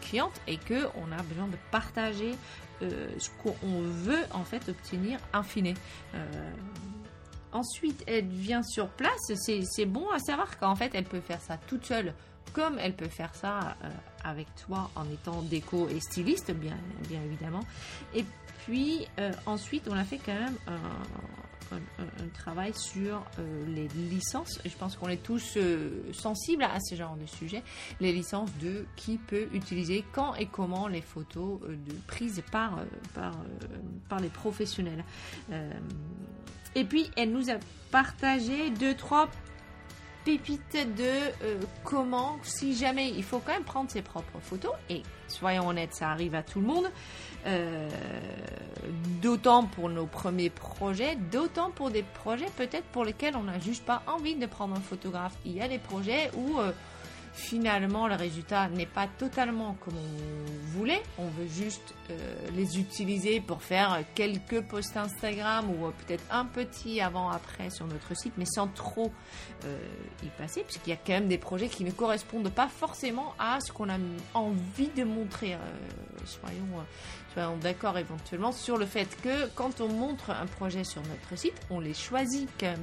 cliente 0.00 0.40
et 0.46 0.56
que 0.56 0.86
on 0.96 1.12
a 1.12 1.22
besoin 1.22 1.46
de 1.48 1.56
partager 1.70 2.34
euh, 2.82 3.08
ce 3.18 3.28
qu'on 3.42 3.80
veut 3.82 4.24
en 4.32 4.44
fait 4.44 4.68
obtenir 4.68 5.18
in 5.32 5.42
fine. 5.42 5.74
Euh, 6.14 6.52
ensuite, 7.54 8.04
elle 8.06 8.26
vient 8.26 8.62
sur 8.62 8.88
place. 8.88 9.32
C'est 9.36 9.86
bon 9.86 10.10
à 10.10 10.18
savoir 10.18 10.58
qu'en 10.58 10.74
fait, 10.76 10.90
elle 10.94 11.04
peut 11.04 11.20
faire 11.20 11.40
ça 11.40 11.56
toute 11.56 11.86
seule, 11.86 12.12
comme 12.52 12.78
elle 12.78 12.94
peut 12.94 13.08
faire 13.08 13.34
ça 13.34 13.76
euh, 13.82 13.88
avec 14.22 14.46
toi 14.66 14.90
en 14.96 15.08
étant 15.10 15.40
déco 15.42 15.88
et 15.88 16.00
styliste, 16.00 16.52
bien, 16.52 16.76
bien 17.08 17.22
évidemment. 17.22 17.62
Et 18.14 18.24
puis, 18.64 19.06
euh, 19.18 19.32
ensuite, 19.46 19.88
on 19.88 19.96
a 19.96 20.04
fait 20.04 20.18
quand 20.18 20.34
même 20.34 20.56
un, 20.66 20.78
travail 22.34 22.72
sur 22.74 23.24
euh, 23.38 23.64
les 23.66 23.88
licences. 23.88 24.60
Je 24.64 24.76
pense 24.76 24.96
qu'on 24.96 25.08
est 25.08 25.22
tous 25.22 25.58
sensibles 26.12 26.62
à 26.62 26.78
ce 26.80 26.94
genre 26.94 27.16
de 27.16 27.26
sujet. 27.26 27.62
Les 28.00 28.12
licences 28.12 28.50
de 28.60 28.86
qui 28.96 29.18
peut 29.18 29.48
utiliser 29.52 30.04
quand 30.12 30.34
et 30.36 30.46
comment 30.46 30.86
les 30.86 31.00
photos 31.00 31.60
de, 31.62 31.94
prises 32.06 32.42
par, 32.52 32.78
par, 33.14 33.32
par 34.08 34.20
les 34.20 34.28
professionnels. 34.28 35.04
Et 36.74 36.84
puis, 36.84 37.10
elle 37.16 37.30
nous 37.30 37.50
a 37.50 37.54
partagé 37.90 38.70
deux, 38.70 38.94
trois 38.94 39.28
pépites 40.24 40.72
de 40.96 41.04
euh, 41.42 41.60
comment, 41.84 42.38
si 42.42 42.74
jamais, 42.74 43.10
il 43.10 43.22
faut 43.22 43.38
quand 43.38 43.52
même 43.52 43.64
prendre 43.64 43.90
ses 43.90 44.02
propres 44.02 44.40
photos. 44.40 44.72
Et 44.88 45.02
soyons 45.28 45.68
honnêtes, 45.68 45.94
ça 45.94 46.10
arrive 46.10 46.34
à 46.34 46.42
tout 46.42 46.60
le 46.60 46.66
monde. 46.66 46.90
Euh, 47.46 47.88
d'autant 49.20 49.64
pour 49.64 49.90
nos 49.90 50.06
premiers 50.06 50.50
projets, 50.50 51.16
d'autant 51.30 51.70
pour 51.70 51.90
des 51.90 52.02
projets 52.02 52.48
peut-être 52.56 52.84
pour 52.86 53.04
lesquels 53.04 53.36
on 53.36 53.42
n'a 53.42 53.58
juste 53.58 53.84
pas 53.84 54.02
envie 54.06 54.34
de 54.34 54.46
prendre 54.46 54.74
un 54.74 54.80
photographe. 54.80 55.34
Il 55.44 55.52
y 55.52 55.60
a 55.60 55.68
des 55.68 55.78
projets 55.78 56.30
où... 56.34 56.58
Euh, 56.58 56.72
finalement 57.34 58.06
le 58.06 58.14
résultat 58.14 58.68
n'est 58.68 58.86
pas 58.86 59.08
totalement 59.18 59.76
comme 59.84 59.94
on 59.96 60.78
voulait. 60.78 61.02
On 61.18 61.26
veut 61.26 61.48
juste 61.48 61.94
euh, 62.10 62.34
les 62.56 62.78
utiliser 62.78 63.40
pour 63.40 63.62
faire 63.62 63.98
quelques 64.14 64.62
posts 64.62 64.96
Instagram 64.96 65.68
ou 65.68 65.90
peut-être 66.06 66.24
un 66.30 66.44
petit 66.44 67.00
avant-après 67.00 67.70
sur 67.70 67.86
notre 67.86 68.16
site, 68.16 68.34
mais 68.38 68.46
sans 68.46 68.68
trop 68.68 69.12
euh, 69.64 69.76
y 70.22 70.28
passer, 70.28 70.62
puisqu'il 70.62 70.90
y 70.90 70.92
a 70.92 70.96
quand 70.96 71.12
même 71.12 71.28
des 71.28 71.38
projets 71.38 71.68
qui 71.68 71.84
ne 71.84 71.90
correspondent 71.90 72.50
pas 72.50 72.68
forcément 72.68 73.34
à 73.38 73.58
ce 73.60 73.72
qu'on 73.72 73.90
a 73.90 73.98
envie 74.34 74.90
de 74.96 75.04
montrer. 75.04 75.56
Euh, 77.36 77.44
soyons, 77.44 77.56
d'accord 77.56 77.98
éventuellement 77.98 78.52
sur 78.52 78.76
le 78.76 78.86
fait 78.86 79.08
que 79.22 79.46
quand 79.54 79.80
on 79.80 79.88
montre 79.88 80.30
un 80.30 80.46
projet 80.46 80.84
sur 80.84 81.02
notre 81.02 81.38
site, 81.38 81.54
on 81.70 81.80
les 81.80 81.94
choisit. 81.94 82.48
Euh, 82.62 82.74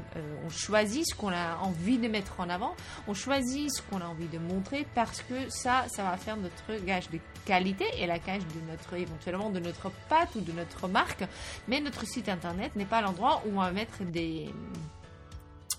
on 0.45 0.49
choisit 0.49 1.06
ce 1.08 1.16
qu'on 1.16 1.30
a 1.32 1.58
envie 1.58 1.97
de 1.97 2.08
mettre 2.08 2.39
en 2.39 2.49
avant, 2.49 2.76
on 3.08 3.14
choisit 3.14 3.74
ce 3.74 3.82
qu'on 3.82 4.02
a 4.02 4.06
envie 4.06 4.28
de 4.28 4.39
montrer 4.39 4.86
parce 4.95 5.22
que 5.22 5.49
ça, 5.49 5.86
ça 5.89 6.04
va 6.04 6.18
faire 6.18 6.38
notre 6.38 6.84
gage 6.86 7.10
de 7.10 7.20
qualité 7.45 7.86
et 7.97 8.08
la 8.08 8.20
gage 8.20 8.41
de 8.41 8.72
notre 8.72 8.93
éventuellement 8.95 9.49
de 9.49 9.60
notre 9.60 9.91
patte 10.10 10.36
ou 10.36 10.41
de 10.41 10.52
notre 10.52 10.88
marque. 10.88 11.24
Mais 11.68 11.80
notre 11.80 12.06
site 12.06 12.30
internet 12.30 12.76
n'est 12.76 12.86
pas 12.86 13.02
l'endroit 13.02 13.41
où 13.45 13.58
on 13.58 13.62
va 13.62 13.72
mettre 13.72 14.04
des 14.04 14.49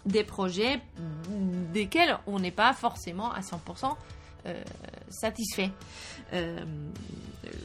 des 0.05 0.25
projets 0.25 0.81
desquels 1.73 2.19
on 2.27 2.41
n'est 2.41 2.51
pas 2.51 2.73
forcément 2.73 3.31
à 3.33 3.41
100% 3.41 3.95
euh, 4.47 4.61
satisfait. 5.09 5.71
Euh, 6.33 6.65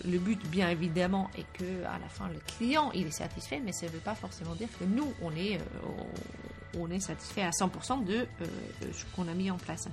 le 0.10 0.18
but, 0.18 0.40
bien 0.50 0.70
évidemment, 0.70 1.30
est 1.38 1.46
que 1.58 1.84
à 1.86 2.00
la 2.00 2.10
fin 2.10 2.28
le 2.30 2.40
client 2.58 2.92
il 2.94 3.08
est 3.08 3.12
satisfait, 3.12 3.62
mais 3.64 3.72
ça 3.72 3.86
ne 3.86 3.92
veut 3.92 4.00
pas 4.00 4.16
forcément 4.16 4.56
dire 4.56 4.70
que 4.80 4.86
nous 4.86 5.14
on 5.22 5.32
est 5.36 5.58
euh, 5.58 5.60
on 6.78 6.90
est 6.92 7.00
satisfait 7.00 7.44
à 7.44 7.52
100% 7.52 8.04
de 8.04 8.28
ce 8.92 9.06
qu'on 9.16 9.28
a 9.28 9.34
mis 9.34 9.50
en 9.50 9.58
place. 9.58 9.88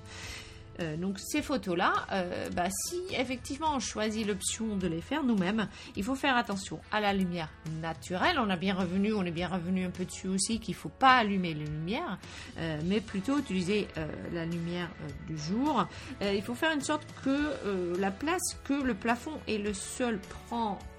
Euh, 0.81 0.97
donc 0.97 1.19
ces 1.19 1.43
photos-là, 1.43 1.93
euh, 2.13 2.49
bah, 2.51 2.69
si 2.71 3.01
effectivement 3.17 3.75
on 3.75 3.81
choisit 3.81 4.27
l'option 4.27 4.77
de 4.77 4.87
les 4.87 5.01
faire 5.01 5.23
nous-mêmes, 5.23 5.69
il 5.97 6.03
faut 6.03 6.15
faire 6.15 6.37
attention 6.37 6.81
à 6.91 7.01
la 7.01 7.13
lumière 7.13 7.49
naturelle. 7.81 8.39
On 8.39 8.51
a 8.51 8.57
bien 8.57 8.75
revenu, 8.75 9.13
on 9.13 9.25
est 9.25 9.31
bien 9.31 9.49
revenu 9.49 9.85
un 9.85 9.91
peu 9.91 10.05
dessus 10.05 10.29
aussi 10.29 10.59
qu'il 10.61 10.75
ne 10.75 10.79
faut 10.79 10.89
pas 10.89 11.17
allumer 11.17 11.55
les 11.55 11.65
lumières, 11.65 12.19
euh, 12.59 12.81
mais 12.85 13.01
plutôt 13.01 13.39
utiliser 13.39 13.89
la 14.33 14.45
lumière 14.45 14.89
du 15.27 15.37
jour. 15.39 15.87
il 16.21 16.43
faut 16.43 16.55
faire 16.55 16.73
une 16.73 16.81
sorte 16.81 17.07
que 17.25 17.99
la 17.99 18.11
place 18.11 18.57
que 18.65 18.75
le 18.75 18.95
plafond 18.95 19.39
et 19.47 19.59
le 19.59 19.75
sol 19.75 20.19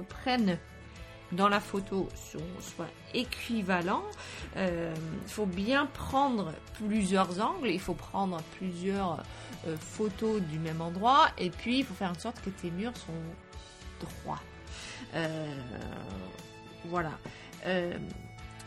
prennent 0.10 0.58
dans 1.32 1.50
la 1.50 1.60
photo 1.60 2.08
soit 2.60 2.90
équivalent. 3.14 4.04
il 4.56 4.94
faut 5.28 5.46
bien 5.46 5.86
prendre 5.88 6.54
plusieurs 6.78 7.42
angles, 7.42 7.70
il 7.70 7.80
faut 7.80 7.94
prendre 7.94 8.42
plusieurs 8.58 9.24
euh, 9.68 9.76
photos 9.78 10.42
du 10.42 10.60
même 10.60 10.82
endroit. 10.82 11.30
Et 11.38 11.50
puis, 11.50 11.80
il 11.80 11.86
faut 11.86 11.94
faire 11.94 12.12
en 12.12 12.20
sorte 12.20 12.40
que 12.42 12.50
tes 12.50 12.70
murs 12.70 12.96
sont 12.96 13.14
droits. 14.00 14.42
Euh, 15.16 15.56
voilà. 16.86 17.12
Euh, 17.66 17.98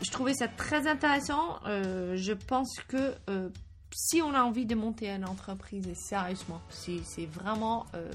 je 0.01 0.11
trouvais 0.11 0.33
ça 0.33 0.47
très 0.47 0.87
intéressant. 0.87 1.59
je 1.65 2.33
pense 2.33 2.79
que 2.87 3.15
si 3.91 4.21
on 4.21 4.33
a 4.35 4.41
envie 4.41 4.65
de 4.65 4.75
monter 4.75 5.09
une 5.09 5.25
entreprise, 5.25 5.87
et 5.87 5.95
sérieusement, 5.95 6.61
c'est 6.69 7.25
vraiment 7.25 7.87
euh, 7.95 8.11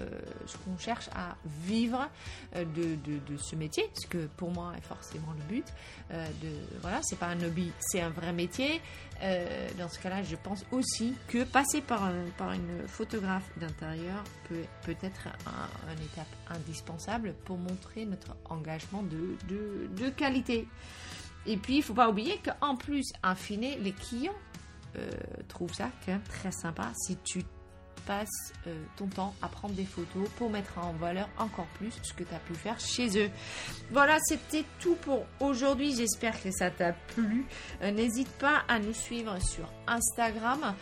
ce 0.47 0.57
qu'on 0.59 0.79
cherche 0.79 1.09
à 1.15 1.37
vivre 1.45 2.09
euh, 2.55 2.65
de, 2.65 3.37
ce 3.37 3.57
métier, 3.57 3.91
ce 3.95 4.07
que 4.07 4.27
pour 4.37 4.51
moi 4.51 4.73
est 4.79 4.85
forcément 4.87 5.33
le 5.37 5.45
but. 5.45 5.67
Euh, 6.13 6.27
de, 6.43 6.51
voilà, 6.81 7.01
c'est 7.03 7.19
pas 7.19 7.27
un 7.27 7.41
hobby, 7.43 7.73
c'est 7.81 8.01
un 8.01 8.11
vrai 8.11 8.33
métier. 8.33 8.81
dans 9.79 9.89
ce 9.89 9.99
cas-là, 9.99 10.23
je 10.23 10.37
pense 10.37 10.65
aussi 10.71 11.15
que 11.29 11.45
passer 11.45 11.81
par, 11.81 12.09
une 12.09 12.87
photographe 12.87 13.51
d'intérieur 13.59 14.23
peut, 14.49 14.65
peut 14.85 14.97
être 15.03 15.29
un, 15.47 15.93
une 15.93 16.05
étape 16.05 16.29
indispensable 16.51 17.35
pour 17.45 17.59
montrer 17.59 18.05
notre 18.05 18.37
engagement 18.49 19.03
de, 19.03 19.37
de 19.97 20.11
qualité. 20.11 20.69
Et 21.47 21.57
puis, 21.57 21.75
il 21.75 21.79
ne 21.79 21.83
faut 21.83 21.95
pas 21.95 22.09
oublier 22.09 22.39
qu'en 22.39 22.77
plus, 22.77 23.13
in 23.23 23.35
fine, 23.35 23.83
les 23.83 23.93
clients 23.93 24.33
euh, 24.97 25.11
trouve 25.49 25.73
ça 25.75 25.91
quand 26.05 26.13
même 26.13 26.23
très 26.23 26.53
sympa 26.53 26.93
si 26.95 27.17
tu 27.19 27.43
passes 28.07 28.53
euh, 28.67 28.83
ton 28.97 29.07
temps 29.07 29.35
à 29.41 29.49
prendre 29.49 29.75
des 29.75 29.87
photos 29.87 30.29
pour 30.37 30.51
mettre 30.51 30.79
en 30.79 30.93
valeur 30.93 31.29
encore 31.39 31.67
plus 31.79 31.93
ce 32.03 32.13
que 32.13 32.23
tu 32.23 32.35
as 32.35 32.39
pu 32.39 32.55
faire 32.55 32.79
chez 32.79 33.19
eux. 33.19 33.31
Voilà, 33.91 34.19
c'était 34.25 34.65
tout 34.79 34.95
pour 34.97 35.25
aujourd'hui. 35.41 35.95
J'espère 35.97 36.41
que 36.43 36.51
ça 36.51 36.71
t'a 36.71 36.93
plu. 36.93 37.47
Euh, 37.83 37.91
n'hésite 37.93 38.29
pas 38.29 38.63
à 38.69 38.79
nous 38.79 38.93
suivre 38.93 39.41
sur 39.41 39.71
Instagram 39.87 40.75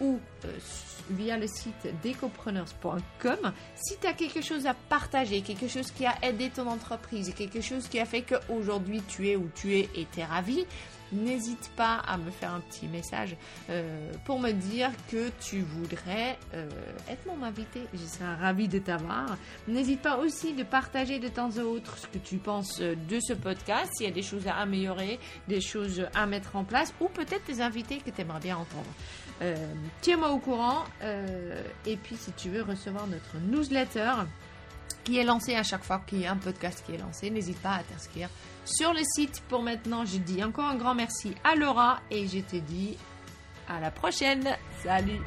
ou 0.00 0.18
via 1.10 1.36
le 1.36 1.46
site 1.46 1.88
decopreneurs.com. 2.02 3.52
Si 3.74 3.96
tu 3.98 4.06
as 4.06 4.12
quelque 4.12 4.40
chose 4.40 4.66
à 4.66 4.74
partager, 4.74 5.42
quelque 5.42 5.68
chose 5.68 5.90
qui 5.90 6.06
a 6.06 6.14
aidé 6.22 6.50
ton 6.50 6.66
entreprise, 6.66 7.32
quelque 7.34 7.60
chose 7.60 7.88
qui 7.88 8.00
a 8.00 8.06
fait 8.06 8.22
qu'aujourd'hui 8.22 9.02
tu 9.08 9.28
es 9.28 9.36
où 9.36 9.48
tu 9.54 9.76
es 9.76 9.88
et 9.94 10.06
tu 10.12 10.20
es 10.20 10.24
ravi, 10.24 10.66
n'hésite 11.12 11.70
pas 11.76 11.96
à 12.06 12.16
me 12.16 12.30
faire 12.30 12.52
un 12.52 12.60
petit 12.60 12.86
message 12.86 13.36
euh, 13.68 14.12
pour 14.24 14.40
me 14.40 14.52
dire 14.52 14.90
que 15.10 15.30
tu 15.40 15.60
voudrais 15.60 16.38
euh, 16.54 16.68
être 17.08 17.26
mon 17.26 17.42
invité. 17.44 17.82
Je 17.92 17.98
serais 17.98 18.34
ravie 18.34 18.68
de 18.68 18.78
t'avoir. 18.78 19.36
N'hésite 19.68 20.02
pas 20.02 20.18
aussi 20.18 20.54
de 20.54 20.62
partager 20.62 21.18
de 21.18 21.28
temps 21.28 21.50
en 21.58 21.62
autre 21.62 21.98
ce 21.98 22.06
que 22.06 22.18
tu 22.18 22.36
penses 22.36 22.80
de 22.80 23.20
ce 23.20 23.32
podcast, 23.32 23.90
s'il 23.94 24.06
y 24.06 24.10
a 24.10 24.12
des 24.12 24.22
choses 24.22 24.46
à 24.46 24.54
améliorer, 24.56 25.18
des 25.48 25.60
choses 25.60 26.06
à 26.14 26.26
mettre 26.26 26.56
en 26.56 26.64
place 26.64 26.92
ou 27.00 27.08
peut-être 27.08 27.46
des 27.46 27.60
invités 27.60 27.98
que 27.98 28.10
tu 28.10 28.20
aimerais 28.20 28.40
bien 28.40 28.56
entendre. 28.56 28.90
Euh, 29.42 29.56
tiens-moi 30.02 30.30
au 30.30 30.38
courant 30.38 30.84
et 31.86 31.96
puis 31.96 32.16
si 32.16 32.30
tu 32.32 32.50
veux 32.50 32.62
recevoir 32.62 33.06
notre 33.06 33.38
newsletter 33.38 34.12
qui 35.04 35.18
est 35.18 35.24
lancé 35.24 35.54
à 35.54 35.62
chaque 35.62 35.84
fois 35.84 36.02
qu'il 36.06 36.20
y 36.20 36.26
a 36.26 36.32
un 36.32 36.36
podcast 36.36 36.82
qui 36.86 36.94
est 36.94 36.98
lancé, 36.98 37.30
n'hésite 37.30 37.58
pas 37.58 37.72
à 37.72 37.82
t'inscrire 37.82 38.28
sur 38.64 38.92
le 38.92 39.00
site. 39.04 39.42
Pour 39.48 39.62
maintenant, 39.62 40.04
je 40.04 40.18
dis 40.18 40.42
encore 40.44 40.66
un 40.66 40.76
grand 40.76 40.94
merci 40.94 41.34
à 41.44 41.54
Laura 41.54 42.00
et 42.10 42.26
je 42.26 42.40
te 42.40 42.56
dis 42.56 42.96
à 43.68 43.80
la 43.80 43.90
prochaine. 43.90 44.56
Salut 44.82 45.20